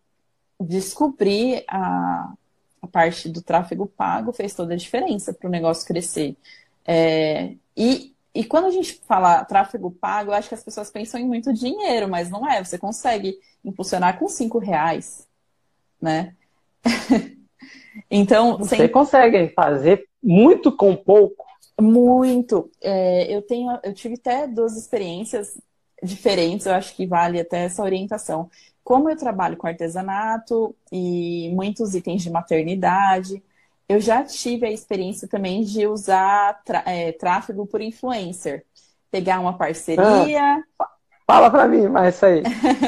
descobri 0.61 1.65
a, 1.69 2.33
a 2.81 2.87
parte 2.87 3.29
do 3.29 3.43
tráfego 3.43 3.87
pago, 3.87 4.33
fez 4.33 4.55
toda 4.55 4.75
a 4.75 4.77
diferença 4.77 5.35
para 5.35 5.49
o 5.49 5.51
negócio 5.51 5.87
crescer. 5.87 6.37
É, 6.87 7.55
e, 7.77 8.12
e 8.35 8.45
quando 8.45 8.67
a 8.67 8.71
gente 8.71 9.01
fala 9.07 9.45
tráfego 9.45 9.91
pago, 9.91 10.31
eu 10.31 10.35
acho 10.35 10.49
que 10.49 10.55
as 10.55 10.65
pessoas 10.65 10.91
pensam 10.91 11.21
em 11.21 11.27
muito 11.27 11.53
dinheiro, 11.53 12.09
mas 12.09 12.31
não 12.31 12.49
é. 12.49 12.65
Você 12.65 12.79
consegue 12.79 13.39
impulsionar 13.65 14.19
com 14.19 14.29
cinco 14.29 14.59
reais, 14.59 15.27
né? 16.01 16.35
Então, 18.11 18.59
você 18.59 18.77
sem... 18.77 18.89
consegue 18.89 19.49
fazer 19.55 20.07
muito 20.23 20.75
com 20.75 20.97
pouco. 20.97 21.45
Muito. 21.81 22.71
É, 22.81 23.35
eu 23.35 23.43
tenho, 23.43 23.79
eu 23.83 23.93
tive 23.93 24.15
até 24.15 24.47
duas 24.47 24.77
experiências 24.77 25.59
diferentes. 26.03 26.67
Eu 26.67 26.75
acho 26.75 26.95
que 26.95 27.07
vale 27.07 27.41
até 27.41 27.65
essa 27.65 27.83
orientação. 27.83 28.51
Como 28.85 29.09
eu 29.09 29.17
trabalho 29.17 29.57
com 29.57 29.67
artesanato 29.67 30.75
e 30.91 31.51
muitos 31.55 31.95
itens 31.95 32.23
de 32.23 32.31
maternidade, 32.31 33.43
eu 33.89 34.01
já 34.01 34.23
tive 34.23 34.67
a 34.67 34.71
experiência 34.71 35.29
também 35.29 35.63
de 35.63 35.87
usar 35.87 36.61
é, 36.87 37.13
tráfego 37.13 37.67
por 37.67 37.81
influencer. 37.81 38.65
Pegar 39.11 39.41
uma 39.41 39.57
parceria. 39.57 40.65
Ah, 40.79 40.89
fala 41.27 41.51
para 41.51 41.69
mim, 41.69 41.89
mas 41.89 42.15
isso 42.15 42.27
aí. 42.27 42.43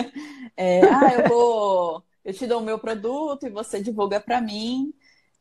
é, 0.56 0.80
ah, 0.82 1.14
eu 1.14 1.28
vou. 1.28 2.02
Eu 2.24 2.32
te 2.32 2.46
dou 2.46 2.60
o 2.60 2.64
meu 2.64 2.78
produto 2.78 3.46
e 3.46 3.50
você 3.50 3.82
divulga 3.82 4.18
para 4.18 4.40
mim. 4.40 4.94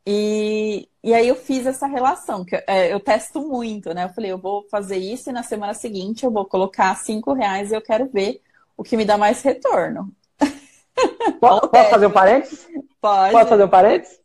E, 0.06 0.90
e 1.02 1.14
aí 1.14 1.30
eu 1.30 1.36
fiz 1.36 1.66
essa 1.66 1.88
relação, 1.88 2.44
que 2.44 2.62
é, 2.68 2.94
eu 2.94 3.00
testo 3.00 3.42
muito, 3.42 3.94
né? 3.94 4.04
Eu 4.04 4.10
falei, 4.10 4.32
eu 4.32 4.38
vou 4.38 4.68
fazer 4.70 4.98
isso 4.98 5.30
e 5.30 5.34
na 5.34 5.44
semana 5.44 5.74
seguinte 5.74 6.26
eu 6.26 6.32
vou 6.32 6.46
colocar 6.46 6.94
cinco 6.98 7.32
reais 7.32 7.72
e 7.72 7.76
eu 7.76 7.82
quero 7.82 8.10
ver 8.10 8.42
o 8.76 8.84
que 8.84 8.98
me 8.98 9.06
dá 9.06 9.18
mais 9.18 9.42
retorno. 9.42 10.12
Posso, 11.40 11.70
posso 11.72 11.90
fazer 11.90 12.06
um 12.06 12.12
parênteses? 12.12 12.68
Pode. 13.00 13.32
Posso 13.32 13.48
fazer 13.48 13.64
um 13.64 13.70
parênteses? 13.70 14.23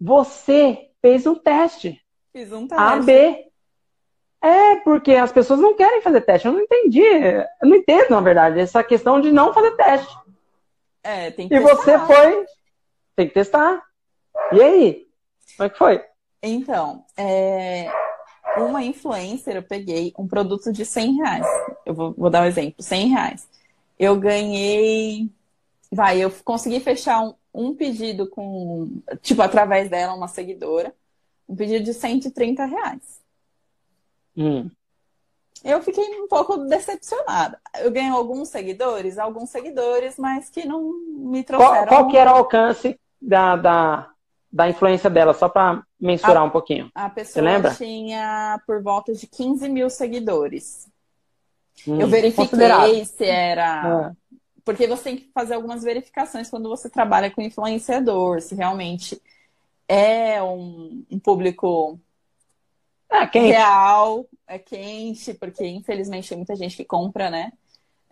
Você 0.00 0.90
fez 1.02 1.26
um 1.26 1.34
teste. 1.34 2.00
Fiz 2.32 2.52
um 2.52 2.66
teste. 2.66 2.82
A, 2.82 2.96
B. 2.96 3.46
É, 4.42 4.76
porque 4.76 5.12
as 5.12 5.30
pessoas 5.30 5.60
não 5.60 5.74
querem 5.76 6.00
fazer 6.00 6.22
teste. 6.22 6.46
Eu 6.46 6.54
não 6.54 6.60
entendi. 6.60 7.02
Eu 7.02 7.68
não 7.68 7.76
entendo, 7.76 8.10
na 8.10 8.20
verdade, 8.20 8.58
essa 8.58 8.82
questão 8.82 9.20
de 9.20 9.30
não 9.30 9.52
fazer 9.52 9.72
teste. 9.72 10.16
É, 11.02 11.30
tem 11.30 11.48
que 11.48 11.54
E 11.54 11.60
testar. 11.60 11.76
você 11.76 11.98
foi. 12.06 12.46
Tem 13.16 13.28
que 13.28 13.34
testar. 13.34 13.82
E 14.52 14.62
aí? 14.62 15.06
Como 15.56 15.66
é 15.66 15.70
que 15.70 15.78
foi? 15.78 16.04
Então, 16.42 17.04
é... 17.18 17.92
uma 18.56 18.82
influencer, 18.82 19.56
eu 19.56 19.62
peguei 19.62 20.14
um 20.18 20.26
produto 20.26 20.72
de 20.72 20.86
100 20.86 21.16
reais. 21.16 21.46
Eu 21.84 21.92
vou, 21.94 22.14
vou 22.16 22.30
dar 22.30 22.42
um 22.42 22.46
exemplo: 22.46 22.82
100 22.82 23.08
reais. 23.08 23.48
Eu 23.98 24.16
ganhei. 24.18 25.28
Vai, 25.92 26.18
eu 26.20 26.30
consegui 26.44 26.80
fechar 26.80 27.20
um, 27.20 27.34
um 27.52 27.74
pedido 27.74 28.28
com, 28.28 29.02
tipo, 29.20 29.42
através 29.42 29.88
dela, 29.88 30.14
uma 30.14 30.28
seguidora, 30.28 30.94
um 31.48 31.56
pedido 31.56 31.84
de 31.84 31.92
130 31.92 32.64
reais. 32.64 33.20
Hum. 34.36 34.70
Eu 35.62 35.82
fiquei 35.82 36.04
um 36.20 36.26
pouco 36.26 36.56
decepcionada. 36.56 37.60
Eu 37.80 37.90
ganhei 37.90 38.10
alguns 38.10 38.48
seguidores, 38.48 39.18
alguns 39.18 39.50
seguidores, 39.50 40.16
mas 40.16 40.48
que 40.48 40.64
não 40.64 40.92
me 41.08 41.44
trouxeram. 41.44 41.86
Qual, 41.86 41.88
qual 41.88 42.08
que 42.08 42.16
era 42.16 42.32
o 42.32 42.36
alcance 42.36 42.98
da, 43.20 43.56
da, 43.56 44.10
da 44.50 44.70
influência 44.70 45.10
dela, 45.10 45.34
só 45.34 45.48
para 45.48 45.82
mensurar 46.00 46.38
a, 46.38 46.44
um 46.44 46.50
pouquinho? 46.50 46.90
A 46.94 47.10
pessoa 47.10 47.74
tinha 47.76 48.58
por 48.66 48.82
volta 48.82 49.12
de 49.12 49.26
15 49.26 49.68
mil 49.68 49.90
seguidores. 49.90 50.88
Hum, 51.86 52.00
eu 52.00 52.08
verifiquei 52.08 53.04
se 53.04 53.24
era 53.24 54.08
ah 54.08 54.12
porque 54.64 54.86
você 54.86 55.02
tem 55.04 55.16
que 55.16 55.30
fazer 55.32 55.54
algumas 55.54 55.82
verificações 55.82 56.50
quando 56.50 56.68
você 56.68 56.88
trabalha 56.88 57.30
com 57.30 57.42
influenciador, 57.42 58.40
se 58.40 58.54
realmente 58.54 59.20
é 59.88 60.42
um, 60.42 61.04
um 61.10 61.18
público 61.18 61.98
é 63.10 63.38
real, 63.38 64.26
é 64.46 64.58
quente, 64.58 65.34
porque 65.34 65.66
infelizmente 65.66 66.28
tem 66.28 66.38
muita 66.38 66.54
gente 66.54 66.76
que 66.76 66.84
compra, 66.84 67.28
né? 67.28 67.52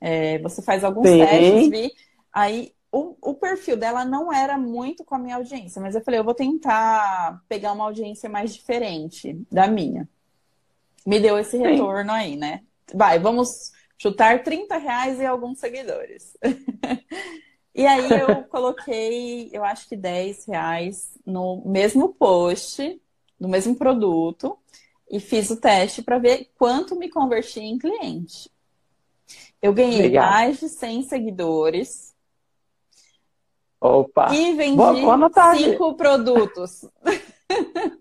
É, 0.01 0.39
você 0.39 0.61
faz 0.61 0.83
alguns 0.83 1.09
Sim. 1.09 1.19
testes, 1.19 1.69
vi. 1.69 1.93
Aí 2.33 2.73
o, 2.91 3.17
o, 3.21 3.35
perfil 3.35 3.77
dela 3.77 4.05
não 4.05 4.33
era 4.33 4.59
muito 4.59 5.05
com 5.05 5.15
a 5.15 5.19
minha 5.19 5.37
audiência, 5.37 5.81
mas 5.81 5.95
eu 5.95 6.01
falei, 6.01 6.19
eu 6.19 6.25
vou 6.25 6.35
tentar 6.35 7.43
pegar 7.49 7.73
uma 7.73 7.85
audiência 7.85 8.29
mais 8.29 8.55
diferente 8.55 9.41
da 9.51 9.69
minha. 9.69 10.09
Me 11.07 11.21
deu 11.21 11.39
esse 11.39 11.57
retorno 11.57 12.11
Sim. 12.11 12.17
aí, 12.17 12.37
né? 12.37 12.63
Vai, 12.93 13.19
vamos 13.19 13.73
chutar 13.99 14.45
30 14.45 14.79
reais 14.79 15.21
e 15.21 15.27
alguns 15.27 15.59
seguidores. 15.59 16.37
e 17.75 17.85
aí 17.85 18.09
eu 18.09 18.45
coloquei, 18.49 19.51
eu 19.53 19.65
acho 19.65 19.89
que 19.89 19.97
10 19.97 20.47
reais 20.47 21.19
no 21.27 21.63
mesmo 21.67 22.15
post, 22.15 23.01
no 23.39 23.49
mesmo 23.49 23.75
produto, 23.75 24.57
e 25.11 25.19
fiz 25.19 25.51
o 25.51 25.57
teste 25.57 26.03
para 26.03 26.19
ver 26.19 26.51
quanto 26.57 26.95
me 26.95 27.11
converti 27.11 27.61
em 27.61 27.79
cliente. 27.79 28.51
Eu 29.61 29.73
ganhei 29.73 30.03
Legal. 30.03 30.31
mais 30.31 30.61
de 30.61 30.69
100 30.69 31.03
seguidores. 31.03 32.15
Opa! 33.81 34.35
E 34.35 34.55
vendi 34.55 34.77
boa, 34.77 35.19
boa 35.19 35.57
cinco 35.57 35.95
produtos. 35.95 36.85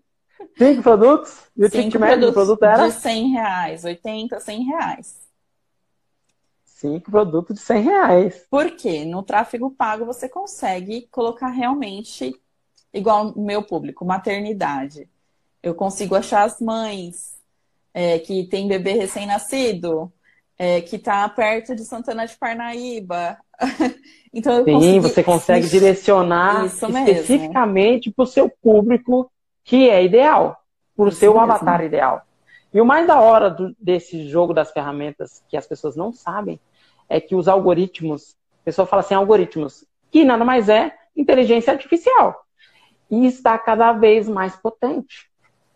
Cinco 0.57 0.81
produtos? 0.81 1.37
E 1.55 1.65
o 1.65 1.69
cinco 1.69 1.99
produtos 1.99 2.25
do 2.25 2.33
produto 2.33 2.63
era? 2.63 2.87
De 2.87 2.93
100 2.93 3.29
reais, 3.29 3.85
80, 3.85 4.39
100 4.39 4.63
reais. 4.63 5.26
Cinco 6.77 7.09
produtos 7.09 7.55
de 7.55 7.61
100 7.61 7.81
reais. 7.81 8.45
Por 8.51 8.69
quê? 8.75 9.03
No 9.03 9.23
tráfego 9.23 9.71
pago 9.71 10.05
você 10.05 10.29
consegue 10.29 11.07
colocar 11.09 11.47
realmente, 11.47 12.39
igual 12.93 13.29
o 13.31 13.43
meu 13.43 13.63
público, 13.63 14.05
maternidade. 14.05 15.09
Eu 15.63 15.73
consigo 15.73 16.13
achar 16.13 16.43
as 16.43 16.61
mães 16.61 17.35
é, 17.91 18.19
que 18.19 18.43
tem 18.43 18.67
bebê 18.67 18.91
recém-nascido, 18.91 20.13
é, 20.55 20.79
que 20.81 20.97
está 20.97 21.27
perto 21.29 21.75
de 21.75 21.83
Santana 21.83 22.27
de 22.27 22.37
Parnaíba. 22.37 23.39
então, 24.31 24.63
Sim, 24.63 24.73
consegui... 24.73 24.99
você 24.99 25.23
consegue 25.23 25.67
direcionar 25.67 26.63
especificamente 26.67 28.11
para 28.11 28.23
o 28.23 28.27
seu 28.27 28.51
público 28.61 29.31
que 29.63 29.89
é 29.89 30.03
ideal, 30.03 30.55
para 30.95 31.05
o 31.07 31.11
seu 31.11 31.33
mesmo. 31.33 31.51
avatar 31.51 31.83
ideal. 31.83 32.26
E 32.77 32.79
o 32.79 32.85
mais 32.85 33.07
da 33.07 33.19
hora 33.19 33.49
do, 33.49 33.75
desse 33.79 34.29
jogo 34.29 34.53
das 34.53 34.71
ferramentas 34.71 35.43
que 35.49 35.57
as 35.57 35.65
pessoas 35.65 35.95
não 35.95 36.13
sabem 36.13 36.59
é 37.09 37.19
que 37.19 37.33
os 37.33 37.47
algoritmos, 37.47 38.35
a 38.61 38.65
pessoa 38.65 38.85
fala 38.85 38.99
assim, 38.99 39.15
algoritmos, 39.15 39.83
que 40.11 40.23
nada 40.23 40.45
mais 40.45 40.69
é 40.69 40.95
inteligência 41.15 41.73
artificial. 41.73 42.39
E 43.09 43.25
está 43.25 43.57
cada 43.57 43.93
vez 43.93 44.29
mais 44.29 44.55
potente. 44.55 45.27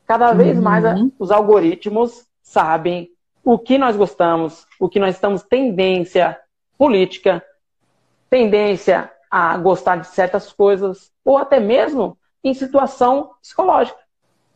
Cada 0.05 0.31
vez 0.33 0.57
uhum. 0.57 0.63
mais 0.63 0.83
os 1.17 1.31
algoritmos 1.31 2.27
sabem 2.43 3.09
o 3.43 3.57
que 3.57 3.79
nós 3.79 3.97
gostamos, 3.97 4.67
o 4.79 4.87
que 4.87 4.99
nós 4.99 5.15
estamos 5.15 5.41
tendência 5.41 6.39
política, 6.77 7.43
tendência 8.29 9.11
a 9.27 9.57
gostar 9.57 9.95
de 9.95 10.05
certas 10.05 10.53
coisas, 10.53 11.11
ou 11.25 11.35
até 11.35 11.59
mesmo 11.59 12.15
em 12.43 12.53
situação 12.53 13.31
psicológica. 13.41 13.97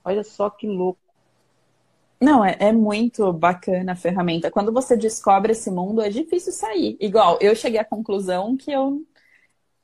Olha 0.03 0.23
só 0.23 0.47
que 0.47 0.67
louco. 0.67 1.04
Não, 2.19 2.43
é, 2.43 2.55
é, 2.59 2.71
muito 2.71 3.31
bacana 3.33 3.91
a 3.91 3.95
ferramenta. 3.95 4.49
Quando 4.49 4.71
você 4.71 4.95
descobre 4.95 5.51
esse 5.51 5.69
mundo, 5.69 6.01
é 6.01 6.09
difícil 6.09 6.53
sair. 6.53 6.97
Igual, 6.99 7.37
eu 7.41 7.55
cheguei 7.55 7.79
à 7.79 7.85
conclusão 7.85 8.55
que 8.55 8.71
eu 8.71 9.01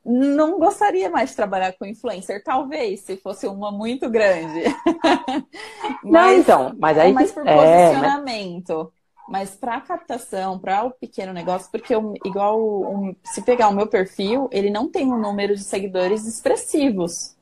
não 0.04 0.58
gostaria 0.58 1.10
mais 1.10 1.32
de 1.32 1.36
trabalhar 1.36 1.74
com 1.74 1.86
influencer. 1.86 2.44
Talvez, 2.44 3.02
se 3.02 3.18
fosse 3.18 3.48
uma 3.48 3.72
muito 3.72 4.10
grande. 4.10 4.64
mas, 6.04 6.04
não, 6.04 6.34
então, 6.34 6.76
mas 6.80 6.98
aí... 6.98 7.12
É 7.12 7.14
mais 7.14 7.32
por 7.32 7.44
posicionamento. 7.44 8.72
É, 8.72 8.76
mas... 8.76 9.02
Mas 9.32 9.56
para 9.56 9.80
captação, 9.80 10.60
para 10.60 10.84
o 10.84 10.92
pequeno 10.92 11.32
negócio, 11.32 11.72
porque 11.72 11.96
eu, 11.96 12.14
igual 12.26 12.60
um, 12.60 13.16
se 13.24 13.42
pegar 13.42 13.70
o 13.70 13.74
meu 13.74 13.88
perfil, 13.88 14.50
ele 14.52 14.70
não 14.70 14.90
tem 14.90 15.08
um 15.08 15.18
número 15.18 15.56
de 15.56 15.64
seguidores 15.64 16.28
expressivos. 16.28 17.34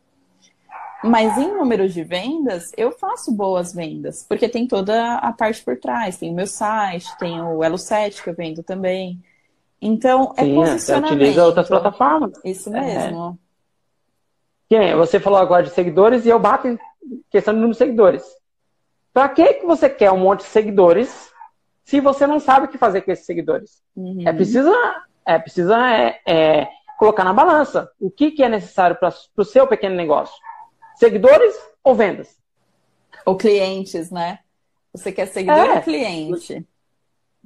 Mas 1.03 1.37
em 1.37 1.53
números 1.55 1.93
de 1.93 2.03
vendas, 2.03 2.71
eu 2.75 2.91
faço 2.91 3.31
boas 3.31 3.73
vendas, 3.73 4.25
porque 4.27 4.49
tem 4.49 4.67
toda 4.67 5.15
a 5.15 5.31
parte 5.31 5.63
por 5.63 5.77
trás. 5.77 6.17
Tem 6.17 6.29
o 6.29 6.35
meu 6.35 6.47
site, 6.47 7.17
tem 7.17 7.41
o 7.41 7.63
Elo 7.63 7.77
7 7.77 8.21
que 8.21 8.29
eu 8.29 8.35
vendo 8.35 8.63
também. 8.63 9.19
Então, 9.81 10.33
é 10.35 10.43
Sim, 10.43 10.55
posicionamento. 10.55 11.09
Você 11.09 11.15
utiliza 11.15 11.45
outras 11.45 11.67
plataformas. 11.67 12.33
Isso 12.43 12.69
é. 12.69 12.81
mesmo. 12.81 13.39
É. 14.69 14.95
Você 14.95 15.19
falou 15.19 15.39
agora 15.39 15.63
de 15.63 15.69
seguidores 15.69 16.25
e 16.25 16.29
eu 16.29 16.39
bato 16.39 16.67
em 16.67 16.77
questão 17.31 17.53
de 17.53 17.59
número 17.59 17.73
de 17.73 17.77
seguidores. 17.77 18.23
Para 19.13 19.29
que, 19.29 19.53
que 19.53 19.65
você 19.65 19.89
quer 19.89 20.11
um 20.11 20.19
monte 20.19 20.41
de 20.41 20.47
seguidores 20.47 21.31
se 21.83 21.99
você 21.99 22.27
não 22.27 22.39
sabe 22.39 22.65
o 22.65 22.69
que 22.69 22.77
fazer 22.77 23.01
com 23.01 23.11
esses 23.11 23.25
seguidores? 23.25 23.81
Uhum. 23.95 24.23
É 24.27 24.33
preciso, 24.33 24.71
é, 25.25 25.39
precisa 25.39 25.89
é, 25.89 26.19
é, 26.27 26.67
colocar 26.99 27.23
na 27.23 27.33
balança 27.33 27.89
o 27.99 28.11
que, 28.11 28.31
que 28.31 28.43
é 28.43 28.49
necessário 28.49 28.95
para 28.95 29.13
o 29.37 29.43
seu 29.43 29.65
pequeno 29.65 29.95
negócio. 29.95 30.35
Seguidores 30.99 31.55
ou 31.81 31.95
vendas? 31.95 32.37
Ou 33.25 33.37
clientes, 33.37 34.11
né? 34.11 34.39
Você 34.93 35.13
quer 35.13 35.27
seguidor 35.27 35.57
é, 35.57 35.75
ou 35.75 35.81
cliente? 35.81 36.67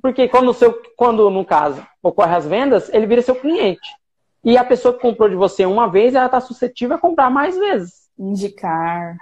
Porque 0.01 0.27
quando, 0.27 0.51
seu, 0.55 0.81
quando, 0.97 1.29
no 1.29 1.45
caso, 1.45 1.85
ocorre 2.01 2.35
as 2.35 2.47
vendas, 2.47 2.91
ele 2.91 3.05
vira 3.05 3.21
seu 3.21 3.35
cliente. 3.35 3.87
E 4.43 4.57
a 4.57 4.65
pessoa 4.65 4.95
que 4.95 5.01
comprou 5.01 5.29
de 5.29 5.35
você 5.35 5.67
uma 5.67 5.87
vez, 5.87 6.15
ela 6.15 6.25
está 6.25 6.41
suscetível 6.41 6.95
a 6.95 6.99
comprar 6.99 7.29
mais 7.29 7.55
vezes. 7.55 8.09
Indicar. 8.17 9.17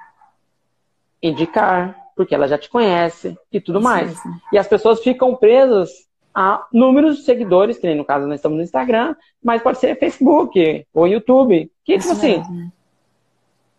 Indicar, 1.22 1.94
porque 2.16 2.34
ela 2.34 2.48
já 2.48 2.58
te 2.58 2.70
conhece 2.70 3.38
e 3.52 3.60
tudo 3.60 3.80
Isso 3.80 3.84
mais. 3.84 4.08
Mesmo. 4.08 4.42
E 4.54 4.58
as 4.58 4.68
pessoas 4.68 5.02
ficam 5.02 5.36
presas 5.36 6.08
a 6.34 6.66
números 6.72 7.18
de 7.18 7.24
seguidores, 7.24 7.78
que 7.78 7.86
nem 7.86 7.98
no 7.98 8.06
caso 8.06 8.28
nós 8.28 8.36
estamos 8.36 8.58
no 8.58 8.64
Instagram, 8.64 9.14
mas 9.44 9.62
pode 9.62 9.78
ser 9.78 10.00
Facebook 10.00 10.88
ou 10.94 11.06
YouTube. 11.06 11.70
Que, 11.84 11.98
tipo 12.00 12.14
assim, 12.14 12.42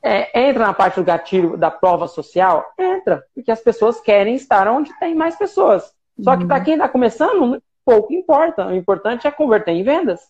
é, 0.03 0.49
entra 0.49 0.67
na 0.67 0.75
parte 0.75 0.97
do 0.97 1.05
gatilho 1.05 1.57
da 1.57 1.71
prova 1.71 2.09
social? 2.09 2.65
Entra, 2.79 3.23
porque 3.35 3.51
as 3.51 3.61
pessoas 3.61 4.01
querem 4.01 4.35
estar 4.35 4.67
onde 4.69 4.97
tem 4.99 5.15
mais 5.15 5.37
pessoas. 5.37 5.93
Só 6.21 6.37
que 6.37 6.45
para 6.45 6.59
uhum. 6.59 6.65
quem 6.65 6.75
está 6.75 6.89
começando, 6.89 7.63
pouco 7.85 8.13
importa. 8.13 8.67
O 8.67 8.75
importante 8.75 9.27
é 9.27 9.31
converter 9.31 9.73
em 9.73 9.83
vendas. 9.83 10.21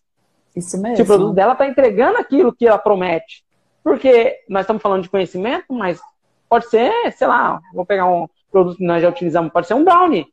Isso 0.55 0.81
mesmo. 0.81 0.97
Se 0.97 1.03
o 1.03 1.07
produto 1.07 1.35
dela 1.35 1.53
está 1.53 1.67
entregando 1.67 2.19
aquilo 2.19 2.55
que 2.55 2.67
ela 2.67 2.79
promete. 2.79 3.45
Porque 3.83 4.39
nós 4.49 4.63
estamos 4.63 4.83
falando 4.83 5.03
de 5.03 5.11
conhecimento, 5.11 5.73
mas 5.73 6.01
pode 6.49 6.69
ser, 6.69 7.11
sei 7.13 7.27
lá, 7.27 7.61
vou 7.75 7.85
pegar 7.85 8.07
um 8.07 8.29
produto 8.51 8.77
que 8.77 8.87
nós 8.87 9.03
já 9.03 9.09
utilizamos, 9.09 9.53
pode 9.53 9.67
ser 9.67 9.75
um 9.75 9.85
brownie. 9.85 10.27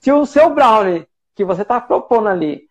Se 0.00 0.10
o 0.10 0.24
seu 0.26 0.50
brownie 0.50 1.06
que 1.34 1.44
você 1.44 1.62
está 1.62 1.80
propondo 1.80 2.28
ali 2.28 2.66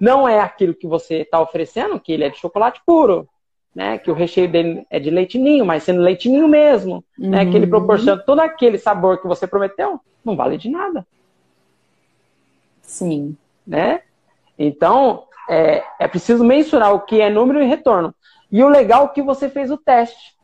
não 0.00 0.28
é 0.28 0.40
aquilo 0.40 0.74
que 0.74 0.86
você 0.86 1.22
está 1.22 1.40
oferecendo, 1.40 1.98
que 1.98 2.12
ele 2.12 2.24
é 2.24 2.30
de 2.30 2.38
chocolate 2.38 2.80
puro, 2.86 3.28
né? 3.74 3.98
Que 3.98 4.10
o 4.10 4.14
recheio 4.14 4.48
dele 4.48 4.86
é 4.90 4.98
de 4.98 5.10
leitinho, 5.10 5.64
mas 5.64 5.82
sendo 5.82 6.00
leitinho 6.00 6.48
mesmo, 6.48 7.04
uhum. 7.18 7.30
né? 7.30 7.44
Que 7.44 7.56
ele 7.56 7.64
uhum. 7.64 7.70
proporciona 7.70 8.20
todo 8.20 8.40
aquele 8.40 8.78
sabor 8.78 9.20
que 9.20 9.28
você 9.28 9.46
prometeu, 9.46 10.00
não 10.24 10.36
vale 10.36 10.56
de 10.56 10.68
nada. 10.68 11.06
Sim. 12.82 13.36
Né? 13.66 14.02
Então, 14.58 15.24
é, 15.48 15.82
é 15.98 16.08
preciso 16.08 16.44
mensurar 16.44 16.92
o 16.92 17.00
que 17.00 17.20
é 17.20 17.30
número 17.30 17.62
e 17.62 17.66
retorno. 17.66 18.14
E 18.50 18.62
o 18.62 18.68
legal 18.68 19.06
é 19.06 19.08
que 19.08 19.22
você 19.22 19.48
fez 19.48 19.70
o 19.70 19.76
teste. 19.76 20.36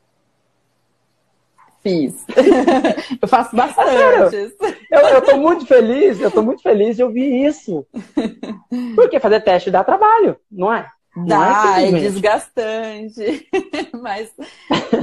Fiz. 1.82 2.24
eu 3.20 3.28
faço 3.28 3.54
bastante. 3.54 4.54
eu, 4.90 5.00
eu 5.00 5.22
tô 5.22 5.36
muito 5.36 5.66
feliz, 5.66 6.20
eu 6.20 6.30
tô 6.30 6.42
muito 6.42 6.62
feliz 6.62 6.96
de 6.96 7.02
ouvir 7.02 7.46
isso. 7.46 7.86
Porque 8.94 9.20
fazer 9.20 9.40
teste 9.40 9.70
dá 9.70 9.84
trabalho, 9.84 10.36
não 10.50 10.72
é? 10.72 10.88
Dá, 11.24 11.80
é, 11.80 11.88
é 11.88 11.92
desgastante. 11.92 13.48
Mas 14.02 14.30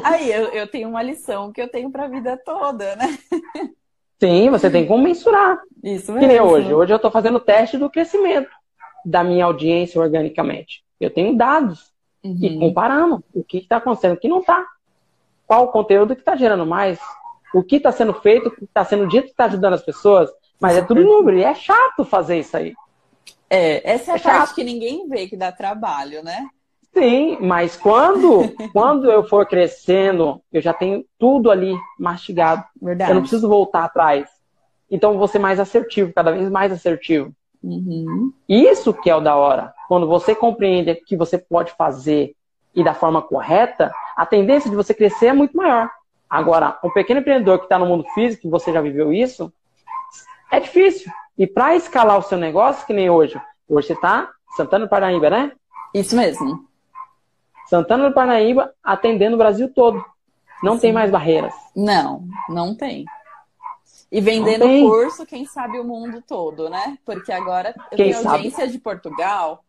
aí 0.03 0.31
eu, 0.31 0.45
eu 0.49 0.67
tenho 0.67 0.89
uma 0.89 1.01
lição 1.01 1.51
que 1.51 1.61
eu 1.61 1.67
tenho 1.67 1.89
para 1.89 2.05
a 2.05 2.07
vida 2.07 2.37
toda, 2.37 2.95
né? 2.95 3.17
Sim, 4.19 4.49
você 4.49 4.69
tem 4.69 4.85
como 4.85 5.03
mensurar. 5.03 5.59
Isso 5.83 6.11
mesmo. 6.11 6.19
Que 6.19 6.27
nem 6.27 6.39
hoje. 6.39 6.71
Hoje 6.73 6.93
eu 6.93 6.97
estou 6.97 7.09
fazendo 7.09 7.39
teste 7.39 7.77
do 7.77 7.89
crescimento 7.89 8.49
da 9.03 9.23
minha 9.23 9.45
audiência 9.45 9.99
organicamente. 9.99 10.83
Eu 10.99 11.09
tenho 11.09 11.35
dados 11.35 11.91
uhum. 12.23 12.37
e 12.39 12.59
comparando 12.59 13.23
o 13.33 13.43
que 13.43 13.57
está 13.57 13.77
acontecendo, 13.77 14.13
o 14.13 14.17
que 14.17 14.27
não 14.27 14.39
está. 14.39 14.65
Qual 15.47 15.65
o 15.65 15.71
conteúdo 15.71 16.15
que 16.15 16.21
está 16.21 16.35
gerando 16.35 16.65
mais, 16.65 16.99
o 17.53 17.63
que 17.63 17.77
está 17.77 17.91
sendo 17.91 18.13
feito, 18.13 18.49
o 18.49 18.51
que 18.51 18.63
está 18.63 18.85
sendo 18.85 19.07
dito 19.07 19.25
que 19.25 19.31
está 19.31 19.45
ajudando 19.45 19.73
as 19.73 19.83
pessoas. 19.83 20.29
Mas 20.59 20.77
é 20.77 20.81
tudo 20.81 21.03
número 21.03 21.37
e 21.37 21.43
é 21.43 21.53
chato 21.53 22.05
fazer 22.05 22.39
isso 22.39 22.55
aí. 22.55 22.73
É, 23.55 23.93
essa 23.93 24.11
é 24.11 24.13
a 24.13 24.17
é 24.17 24.19
parte 24.19 24.47
chato. 24.47 24.55
que 24.55 24.63
ninguém 24.63 25.07
vê 25.07 25.27
que 25.27 25.37
dá 25.37 25.51
trabalho, 25.51 26.23
né? 26.23 26.47
Sim, 26.91 27.37
mas 27.39 27.77
quando, 27.77 28.51
quando 28.73 29.11
eu 29.11 29.23
for 29.23 29.45
crescendo, 29.45 30.41
eu 30.51 30.59
já 30.59 30.73
tenho 30.73 31.05
tudo 31.19 31.51
ali 31.51 31.75
mastigado. 31.99 32.63
Verdade. 32.81 33.11
Eu 33.11 33.15
não 33.15 33.21
preciso 33.21 33.47
voltar 33.47 33.83
atrás. 33.83 34.27
Então, 34.89 35.19
vou 35.19 35.27
ser 35.27 35.37
mais 35.37 35.59
assertivo, 35.59 36.11
cada 36.13 36.31
vez 36.31 36.49
mais 36.49 36.71
assertivo. 36.71 37.31
Uhum. 37.63 38.33
Isso 38.49 38.91
que 38.91 39.09
é 39.09 39.15
o 39.15 39.21
da 39.21 39.35
hora. 39.35 39.71
Quando 39.87 40.07
você 40.07 40.33
compreende 40.33 40.95
que 40.95 41.15
você 41.15 41.37
pode 41.37 41.73
fazer 41.73 42.35
e 42.73 42.83
da 42.83 42.95
forma 42.95 43.21
correta, 43.21 43.93
a 44.15 44.25
tendência 44.25 44.67
de 44.67 44.75
você 44.75 44.95
crescer 44.95 45.27
é 45.27 45.33
muito 45.33 45.55
maior. 45.55 45.91
Agora, 46.27 46.79
um 46.83 46.89
pequeno 46.89 47.19
empreendedor 47.19 47.59
que 47.59 47.65
está 47.65 47.77
no 47.77 47.85
mundo 47.85 48.03
físico, 48.15 48.49
você 48.49 48.73
já 48.73 48.81
viveu 48.81 49.13
isso, 49.13 49.53
é 50.51 50.59
difícil. 50.59 51.11
E 51.37 51.47
para 51.47 51.75
escalar 51.75 52.17
o 52.17 52.21
seu 52.21 52.37
negócio, 52.37 52.85
que 52.85 52.93
nem 52.93 53.09
hoje, 53.09 53.39
hoje 53.67 53.87
você 53.87 53.93
está 53.93 54.29
Santana 54.55 54.85
do 54.85 54.89
Parnaíba, 54.89 55.29
né? 55.29 55.51
Isso 55.93 56.15
mesmo. 56.15 56.67
Santana 57.67 58.07
do 58.07 58.13
Parnaíba 58.13 58.73
atendendo 58.83 59.35
o 59.35 59.39
Brasil 59.39 59.71
todo. 59.73 60.03
Não 60.61 60.75
Sim. 60.75 60.81
tem 60.81 60.93
mais 60.93 61.09
barreiras. 61.09 61.53
Não, 61.75 62.23
não 62.47 62.75
tem. 62.75 63.05
E 64.11 64.21
vendendo 64.21 64.65
curso, 64.87 65.25
quem 65.25 65.43
sabe 65.43 65.79
o 65.79 65.83
mundo 65.83 66.23
todo, 66.25 66.69
né? 66.69 66.99
Porque 67.03 67.31
agora 67.31 67.73
eu 67.91 67.97
quem 67.97 68.11
tenho 68.11 68.21
sabe? 68.21 68.35
audiência 68.35 68.67
de 68.67 68.77
Portugal. 68.77 69.63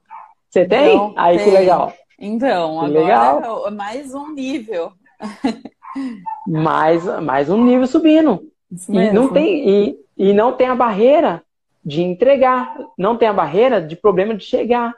Você 0.50 0.66
tem? 0.66 0.94
Então, 0.94 1.14
Aí 1.16 1.38
tem. 1.38 1.46
que 1.46 1.50
legal. 1.50 1.92
Então, 2.18 2.80
que 2.80 2.98
agora 2.98 3.38
legal. 3.38 3.66
é 3.66 3.70
mais 3.70 4.14
um 4.14 4.32
nível. 4.32 4.92
mais, 6.46 7.04
mais 7.22 7.48
um 7.48 7.64
nível 7.64 7.86
subindo. 7.86 8.46
E 8.88 9.10
não 9.12 9.32
tem 9.32 9.68
e, 9.68 9.98
e 10.16 10.32
não 10.32 10.52
tem 10.52 10.68
a 10.68 10.74
barreira 10.74 11.43
de 11.84 12.02
entregar, 12.02 12.76
não 12.96 13.16
tem 13.16 13.28
a 13.28 13.32
barreira 13.32 13.80
de 13.80 13.94
problema 13.94 14.34
de 14.34 14.44
chegar. 14.44 14.94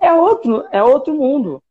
É 0.00 0.12
outro, 0.12 0.66
é 0.72 0.82
outro 0.82 1.14
mundo. 1.14 1.62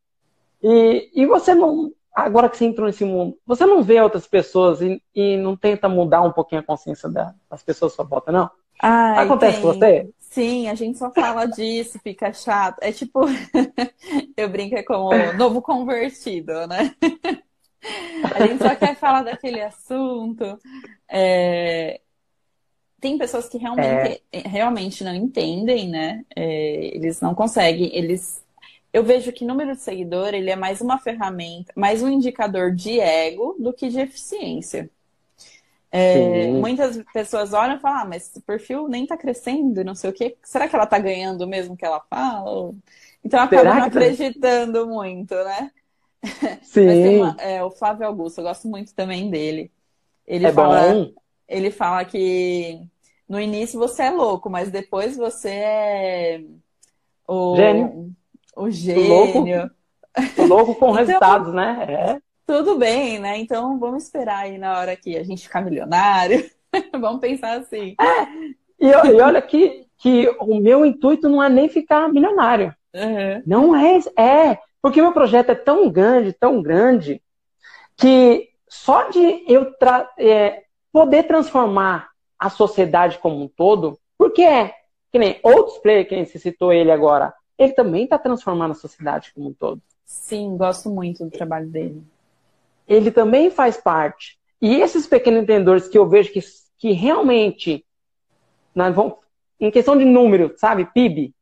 E, 0.63 1.11
e 1.13 1.25
você 1.25 1.53
não, 1.53 1.91
agora 2.15 2.49
que 2.49 2.57
você 2.57 2.65
entrou 2.65 2.87
nesse 2.87 3.03
mundo, 3.03 3.37
você 3.45 3.65
não 3.65 3.83
vê 3.83 4.01
outras 4.01 4.25
pessoas 4.25 4.81
e, 4.81 5.01
e 5.13 5.37
não 5.37 5.55
tenta 5.55 5.89
mudar 5.89 6.21
um 6.21 6.31
pouquinho 6.31 6.61
a 6.61 6.65
consciência 6.65 7.09
das 7.09 7.61
pessoas 7.63 7.91
à 7.91 7.95
sua 7.97 8.05
volta, 8.05 8.31
não? 8.31 8.49
Ai, 8.81 9.25
Acontece 9.25 9.53
tem. 9.53 9.61
com 9.61 9.73
você? 9.73 10.09
Sim, 10.19 10.69
a 10.69 10.75
gente 10.75 10.97
só 10.97 11.11
fala 11.11 11.45
disso, 11.47 11.99
fica 11.99 12.31
chato. 12.33 12.79
É 12.81 12.91
tipo, 12.91 13.21
eu 14.35 14.49
brinco 14.49 14.75
é 14.75 14.83
como 14.83 15.09
novo 15.33 15.61
convertido, 15.61 16.67
né? 16.67 16.95
A 18.33 18.47
gente 18.47 18.63
só 18.63 18.75
quer 18.75 18.95
falar 18.95 19.21
daquele 19.21 19.61
assunto. 19.61 20.59
É, 21.07 22.01
tem 23.05 23.19
pessoas 23.19 23.47
que 23.47 23.59
realmente, 23.59 24.23
é... 24.31 24.39
realmente 24.39 25.03
não 25.03 25.13
entendem, 25.13 25.87
né? 25.87 26.25
É, 26.35 26.95
eles 26.95 27.21
não 27.21 27.35
conseguem, 27.35 27.95
eles. 27.95 28.43
Eu 28.91 29.03
vejo 29.03 29.31
que 29.31 29.45
número 29.45 29.75
de 29.75 29.81
seguidor 29.81 30.33
ele 30.33 30.49
é 30.49 30.55
mais 30.55 30.81
uma 30.81 30.97
ferramenta, 30.97 31.71
mais 31.75 32.01
um 32.01 32.09
indicador 32.09 32.73
de 32.73 32.99
ego 32.99 33.55
do 33.59 33.71
que 33.71 33.89
de 33.89 33.99
eficiência. 33.99 34.89
É, 35.91 36.47
muitas 36.47 36.99
pessoas 37.13 37.53
olham 37.53 37.75
e 37.75 37.79
falam, 37.79 37.99
ah, 37.99 38.05
mas 38.05 38.31
o 38.35 38.41
perfil 38.41 38.87
nem 38.87 39.05
tá 39.05 39.15
crescendo, 39.15 39.83
não 39.83 39.93
sei 39.93 40.09
o 40.09 40.13
quê. 40.13 40.35
Será 40.41 40.67
que 40.67 40.75
ela 40.75 40.87
tá 40.87 40.97
ganhando 40.97 41.47
mesmo 41.47 41.77
que 41.77 41.85
ela 41.85 42.01
fala? 42.09 42.73
Então 43.23 43.39
acaba 43.39 43.63
não 43.65 43.81
tá? 43.81 43.85
acreditando 43.85 44.87
muito, 44.87 45.35
né? 45.35 45.71
Sim. 46.63 47.19
Uma, 47.19 47.35
é, 47.39 47.63
o 47.63 47.69
Flávio 47.69 48.07
Augusto, 48.07 48.39
eu 48.39 48.45
gosto 48.45 48.67
muito 48.67 48.95
também 48.95 49.29
dele. 49.29 49.71
Ele 50.25 50.47
é 50.47 50.51
fala, 50.51 50.91
bom. 50.91 51.13
ele 51.47 51.69
fala 51.69 52.03
que 52.03 52.89
no 53.27 53.39
início 53.39 53.79
você 53.79 54.03
é 54.03 54.09
louco, 54.11 54.49
mas 54.49 54.71
depois 54.71 55.17
você 55.17 55.49
é 55.49 56.41
o 57.27 57.55
gênio. 57.55 58.11
O 58.55 58.69
gênio. 58.69 59.07
Louco, 59.07 60.45
louco 60.47 60.75
com 60.75 60.91
então, 60.91 61.05
resultados, 61.05 61.53
né? 61.53 61.85
É. 61.89 62.19
Tudo 62.45 62.77
bem, 62.77 63.19
né? 63.19 63.37
Então 63.37 63.79
vamos 63.79 64.03
esperar 64.03 64.43
aí 64.43 64.57
na 64.57 64.77
hora 64.77 64.95
que 64.95 65.17
a 65.17 65.23
gente 65.23 65.43
ficar 65.43 65.61
milionário. 65.61 66.49
vamos 66.99 67.19
pensar 67.19 67.57
assim. 67.57 67.95
É. 67.99 68.23
E, 68.79 68.87
e, 68.87 69.21
olha 69.21 69.41
que, 69.41 69.87
que 69.97 70.29
o 70.39 70.59
meu 70.59 70.85
intuito 70.85 71.27
não 71.27 71.41
é 71.41 71.49
nem 71.49 71.67
ficar 71.67 72.11
milionário. 72.11 72.73
Uhum. 72.93 73.43
Não 73.45 73.75
é, 73.75 73.97
é. 74.17 74.59
Porque 74.81 75.01
o 75.01 75.03
meu 75.03 75.13
projeto 75.13 75.49
é 75.49 75.55
tão 75.55 75.89
grande, 75.89 76.31
tão 76.31 76.61
grande, 76.61 77.21
que 77.97 78.49
só 78.69 79.09
de 79.09 79.43
eu 79.47 79.73
tra 79.73 80.07
é, 80.19 80.63
poder 80.91 81.23
transformar 81.23 82.09
a 82.45 82.49
sociedade 82.49 83.17
como 83.17 83.41
um 83.41 83.47
todo, 83.47 83.97
porque 84.15 84.43
é, 84.43 84.71
que 85.11 85.17
nem 85.17 85.39
outros 85.41 85.79
players, 85.79 86.07
quem 86.07 86.25
se 86.25 86.37
citou 86.37 86.71
ele 86.71 86.91
agora, 86.91 87.33
ele 87.57 87.73
também 87.73 88.03
está 88.03 88.19
transformando 88.19 88.73
a 88.73 88.75
sociedade 88.75 89.31
como 89.33 89.49
um 89.49 89.53
todo. 89.53 89.81
Sim, 90.05 90.55
gosto 90.55 90.87
muito 90.87 91.23
do 91.25 91.31
trabalho 91.31 91.67
dele. 91.67 92.03
Ele 92.87 93.09
também 93.09 93.49
faz 93.49 93.77
parte. 93.77 94.37
E 94.61 94.75
esses 94.75 95.07
pequenos 95.07 95.41
empreendedores 95.41 95.87
que 95.87 95.97
eu 95.97 96.07
vejo 96.07 96.31
que, 96.31 96.39
que 96.77 96.91
realmente, 96.91 97.83
nós 98.75 98.93
vamos, 98.93 99.15
em 99.59 99.71
questão 99.71 99.97
de 99.97 100.05
número, 100.05 100.53
sabe, 100.57 100.85
PIB, 100.85 101.33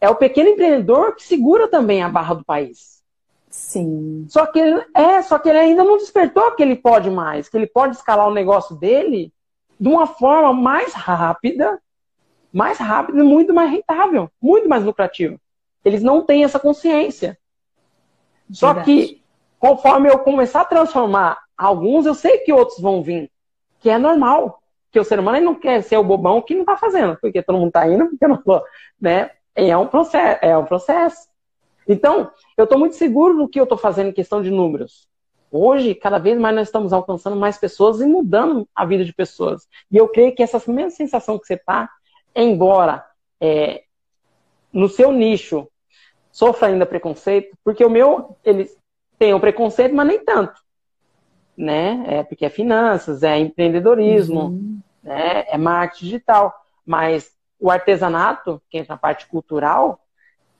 é 0.00 0.10
o 0.10 0.16
pequeno 0.16 0.50
empreendedor 0.50 1.14
que 1.14 1.22
segura 1.22 1.68
também 1.68 2.02
a 2.02 2.08
barra 2.08 2.34
do 2.34 2.44
país. 2.44 3.00
Sim. 3.48 4.26
Só 4.28 4.44
que 4.46 4.58
ele, 4.58 4.84
é, 4.92 5.22
só 5.22 5.38
que 5.38 5.48
ele 5.48 5.58
ainda 5.58 5.84
não 5.84 5.98
despertou 5.98 6.50
que 6.56 6.62
ele 6.64 6.74
pode 6.74 7.08
mais, 7.10 7.48
que 7.48 7.56
ele 7.56 7.68
pode 7.68 7.94
escalar 7.94 8.26
o 8.26 8.34
negócio 8.34 8.74
dele 8.74 9.32
de 9.82 9.88
uma 9.88 10.06
forma 10.06 10.52
mais 10.52 10.94
rápida, 10.94 11.82
mais 12.52 12.78
rápida 12.78 13.18
e 13.18 13.22
muito 13.24 13.52
mais 13.52 13.68
rentável, 13.68 14.30
muito 14.40 14.68
mais 14.68 14.84
lucrativa. 14.84 15.36
Eles 15.84 16.04
não 16.04 16.24
têm 16.24 16.44
essa 16.44 16.60
consciência. 16.60 17.36
Só 18.48 18.74
Verdade. 18.74 18.86
que, 18.86 19.22
conforme 19.58 20.08
eu 20.08 20.20
começar 20.20 20.60
a 20.60 20.64
transformar 20.64 21.36
alguns, 21.58 22.06
eu 22.06 22.14
sei 22.14 22.38
que 22.38 22.52
outros 22.52 22.78
vão 22.78 23.02
vir, 23.02 23.28
que 23.80 23.90
é 23.90 23.98
normal. 23.98 24.62
Que 24.92 25.00
o 25.00 25.04
ser 25.04 25.18
humano 25.18 25.40
não 25.40 25.56
quer 25.56 25.82
ser 25.82 25.96
o 25.96 26.04
bobão 26.04 26.40
que 26.40 26.54
não 26.54 26.60
está 26.60 26.76
fazendo, 26.76 27.18
porque 27.20 27.42
todo 27.42 27.58
mundo 27.58 27.68
está 27.68 27.88
indo, 27.88 28.06
porque 28.06 28.24
eu 28.24 28.28
não 28.28 28.40
vou, 28.46 28.62
né? 29.00 29.32
É 29.52 29.76
um 29.76 29.88
processo, 29.88 30.38
é 30.42 30.56
um 30.56 30.64
processo. 30.64 31.26
Então, 31.88 32.30
eu 32.56 32.64
estou 32.64 32.78
muito 32.78 32.94
seguro 32.94 33.36
do 33.36 33.48
que 33.48 33.58
eu 33.58 33.64
estou 33.64 33.76
fazendo 33.76 34.10
em 34.10 34.14
questão 34.14 34.40
de 34.40 34.50
números. 34.50 35.08
Hoje, 35.54 35.94
cada 35.94 36.18
vez 36.18 36.38
mais 36.38 36.56
nós 36.56 36.68
estamos 36.68 36.94
alcançando 36.94 37.36
mais 37.36 37.58
pessoas 37.58 38.00
e 38.00 38.06
mudando 38.06 38.66
a 38.74 38.86
vida 38.86 39.04
de 39.04 39.12
pessoas. 39.12 39.68
E 39.90 39.98
eu 39.98 40.08
creio 40.08 40.34
que 40.34 40.42
essa 40.42 40.58
mesma 40.72 40.90
sensação 40.90 41.38
que 41.38 41.46
você 41.46 41.54
está, 41.54 41.90
embora 42.34 43.04
é, 43.38 43.82
no 44.72 44.88
seu 44.88 45.12
nicho 45.12 45.68
sofra 46.30 46.68
ainda 46.68 46.86
preconceito, 46.86 47.54
porque 47.62 47.84
o 47.84 47.90
meu, 47.90 48.38
eles 48.42 48.74
têm 49.18 49.34
o 49.34 49.40
preconceito, 49.40 49.94
mas 49.94 50.06
nem 50.06 50.24
tanto. 50.24 50.58
né? 51.56 52.02
É 52.06 52.22
porque 52.22 52.46
é 52.46 52.50
finanças, 52.50 53.22
é 53.22 53.38
empreendedorismo, 53.38 54.44
uhum. 54.44 54.80
né? 55.02 55.44
É 55.48 55.58
marketing 55.58 56.04
digital. 56.06 56.52
Mas 56.84 57.30
o 57.60 57.70
artesanato, 57.70 58.60
que 58.70 58.78
entra 58.78 58.94
na 58.94 58.98
parte 58.98 59.26
cultural, 59.26 60.00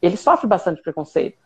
ele 0.00 0.16
sofre 0.16 0.46
bastante 0.46 0.82
preconceito. 0.82 1.38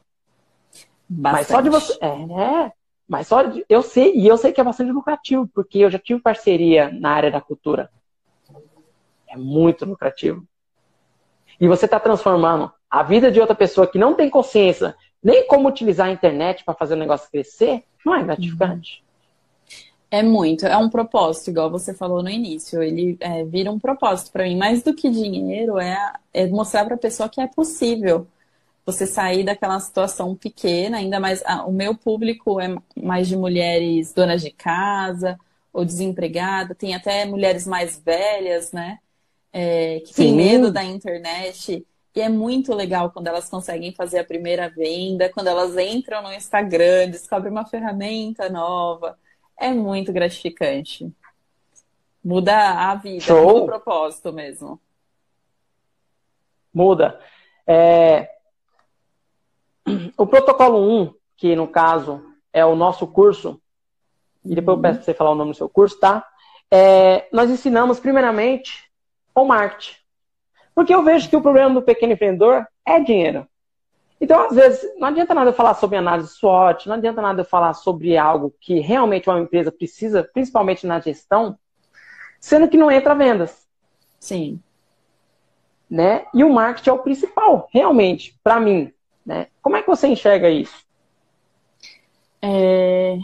Bastante. 1.08 1.38
Mas 1.38 1.46
só 1.46 1.60
de 1.60 1.70
você. 1.70 1.96
É, 2.00 2.26
né? 2.26 2.72
Mas 3.08 3.28
só 3.28 3.42
eu 3.68 3.82
sei, 3.82 4.14
e 4.16 4.26
eu 4.26 4.36
sei 4.36 4.52
que 4.52 4.60
é 4.60 4.64
bastante 4.64 4.90
lucrativo, 4.90 5.48
porque 5.54 5.78
eu 5.78 5.90
já 5.90 5.98
tive 5.98 6.20
parceria 6.20 6.90
na 6.90 7.10
área 7.10 7.30
da 7.30 7.40
cultura. 7.40 7.90
É 9.28 9.36
muito 9.36 9.84
lucrativo. 9.84 10.44
E 11.60 11.68
você 11.68 11.84
está 11.84 12.00
transformando 12.00 12.70
a 12.90 13.02
vida 13.02 13.30
de 13.30 13.40
outra 13.40 13.54
pessoa 13.54 13.86
que 13.86 13.98
não 13.98 14.14
tem 14.14 14.28
consciência 14.28 14.96
nem 15.22 15.46
como 15.46 15.68
utilizar 15.68 16.06
a 16.06 16.12
internet 16.12 16.64
para 16.64 16.74
fazer 16.74 16.94
o 16.94 16.98
negócio 16.98 17.30
crescer, 17.30 17.82
não 18.04 18.14
é 18.14 18.22
gratificante. 18.22 19.04
É 20.08 20.22
muito, 20.22 20.64
é 20.64 20.76
um 20.76 20.88
propósito, 20.88 21.50
igual 21.50 21.68
você 21.68 21.92
falou 21.92 22.22
no 22.22 22.30
início. 22.30 22.80
Ele 22.80 23.16
é, 23.18 23.42
vira 23.44 23.72
um 23.72 23.78
propósito 23.78 24.30
para 24.30 24.44
mim. 24.44 24.56
Mais 24.56 24.84
do 24.84 24.94
que 24.94 25.10
dinheiro, 25.10 25.78
é, 25.80 26.12
é 26.32 26.46
mostrar 26.46 26.84
para 26.84 26.94
a 26.94 26.98
pessoa 26.98 27.28
que 27.28 27.40
é 27.40 27.46
possível 27.48 28.26
você 28.86 29.04
sair 29.04 29.42
daquela 29.42 29.80
situação 29.80 30.36
pequena, 30.36 30.98
ainda 30.98 31.18
mais. 31.18 31.42
Ah, 31.44 31.66
o 31.66 31.72
meu 31.72 31.96
público 31.96 32.60
é 32.60 32.68
mais 32.96 33.26
de 33.26 33.36
mulheres 33.36 34.14
donas 34.14 34.40
de 34.40 34.50
casa 34.52 35.36
ou 35.72 35.84
desempregada, 35.84 36.74
tem 36.74 36.94
até 36.94 37.24
mulheres 37.24 37.66
mais 37.66 37.98
velhas, 37.98 38.70
né? 38.70 39.00
É, 39.52 40.00
que 40.00 40.14
tem 40.14 40.32
medo 40.32 40.70
da 40.72 40.84
internet. 40.84 41.84
E 42.14 42.20
é 42.20 42.28
muito 42.28 42.72
legal 42.72 43.10
quando 43.10 43.26
elas 43.26 43.48
conseguem 43.50 43.92
fazer 43.92 44.20
a 44.20 44.24
primeira 44.24 44.70
venda, 44.70 45.28
quando 45.28 45.48
elas 45.48 45.76
entram 45.76 46.22
no 46.22 46.32
Instagram, 46.32 47.10
descobrem 47.10 47.50
uma 47.50 47.66
ferramenta 47.66 48.48
nova. 48.48 49.18
É 49.58 49.70
muito 49.70 50.12
gratificante. 50.12 51.12
Muda 52.24 52.90
a 52.90 52.94
vida, 52.94 53.20
Show. 53.20 53.46
muda 53.46 53.60
o 53.60 53.66
propósito 53.66 54.32
mesmo. 54.32 54.80
Muda. 56.72 57.20
É... 57.66 58.35
O 60.16 60.26
protocolo 60.26 60.78
1, 61.02 61.14
que 61.36 61.54
no 61.54 61.68
caso 61.68 62.22
é 62.52 62.64
o 62.64 62.74
nosso 62.74 63.06
curso, 63.06 63.60
e 64.44 64.54
depois 64.54 64.76
eu 64.76 64.82
peço 64.82 64.98
para 64.98 65.04
você 65.04 65.14
falar 65.14 65.30
o 65.30 65.34
nome 65.34 65.52
do 65.52 65.56
seu 65.56 65.68
curso, 65.68 65.98
tá? 65.98 66.26
É... 66.70 67.28
Nós 67.32 67.50
ensinamos 67.50 68.00
primeiramente 68.00 68.90
o 69.34 69.44
marketing. 69.44 69.96
Porque 70.74 70.94
eu 70.94 71.02
vejo 71.02 71.28
que 71.28 71.36
o 71.36 71.42
problema 71.42 71.74
do 71.74 71.82
pequeno 71.82 72.12
empreendedor 72.12 72.66
é 72.84 73.00
dinheiro. 73.00 73.46
Então, 74.20 74.46
às 74.46 74.54
vezes, 74.54 74.94
não 74.98 75.08
adianta 75.08 75.34
nada 75.34 75.50
eu 75.50 75.54
falar 75.54 75.74
sobre 75.74 75.98
análise 75.98 76.28
SWOT, 76.28 76.88
não 76.88 76.96
adianta 76.96 77.20
nada 77.20 77.42
eu 77.42 77.44
falar 77.44 77.74
sobre 77.74 78.16
algo 78.16 78.54
que 78.60 78.80
realmente 78.80 79.28
uma 79.28 79.38
empresa 79.38 79.70
precisa, 79.70 80.24
principalmente 80.32 80.86
na 80.86 81.00
gestão, 81.00 81.58
sendo 82.40 82.68
que 82.68 82.78
não 82.78 82.90
entra 82.90 83.14
vendas. 83.14 83.66
Sim. 84.18 84.60
Né? 85.88 86.26
E 86.32 86.42
o 86.42 86.52
marketing 86.52 86.90
é 86.90 86.92
o 86.92 86.98
principal, 86.98 87.68
realmente, 87.70 88.38
para 88.42 88.58
mim. 88.58 88.92
Né? 89.26 89.48
Como 89.60 89.76
é 89.76 89.82
que 89.82 89.88
você 89.88 90.06
enxerga 90.06 90.48
isso? 90.48 90.86
É, 92.40 93.18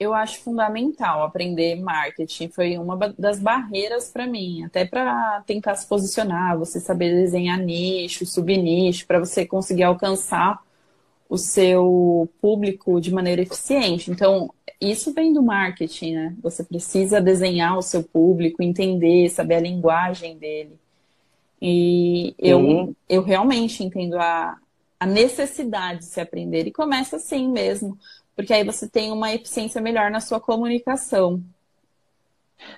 eu 0.00 0.12
acho 0.12 0.40
fundamental 0.40 1.22
aprender 1.22 1.76
marketing. 1.76 2.48
Foi 2.48 2.76
uma 2.76 2.96
das 3.16 3.38
barreiras 3.38 4.10
para 4.10 4.26
mim, 4.26 4.64
até 4.64 4.84
para 4.84 5.42
tentar 5.46 5.76
se 5.76 5.86
posicionar, 5.86 6.58
você 6.58 6.80
saber 6.80 7.14
desenhar 7.14 7.58
nicho, 7.58 8.26
subnicho, 8.26 9.06
para 9.06 9.20
você 9.20 9.46
conseguir 9.46 9.84
alcançar 9.84 10.60
o 11.28 11.38
seu 11.38 12.28
público 12.40 13.00
de 13.00 13.12
maneira 13.12 13.42
eficiente. 13.42 14.10
Então, 14.10 14.52
isso 14.80 15.12
vem 15.14 15.32
do 15.32 15.42
marketing, 15.42 16.14
né? 16.14 16.36
Você 16.42 16.64
precisa 16.64 17.20
desenhar 17.20 17.78
o 17.78 17.82
seu 17.82 18.02
público, 18.02 18.62
entender, 18.62 19.30
saber 19.30 19.54
a 19.54 19.60
linguagem 19.60 20.36
dele. 20.36 20.78
E 21.62 22.34
eu, 22.38 22.94
eu 23.08 23.22
realmente 23.22 23.82
entendo 23.82 24.18
a, 24.18 24.58
a 24.98 25.06
necessidade 25.06 26.00
de 26.00 26.04
se 26.06 26.20
aprender. 26.20 26.66
E 26.66 26.72
começa 26.72 27.16
assim 27.16 27.48
mesmo 27.48 27.98
porque 28.36 28.52
aí 28.52 28.64
você 28.64 28.88
tem 28.88 29.12
uma 29.12 29.32
eficiência 29.32 29.80
melhor 29.80 30.10
na 30.10 30.20
sua 30.20 30.40
comunicação. 30.40 31.40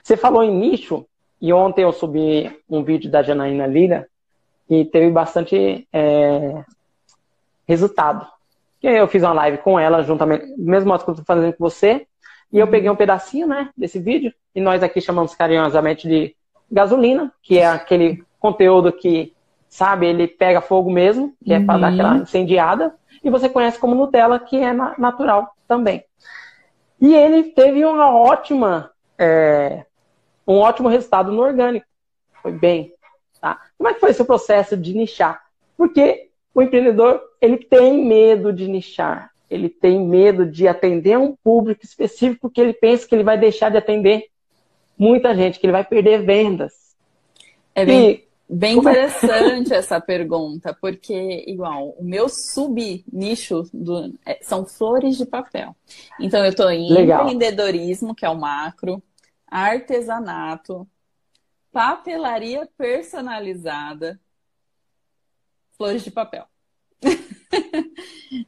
Você 0.03 0.17
falou 0.17 0.43
em 0.43 0.55
nicho, 0.55 1.07
e 1.41 1.53
ontem 1.53 1.83
eu 1.83 1.93
subi 1.93 2.55
um 2.69 2.83
vídeo 2.83 3.11
da 3.11 3.23
Janaína 3.23 3.67
Lira 3.67 4.09
e 4.69 4.85
teve 4.85 5.11
bastante 5.11 5.87
é, 5.93 6.65
resultado. 7.67 8.27
Eu 8.83 9.09
fiz 9.09 9.23
uma 9.23 9.33
live 9.33 9.59
com 9.59 9.79
ela, 9.79 10.03
juntamente, 10.03 10.47
mesmo 10.59 10.89
modo 10.89 11.05
que 11.05 11.11
eu 11.11 11.15
estou 11.15 11.25
fazendo 11.25 11.53
com 11.53 11.65
você, 11.65 12.07
e 12.53 12.59
eu 12.59 12.69
peguei 12.69 12.89
um 12.91 12.97
pedacinho 12.97 13.47
né, 13.47 13.71
desse 13.77 13.99
vídeo, 13.99 14.33
e 14.55 14.61
nós 14.61 14.83
aqui 14.83 15.01
chamamos 15.01 15.35
carinhosamente 15.35 16.09
de 16.09 16.37
gasolina, 16.71 17.33
que 17.43 17.59
é 17.59 17.67
aquele 17.67 18.25
conteúdo 18.39 18.93
que, 18.93 19.33
sabe, 19.77 20.07
ele 20.07 20.27
pega 20.27 20.63
fogo 20.63 20.91
mesmo, 20.91 21.35
que 21.45 21.53
é 21.53 21.61
para 21.61 21.79
dar 21.79 21.93
aquela 21.93 22.15
uhum. 22.15 22.23
incendiada 22.23 22.95
e 23.23 23.29
você 23.29 23.47
conhece 23.47 23.79
como 23.79 23.95
Nutella, 23.95 24.39
que 24.39 24.57
é 24.57 24.73
natural 24.73 25.55
também. 25.69 26.03
E 26.99 27.15
ele 27.15 27.45
teve 27.45 27.85
uma 27.85 28.11
ótima, 28.11 28.91
é, 29.19 29.85
um 30.47 30.55
ótimo 30.55 30.89
resultado 30.89 31.31
no 31.31 31.43
orgânico. 31.43 31.87
Foi 32.43 32.53
bem. 32.53 32.95
Tá? 33.39 33.61
Como 33.77 33.91
é 33.91 33.93
que 33.93 34.01
foi 34.01 34.11
esse 34.11 34.25
processo 34.25 34.79
de 34.79 34.95
nichar? 34.95 35.43
Porque 35.77 36.31
o 36.55 36.63
empreendedor 36.63 37.21
ele 37.39 37.59
tem 37.59 38.03
medo 38.03 38.55
de 38.55 38.67
nichar. 38.67 39.31
Ele 39.51 39.69
tem 39.69 40.01
medo 40.01 40.47
de 40.47 40.67
atender 40.67 41.19
um 41.19 41.37
público 41.37 41.85
específico 41.85 42.49
porque 42.49 42.63
ele 42.63 42.73
pensa 42.73 43.07
que 43.07 43.15
ele 43.15 43.23
vai 43.23 43.37
deixar 43.37 43.71
de 43.71 43.77
atender 43.77 44.25
muita 44.99 45.35
gente, 45.35 45.61
que 45.61 45.67
ele 45.67 45.73
vai 45.73 45.85
perder 45.85 46.23
vendas. 46.23 46.97
É 47.75 47.85
bem, 47.85 48.11
e 48.11 48.26
Bem 48.49 48.77
é 48.77 48.79
interessante 48.79 49.75
essa 49.75 50.01
pergunta, 50.01 50.73
porque, 50.81 51.45
igual, 51.49 51.91
o 51.99 52.05
meu 52.05 52.29
sub-nicho 52.29 53.65
é, 54.25 54.39
são 54.41 54.65
flores 54.65 55.17
de 55.17 55.27
papel. 55.27 55.75
Então, 56.21 56.45
eu 56.45 56.51
estou 56.51 56.71
em 56.71 56.93
Legal. 56.93 57.23
empreendedorismo, 57.23 58.15
que 58.15 58.25
é 58.25 58.31
o 58.31 58.39
macro, 58.39 59.03
artesanato, 59.49 60.89
papelaria 61.73 62.69
personalizada, 62.79 64.21
flores 65.77 66.05
de 66.05 66.13
papel. 66.13 66.47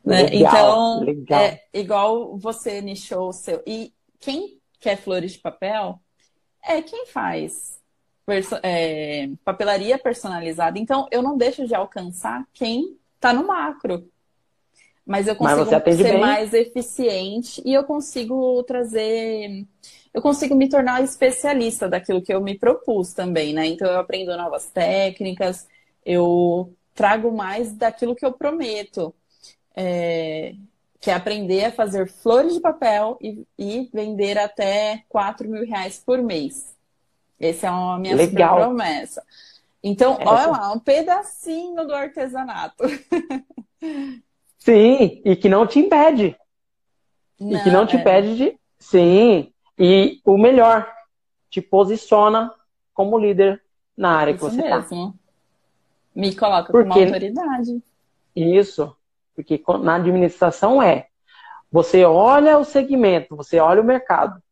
né? 0.05 0.22
Legal, 0.22 0.32
então, 0.32 1.01
legal. 1.01 1.40
É, 1.40 1.64
igual 1.74 2.38
você 2.38 2.80
nichou 2.80 3.30
o 3.30 3.32
seu. 3.32 3.62
E 3.66 3.92
quem 4.20 4.61
quer 4.78 4.96
flores 4.96 5.32
de 5.32 5.38
papel 5.40 6.01
é 6.62 6.80
quem 6.82 7.07
faz 7.07 7.78
perso 8.29 8.57
é, 8.62 9.31
papelaria 9.43 9.99
personalizada. 9.99 10.79
Então, 10.79 11.09
eu 11.11 11.22
não 11.22 11.39
deixo 11.39 11.66
de 11.66 11.74
alcançar 11.74 12.47
quem 12.53 12.99
está 13.14 13.33
no 13.33 13.47
macro. 13.47 14.07
Mas 15.07 15.26
eu 15.26 15.35
consigo 15.35 15.64
Mas 15.70 15.97
ser 15.97 16.12
bem. 16.12 16.20
mais 16.20 16.53
eficiente 16.53 17.62
e 17.64 17.72
eu 17.72 17.85
consigo 17.85 18.62
trazer. 18.64 19.66
Eu 20.12 20.20
consigo 20.20 20.55
me 20.55 20.68
tornar 20.68 21.03
especialista 21.03 21.89
daquilo 21.89 22.20
que 22.20 22.33
eu 22.33 22.43
me 22.43 22.59
propus 22.59 23.14
também, 23.14 23.55
né? 23.55 23.64
Então, 23.66 23.91
eu 23.91 23.99
aprendo 23.99 24.37
novas 24.37 24.66
técnicas, 24.66 25.66
eu 26.05 26.70
trago 26.95 27.33
mais 27.33 27.72
daquilo 27.72 28.14
que 28.14 28.26
eu 28.26 28.33
prometo. 28.35 29.14
É, 29.74 30.55
que 31.01 31.11
é 31.11 31.14
aprender 31.14 31.66
a 31.66 31.72
fazer 31.72 32.09
flores 32.09 32.55
de 32.55 32.61
papel 32.61 33.16
e, 33.22 33.47
e 33.57 33.89
vender 33.95 34.37
até 34.37 35.05
4 35.09 35.49
mil 35.49 35.64
reais 35.64 36.03
por 36.05 36.20
mês. 36.20 36.76
Essa 37.41 37.68
é 37.68 37.70
uma 37.70 37.99
minha 37.99 38.16
Legal. 38.16 38.57
promessa. 38.57 39.22
Então, 39.82 40.16
Essa... 40.20 40.30
olha 40.30 40.47
lá, 40.49 40.72
um 40.72 40.78
pedacinho 40.78 41.86
do 41.86 41.95
artesanato. 41.95 42.84
Sim, 44.59 45.22
e 45.24 45.36
que 45.36 45.49
não 45.49 45.66
te 45.66 45.78
impede. 45.78 46.36
Não, 47.39 47.59
e 47.59 47.62
que 47.62 47.70
não 47.70 47.86
te 47.86 47.97
é... 47.97 48.01
impede 48.01 48.36
de. 48.36 48.59
Sim. 48.78 49.53
E 49.78 50.20
o 50.24 50.36
melhor, 50.36 50.93
te 51.49 51.62
posiciona 51.62 52.53
como 52.93 53.18
líder 53.18 53.62
na 53.97 54.16
área 54.16 54.32
Isso 54.32 54.45
que 54.45 54.57
você 54.57 54.62
está. 54.62 54.86
Me 56.14 56.34
coloca 56.34 56.72
porque... 56.72 56.89
como 56.89 57.05
autoridade. 57.05 57.82
Isso. 58.34 58.97
Porque 59.34 59.62
na 59.80 59.95
administração 59.95 60.82
é. 60.82 61.07
Você 61.70 62.05
olha 62.05 62.59
o 62.59 62.64
segmento, 62.64 63.36
você 63.36 63.61
olha 63.61 63.80
o 63.80 63.84
mercado. 63.84 64.43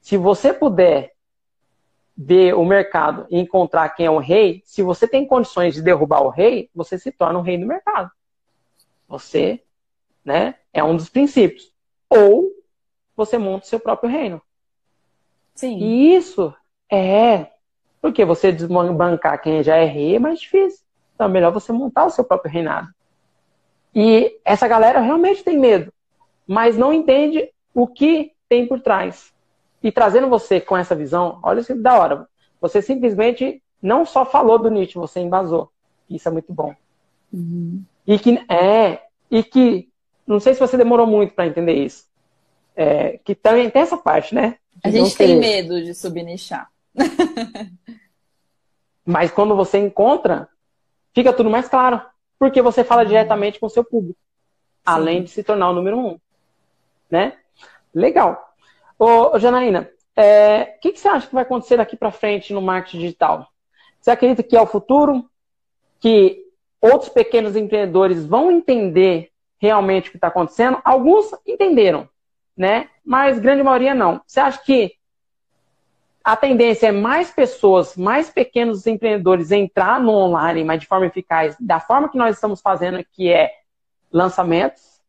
Se 0.00 0.16
você 0.16 0.52
puder 0.52 1.12
ver 2.16 2.54
o 2.54 2.64
mercado 2.64 3.26
e 3.30 3.38
encontrar 3.38 3.88
quem 3.90 4.06
é 4.06 4.10
o 4.10 4.18
rei, 4.18 4.62
se 4.64 4.82
você 4.82 5.08
tem 5.08 5.26
condições 5.26 5.74
de 5.74 5.82
derrubar 5.82 6.22
o 6.22 6.28
rei, 6.28 6.70
você 6.74 6.98
se 6.98 7.10
torna 7.10 7.38
o 7.38 7.42
rei 7.42 7.58
do 7.58 7.66
mercado. 7.66 8.10
Você, 9.08 9.62
né, 10.24 10.56
é 10.72 10.82
um 10.84 10.96
dos 10.96 11.08
princípios. 11.08 11.72
Ou 12.08 12.50
você 13.16 13.38
monta 13.38 13.64
o 13.64 13.68
seu 13.68 13.80
próprio 13.80 14.10
reino. 14.10 14.40
Sim. 15.54 15.78
E 15.78 16.14
isso 16.14 16.54
é 16.90 17.48
porque 18.00 18.24
você 18.24 18.50
desbancar 18.50 19.40
quem 19.40 19.62
já 19.62 19.76
é 19.76 19.84
rei 19.84 20.16
é 20.16 20.18
mais 20.18 20.40
difícil. 20.40 20.84
Então 21.14 21.26
é 21.26 21.30
melhor 21.30 21.52
você 21.52 21.72
montar 21.72 22.04
o 22.04 22.10
seu 22.10 22.24
próprio 22.24 22.50
reinado. 22.50 22.88
E 23.94 24.38
essa 24.44 24.66
galera 24.66 25.00
realmente 25.00 25.44
tem 25.44 25.58
medo, 25.58 25.92
mas 26.46 26.76
não 26.76 26.92
entende 26.92 27.50
o 27.74 27.86
que 27.86 28.32
tem 28.48 28.66
por 28.66 28.80
trás. 28.80 29.31
E 29.82 29.90
trazendo 29.90 30.28
você 30.28 30.60
com 30.60 30.76
essa 30.76 30.94
visão, 30.94 31.38
olha 31.42 31.60
isso 31.60 31.74
que 31.74 31.80
da 31.80 31.98
hora. 31.98 32.28
Você 32.60 32.80
simplesmente 32.80 33.62
não 33.80 34.06
só 34.06 34.24
falou 34.24 34.58
do 34.58 34.70
Nietzsche, 34.70 34.98
você 34.98 35.20
embasou. 35.20 35.70
Isso 36.08 36.28
é 36.28 36.32
muito 36.32 36.52
bom. 36.52 36.74
Uhum. 37.32 37.82
E 38.06 38.18
que 38.18 38.38
é, 38.48 39.02
e 39.30 39.42
que 39.42 39.88
não 40.26 40.38
sei 40.38 40.54
se 40.54 40.60
você 40.60 40.76
demorou 40.76 41.06
muito 41.06 41.34
para 41.34 41.46
entender 41.46 41.74
isso. 41.74 42.06
É, 42.74 43.18
que 43.24 43.34
também 43.34 43.68
tem 43.68 43.82
essa 43.82 43.96
parte, 43.96 44.34
né? 44.34 44.56
A 44.82 44.90
gente 44.90 45.16
tem 45.16 45.38
medo 45.38 45.82
de 45.82 45.94
subnichar. 45.94 46.70
Mas 49.04 49.30
quando 49.30 49.56
você 49.56 49.78
encontra, 49.78 50.48
fica 51.12 51.32
tudo 51.32 51.50
mais 51.50 51.68
claro. 51.68 52.00
Porque 52.38 52.62
você 52.62 52.82
fala 52.82 53.04
diretamente 53.04 53.60
com 53.60 53.66
o 53.66 53.70
seu 53.70 53.84
público. 53.84 54.18
Sim. 54.18 54.82
Além 54.84 55.22
de 55.22 55.30
se 55.30 55.42
tornar 55.42 55.70
o 55.70 55.74
número 55.74 55.98
um. 55.98 56.18
Né? 57.10 57.36
Legal. 57.94 58.51
Ô, 58.98 59.38
Janaína, 59.38 59.90
é, 60.16 60.74
o 60.76 60.80
que, 60.80 60.92
que, 60.92 61.00
você 61.00 61.08
acha 61.08 61.26
que 61.26 61.34
vai 61.34 61.42
acontecer 61.42 61.76
daqui 61.76 61.96
para 61.96 62.10
frente 62.10 62.52
no 62.52 62.60
marketing 62.60 62.98
digital? 62.98 63.48
Você 64.00 64.10
acredita 64.10 64.42
que 64.42 64.56
é 64.56 64.60
o 64.60 64.66
futuro? 64.66 65.28
Que 66.00 66.44
outros 66.80 67.08
pequenos 67.08 67.56
empreendedores 67.56 68.26
vão 68.26 68.50
entender 68.50 69.30
realmente 69.58 70.08
o 70.08 70.10
que 70.10 70.16
está 70.16 70.28
acontecendo? 70.28 70.80
Alguns 70.84 71.30
entenderam, 71.46 72.08
né? 72.56 72.88
Mas 73.04 73.38
grande 73.38 73.62
maioria 73.62 73.94
não. 73.94 74.20
Você 74.26 74.40
acha 74.40 74.60
que 74.62 74.92
a 76.22 76.36
tendência 76.36 76.88
é 76.88 76.92
mais 76.92 77.30
pessoas, 77.30 77.96
mais 77.96 78.30
pequenos 78.30 78.86
empreendedores 78.86 79.50
entrar 79.50 80.00
no 80.00 80.12
online, 80.12 80.64
mas 80.64 80.80
de 80.80 80.86
forma 80.86 81.06
eficaz, 81.06 81.56
da 81.58 81.80
forma 81.80 82.08
que 82.08 82.18
nós 82.18 82.36
estamos 82.36 82.60
fazendo, 82.60 83.04
que 83.12 83.32
é 83.32 83.50
lançamentos, 84.10 85.00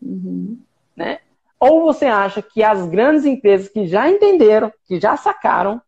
uhum. 0.00 0.58
né? 0.96 1.20
Ou 1.60 1.82
você 1.82 2.06
acha 2.06 2.40
que 2.40 2.62
as 2.62 2.86
grandes 2.86 3.24
empresas 3.24 3.68
que 3.68 3.86
já 3.86 4.08
entenderam, 4.08 4.72
que 4.86 5.00
já 5.00 5.16
sacaram, 5.16 5.80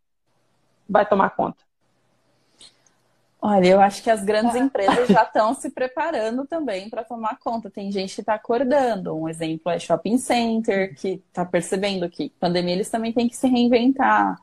vai 0.87 1.05
tomar 1.05 1.29
conta? 1.31 1.61
Olha, 3.43 3.67
eu 3.69 3.81
acho 3.81 4.03
que 4.03 4.09
as 4.11 4.23
grandes 4.23 4.53
empresas 4.53 5.07
já 5.07 5.23
estão 5.23 5.53
se 5.55 5.71
preparando 5.71 6.45
também 6.45 6.89
para 6.89 7.03
tomar 7.03 7.39
conta. 7.39 7.71
Tem 7.71 7.91
gente 7.91 8.13
que 8.13 8.21
está 8.21 8.35
acordando. 8.35 9.15
Um 9.15 9.27
exemplo 9.27 9.71
é 9.71 9.79
shopping 9.79 10.19
center, 10.19 10.95
que 10.95 11.23
está 11.27 11.43
percebendo 11.43 12.07
que 12.07 12.29
pandemia 12.39 12.75
eles 12.75 12.89
também 12.89 13.11
têm 13.11 13.27
que 13.27 13.35
se 13.35 13.47
reinventar. 13.47 14.39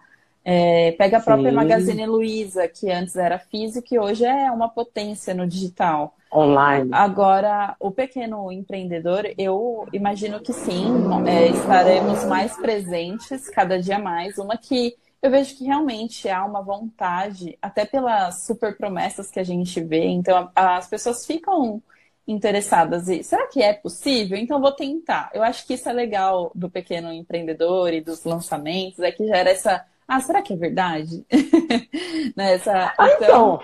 É, 0.51 0.93
pega 0.93 1.19
a 1.19 1.21
própria 1.21 1.51
Sim. 1.51 1.57
Magazine 1.57 2.07
Luiza, 2.07 2.67
que 2.67 2.91
antes 2.91 3.17
era 3.17 3.39
físico 3.39 3.87
e 3.93 3.99
hoje 3.99 4.25
é 4.25 4.51
uma 4.51 4.67
potência 4.67 5.35
no 5.35 5.47
digital. 5.47 6.17
Online. 6.33 6.89
Agora, 6.91 7.77
o 7.79 7.91
pequeno 7.91 8.51
empreendedor, 8.51 9.31
eu 9.37 9.87
imagino 9.93 10.41
que 10.41 10.55
sim, 10.55 10.87
é, 11.27 11.49
estaremos 11.49 12.25
mais 12.25 12.57
presentes 12.57 13.51
cada 13.51 13.79
dia 13.79 13.99
mais. 13.99 14.39
Uma 14.39 14.57
que 14.57 14.97
eu 15.21 15.31
vejo 15.31 15.55
que 15.55 15.65
realmente 15.65 16.31
há 16.31 16.43
uma 16.47 16.63
vontade, 16.63 17.59
até 17.61 17.85
pelas 17.85 18.47
super 18.47 18.75
promessas 18.75 19.31
que 19.31 19.39
a 19.39 19.45
gente 19.45 19.79
vê, 19.83 20.07
então 20.07 20.51
as 20.57 20.89
pessoas 20.89 21.27
ficam 21.27 21.83
interessadas 22.27 23.07
e 23.11 23.23
será 23.23 23.47
que 23.49 23.63
é 23.63 23.75
possível? 23.75 24.39
Então 24.39 24.63
vou 24.63 24.73
tentar. 24.73 25.29
Eu 25.35 25.43
acho 25.43 25.67
que 25.67 25.75
isso 25.75 25.91
é 25.91 25.93
legal 25.93 26.51
do 26.55 26.71
pequeno 26.71 27.13
empreendedor 27.13 27.93
e 27.93 28.01
dos 28.01 28.25
lançamentos, 28.25 29.01
é 29.01 29.13
que 29.13 29.27
gera 29.27 29.51
essa 29.51 29.85
ah, 30.09 30.21
será 30.21 30.41
que 30.41 30.55
é 30.55 30.57
verdade? 30.57 31.25
Nessa, 32.35 32.95
ah, 32.97 33.09
então... 33.13 33.61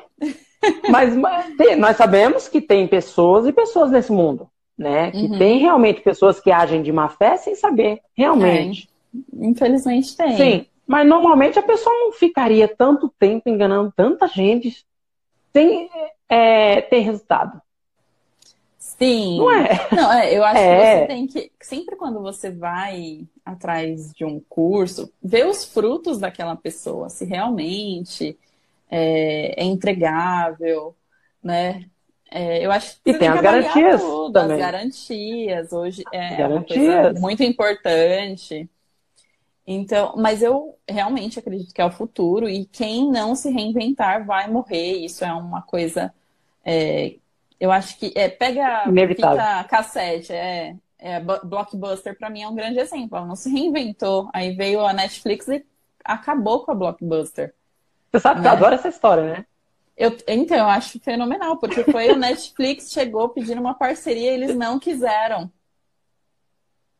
mas, 0.90 1.16
mas 1.16 1.57
tem, 1.57 1.74
nós 1.74 1.97
sabemos 1.97 2.49
que 2.49 2.61
tem 2.61 2.86
pessoas 2.86 3.47
e 3.47 3.53
pessoas 3.53 3.90
nesse 3.90 4.12
mundo, 4.12 4.49
né? 4.76 5.11
Que 5.11 5.24
uhum. 5.24 5.38
tem 5.38 5.59
realmente 5.59 6.03
pessoas 6.03 6.38
que 6.38 6.53
agem 6.53 6.82
de 6.82 6.92
má 6.92 7.09
fé 7.09 7.38
sem 7.38 7.55
saber, 7.55 8.01
realmente. 8.14 8.90
É. 9.40 9.47
Infelizmente 9.47 10.14
tem. 10.16 10.36
Sim, 10.36 10.66
mas 10.86 11.07
normalmente 11.07 11.59
a 11.59 11.62
pessoa 11.62 11.95
não 11.95 12.12
ficaria 12.12 12.68
tanto 12.68 13.12
tempo 13.18 13.49
enganando 13.49 13.92
tanta 13.97 14.26
gente 14.26 14.84
sem 15.53 15.88
é, 16.28 16.82
ter 16.82 17.01
resultado. 17.01 17.61
Sim. 18.99 19.38
Não 19.38 19.51
é? 19.51 19.88
Não, 19.92 20.12
é, 20.12 20.32
eu 20.32 20.45
acho 20.45 20.59
é. 20.59 20.76
que 20.76 21.01
você 21.01 21.07
tem 21.07 21.26
que. 21.26 21.53
Sempre 21.61 21.97
quando 21.97 22.20
você 22.20 22.51
vai 22.51 23.26
atrás 23.45 24.12
de 24.12 24.24
um 24.24 24.40
curso, 24.49 25.12
ver 25.22 25.47
os 25.47 25.64
frutos 25.64 26.18
daquela 26.18 26.57
pessoa, 26.57 27.09
se 27.09 27.24
realmente 27.24 28.38
é, 28.90 29.62
é 29.62 29.64
entregável, 29.64 30.95
né? 31.42 31.84
É, 32.30 32.64
eu 32.64 32.72
acho 32.72 33.01
que 33.03 33.11
e 33.11 33.18
tem, 33.18 33.28
as 33.28 33.40
garantias 33.40 34.01
tudo, 34.01 34.32
também. 34.32 34.57
as 34.57 34.61
garantias 34.61 35.72
hoje 35.72 36.03
é 36.12 36.36
garantias. 36.36 37.20
muito 37.20 37.42
importante. 37.42 38.68
Então, 39.66 40.14
mas 40.16 40.42
eu 40.42 40.76
realmente 40.88 41.38
acredito 41.38 41.72
que 41.72 41.80
é 41.80 41.84
o 41.84 41.92
futuro 41.92 42.49
e 42.49 42.66
quem 42.66 43.11
não 43.11 43.34
se 43.34 43.51
reinventar 43.51 44.26
vai 44.26 44.49
morrer. 44.51 45.05
Isso 45.05 45.24
é 45.24 45.32
uma 45.32 45.62
coisa 45.62 46.12
é, 46.64 47.16
eu 47.59 47.70
acho 47.70 47.98
que 47.98 48.12
é, 48.14 48.28
pega 48.28 48.84
Inevitável. 48.86 49.38
fita 49.38 49.64
cassete, 49.64 50.32
é, 50.32 50.76
é 50.98 51.20
Blockbuster 51.20 52.16
para 52.18 52.30
mim 52.30 52.42
é 52.42 52.48
um 52.48 52.55
grande 52.55 52.78
exemplo. 52.78 53.16
Ela 53.16 53.26
não 53.26 53.36
se 53.36 53.50
reinventou. 53.50 54.28
Aí 54.32 54.55
veio 54.55 54.84
a 54.84 54.92
Netflix 54.92 55.48
e 55.48 55.64
acabou 56.05 56.64
com 56.64 56.72
a 56.72 56.74
Blockbuster. 56.74 57.55
Você 58.11 58.20
sabe 58.20 58.40
que 58.40 58.44
né? 58.44 58.50
eu 58.50 58.57
adoro 58.57 58.74
essa 58.74 58.88
história, 58.88 59.24
né? 59.24 59.46
Eu, 59.96 60.16
então, 60.26 60.57
eu 60.57 60.66
acho 60.66 60.98
fenomenal, 61.00 61.57
porque 61.57 61.84
foi 61.84 62.11
o 62.11 62.16
Netflix 62.16 62.90
chegou 62.90 63.28
pedindo 63.28 63.61
uma 63.61 63.74
parceria 63.74 64.32
e 64.32 64.34
eles 64.34 64.57
não 64.57 64.78
quiseram. 64.78 65.50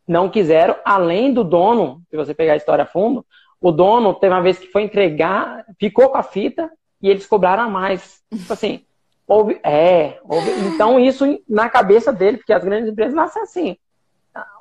Não 0.07 0.29
quiseram, 0.29 0.77
além 0.85 1.33
do 1.33 1.43
dono, 1.43 2.03
se 2.11 2.17
você 2.17 2.35
pegar 2.35 2.53
a 2.53 2.57
história 2.57 2.85
a 2.85 2.87
fundo, 2.87 3.27
o 3.61 3.73
dono 3.73 4.15
teve 4.15 4.33
uma 4.33 4.43
vez 4.43 4.59
que 4.59 4.67
foi 4.67 4.83
entregar, 4.83 5.65
ficou 5.79 6.11
com 6.11 6.19
a 6.19 6.23
fita 6.23 6.71
e 7.01 7.09
eles 7.09 7.27
cobraram 7.27 7.65
a 7.65 7.69
mais. 7.69 8.23
Tipo 8.31 8.53
assim, 8.53 8.85
Houve, 9.27 9.59
é, 9.65 10.19
houve, 10.25 10.51
então 10.67 11.01
isso 11.01 11.25
na 11.49 11.69
cabeça 11.69 12.13
dele, 12.13 12.37
porque 12.37 12.53
as 12.53 12.63
grandes 12.63 12.91
empresas 12.91 13.15
nascem 13.15 13.43
assim, 13.43 13.77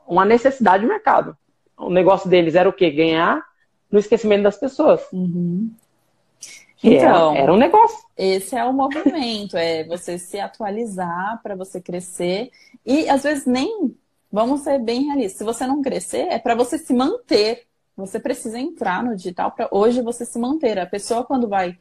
uma 0.08 0.24
necessidade 0.24 0.84
de 0.84 0.90
mercado. 0.90 1.38
O 1.78 1.90
negócio 1.90 2.30
deles 2.30 2.56
era 2.56 2.70
o 2.70 2.74
quê? 2.74 2.90
Ganhar 2.90 3.44
no 3.92 4.00
esquecimento 4.00 4.44
das 4.44 4.58
pessoas. 4.58 5.02
Uhum. 5.12 5.70
Então, 6.84 7.32
era, 7.32 7.44
era, 7.44 7.54
um 7.54 7.58
negócio. 7.58 7.98
Esse 8.18 8.56
é 8.56 8.66
o 8.66 8.74
movimento, 8.74 9.56
é 9.56 9.84
você 9.86 10.18
se 10.18 10.40
atualizar 10.40 11.40
para 11.42 11.56
você 11.56 11.80
crescer. 11.80 12.52
E 12.86 13.10
às 13.10 13.24
vezes 13.24 13.46
nem, 13.46 13.96
vamos 14.32 14.62
ser 14.62 14.80
bem 14.80 15.06
realistas, 15.06 15.38
se 15.38 15.44
você 15.44 15.66
não 15.66 15.82
crescer, 15.82 16.28
é 16.30 16.40
para 16.40 16.56
você 16.56 16.78
se 16.78 16.94
manter. 16.94 17.64
Você 17.96 18.20
precisa 18.20 18.60
entrar 18.60 19.04
no 19.04 19.16
digital 19.16 19.52
para 19.52 19.70
hoje 19.72 20.02
você 20.02 20.26
se 20.26 20.38
manter. 20.40 20.80
A 20.80 20.86
pessoa 20.86 21.24
quando 21.24 21.48
vai 21.48 21.78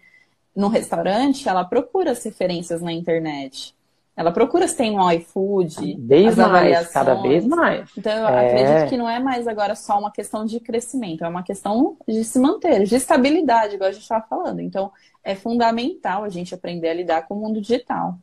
no 0.54 0.68
restaurante, 0.68 1.48
ela 1.48 1.64
procura 1.64 2.12
as 2.12 2.22
referências 2.24 2.82
na 2.82 2.92
internet. 2.92 3.74
Ela 4.14 4.30
procura 4.30 4.68
se 4.68 4.76
tem 4.76 4.90
um 4.98 5.10
iFood. 5.10 5.96
Vez 5.98 6.36
mais, 6.36 6.88
cada 6.88 7.14
vez 7.14 7.46
mais. 7.46 7.90
Então, 7.96 8.12
eu 8.12 8.28
é... 8.28 8.46
acredito 8.46 8.90
que 8.90 8.96
não 8.96 9.08
é 9.08 9.18
mais 9.18 9.48
agora 9.48 9.74
só 9.74 9.98
uma 9.98 10.12
questão 10.12 10.44
de 10.44 10.60
crescimento, 10.60 11.24
é 11.24 11.28
uma 11.28 11.42
questão 11.42 11.96
de 12.06 12.22
se 12.22 12.38
manter, 12.38 12.84
de 12.84 12.94
estabilidade, 12.94 13.74
igual 13.74 13.88
a 13.88 13.92
gente 13.92 14.02
estava 14.02 14.26
falando. 14.26 14.60
Então, 14.60 14.92
é 15.24 15.34
fundamental 15.34 16.24
a 16.24 16.28
gente 16.28 16.54
aprender 16.54 16.90
a 16.90 16.94
lidar 16.94 17.26
com 17.26 17.34
o 17.34 17.38
mundo 17.38 17.60
digital. 17.60 18.18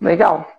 Legal. 0.00 0.50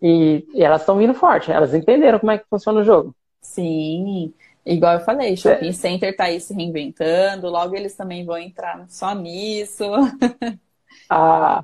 E, 0.00 0.46
e 0.52 0.62
elas 0.62 0.82
estão 0.82 0.98
vindo 0.98 1.14
forte, 1.14 1.50
elas 1.50 1.72
entenderam 1.72 2.18
como 2.18 2.32
é 2.32 2.38
que 2.38 2.44
funciona 2.50 2.80
o 2.80 2.84
jogo. 2.84 3.14
Sim. 3.40 4.34
Igual 4.64 4.94
eu 4.94 5.00
falei, 5.00 5.36
shopping 5.36 5.68
é. 5.68 5.72
center 5.72 6.10
está 6.10 6.24
aí 6.24 6.40
se 6.40 6.54
reinventando, 6.54 7.50
logo 7.50 7.76
eles 7.76 7.94
também 7.94 8.24
vão 8.24 8.38
entrar 8.38 8.84
só 8.88 9.14
nisso. 9.14 9.84
A, 11.10 11.62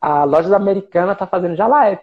a 0.00 0.24
loja 0.24 0.50
da 0.50 0.56
Americana 0.56 1.12
está 1.12 1.26
fazendo 1.26 1.56
já 1.56 1.66
live. 1.66 2.00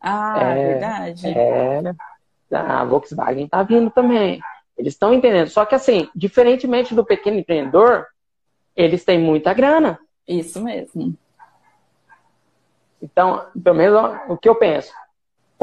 Ah, 0.00 0.38
é, 0.38 0.54
verdade. 0.54 1.28
É, 1.28 1.82
a 2.56 2.84
Volkswagen 2.84 3.44
está 3.44 3.62
vindo 3.62 3.90
também. 3.90 4.40
Eles 4.78 4.94
estão 4.94 5.12
entendendo. 5.12 5.48
Só 5.48 5.64
que 5.64 5.74
assim, 5.74 6.08
diferentemente 6.14 6.94
do 6.94 7.04
pequeno 7.04 7.38
empreendedor, 7.38 8.06
eles 8.76 9.04
têm 9.04 9.18
muita 9.18 9.52
grana. 9.52 9.98
Isso 10.26 10.62
mesmo. 10.62 11.16
Então, 13.02 13.46
pelo 13.62 13.76
menos 13.76 14.18
o 14.28 14.36
que 14.36 14.48
eu 14.48 14.54
penso. 14.54 14.92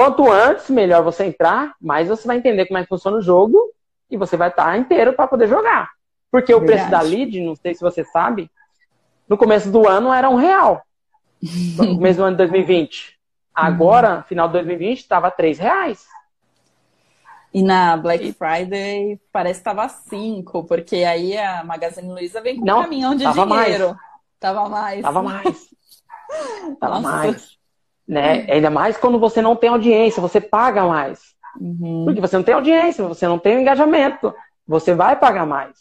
Quanto 0.02 0.32
antes, 0.32 0.68
melhor 0.72 1.04
você 1.04 1.26
entrar, 1.26 1.76
mais 1.80 2.08
você 2.08 2.28
vai 2.28 2.36
entender 2.36 2.66
como 2.66 2.80
é 2.80 2.82
que 2.82 2.90
funciona 2.90 3.18
o 3.18 3.22
jogo 3.22 3.72
e 4.10 4.18
você 4.18 4.36
vai 4.36 4.50
estar 4.50 4.76
inteiro 4.76 5.14
para 5.14 5.28
poder 5.28 5.48
jogar. 5.48 5.92
Porque 6.32 6.52
o 6.52 6.66
preço 6.66 6.90
da 6.90 7.02
lead, 7.02 7.40
não 7.40 7.56
sei 7.56 7.76
se 7.76 7.82
você 7.82 8.04
sabe, 8.04 8.50
no 9.30 9.38
começo 9.38 9.70
do 9.70 9.88
ano 9.88 10.12
era 10.12 10.28
um 10.28 10.38
real. 10.38 10.82
No 11.78 11.98
começo 11.98 12.18
do 12.18 12.24
ano 12.24 12.32
de 12.32 12.38
2020. 12.38 13.16
Agora, 13.54 14.16
uhum. 14.16 14.24
final 14.24 14.48
de 14.48 14.54
2020, 14.54 14.98
estava 14.98 15.30
três 15.30 15.60
reais. 15.60 16.08
E 17.54 17.62
na 17.62 17.96
Black 17.96 18.34
Friday 18.34 19.22
parece 19.32 19.62
que 19.62 19.70
estava 19.70 19.88
cinco, 19.88 20.64
porque 20.64 21.04
aí 21.04 21.38
a 21.38 21.64
Magazine 21.64 22.12
Luiza 22.12 22.42
vem 22.42 22.58
com 22.58 22.66
não, 22.66 22.80
um 22.80 22.82
caminhão 22.82 23.14
de 23.14 23.24
tava 23.24 23.46
dinheiro. 23.46 23.90
Mais. 23.90 23.98
Tava 24.40 24.68
mais. 24.68 25.02
Tava 25.04 25.22
mais. 25.22 25.70
tava 26.82 27.00
Nossa. 27.00 27.18
mais. 27.18 27.61
Né? 28.12 28.46
Ainda 28.50 28.70
mais 28.70 28.98
quando 28.98 29.18
você 29.18 29.42
não 29.42 29.56
tem 29.56 29.70
audiência, 29.70 30.22
você 30.22 30.42
paga 30.42 30.86
mais. 30.86 31.22
Uhum. 31.58 32.04
Porque 32.04 32.20
você 32.20 32.36
não 32.36 32.44
tem 32.44 32.54
audiência, 32.54 33.08
você 33.08 33.26
não 33.26 33.40
tem 33.40 33.62
engajamento, 33.62 34.36
você 34.68 34.94
vai 34.94 35.16
pagar 35.16 35.46
mais. 35.46 35.72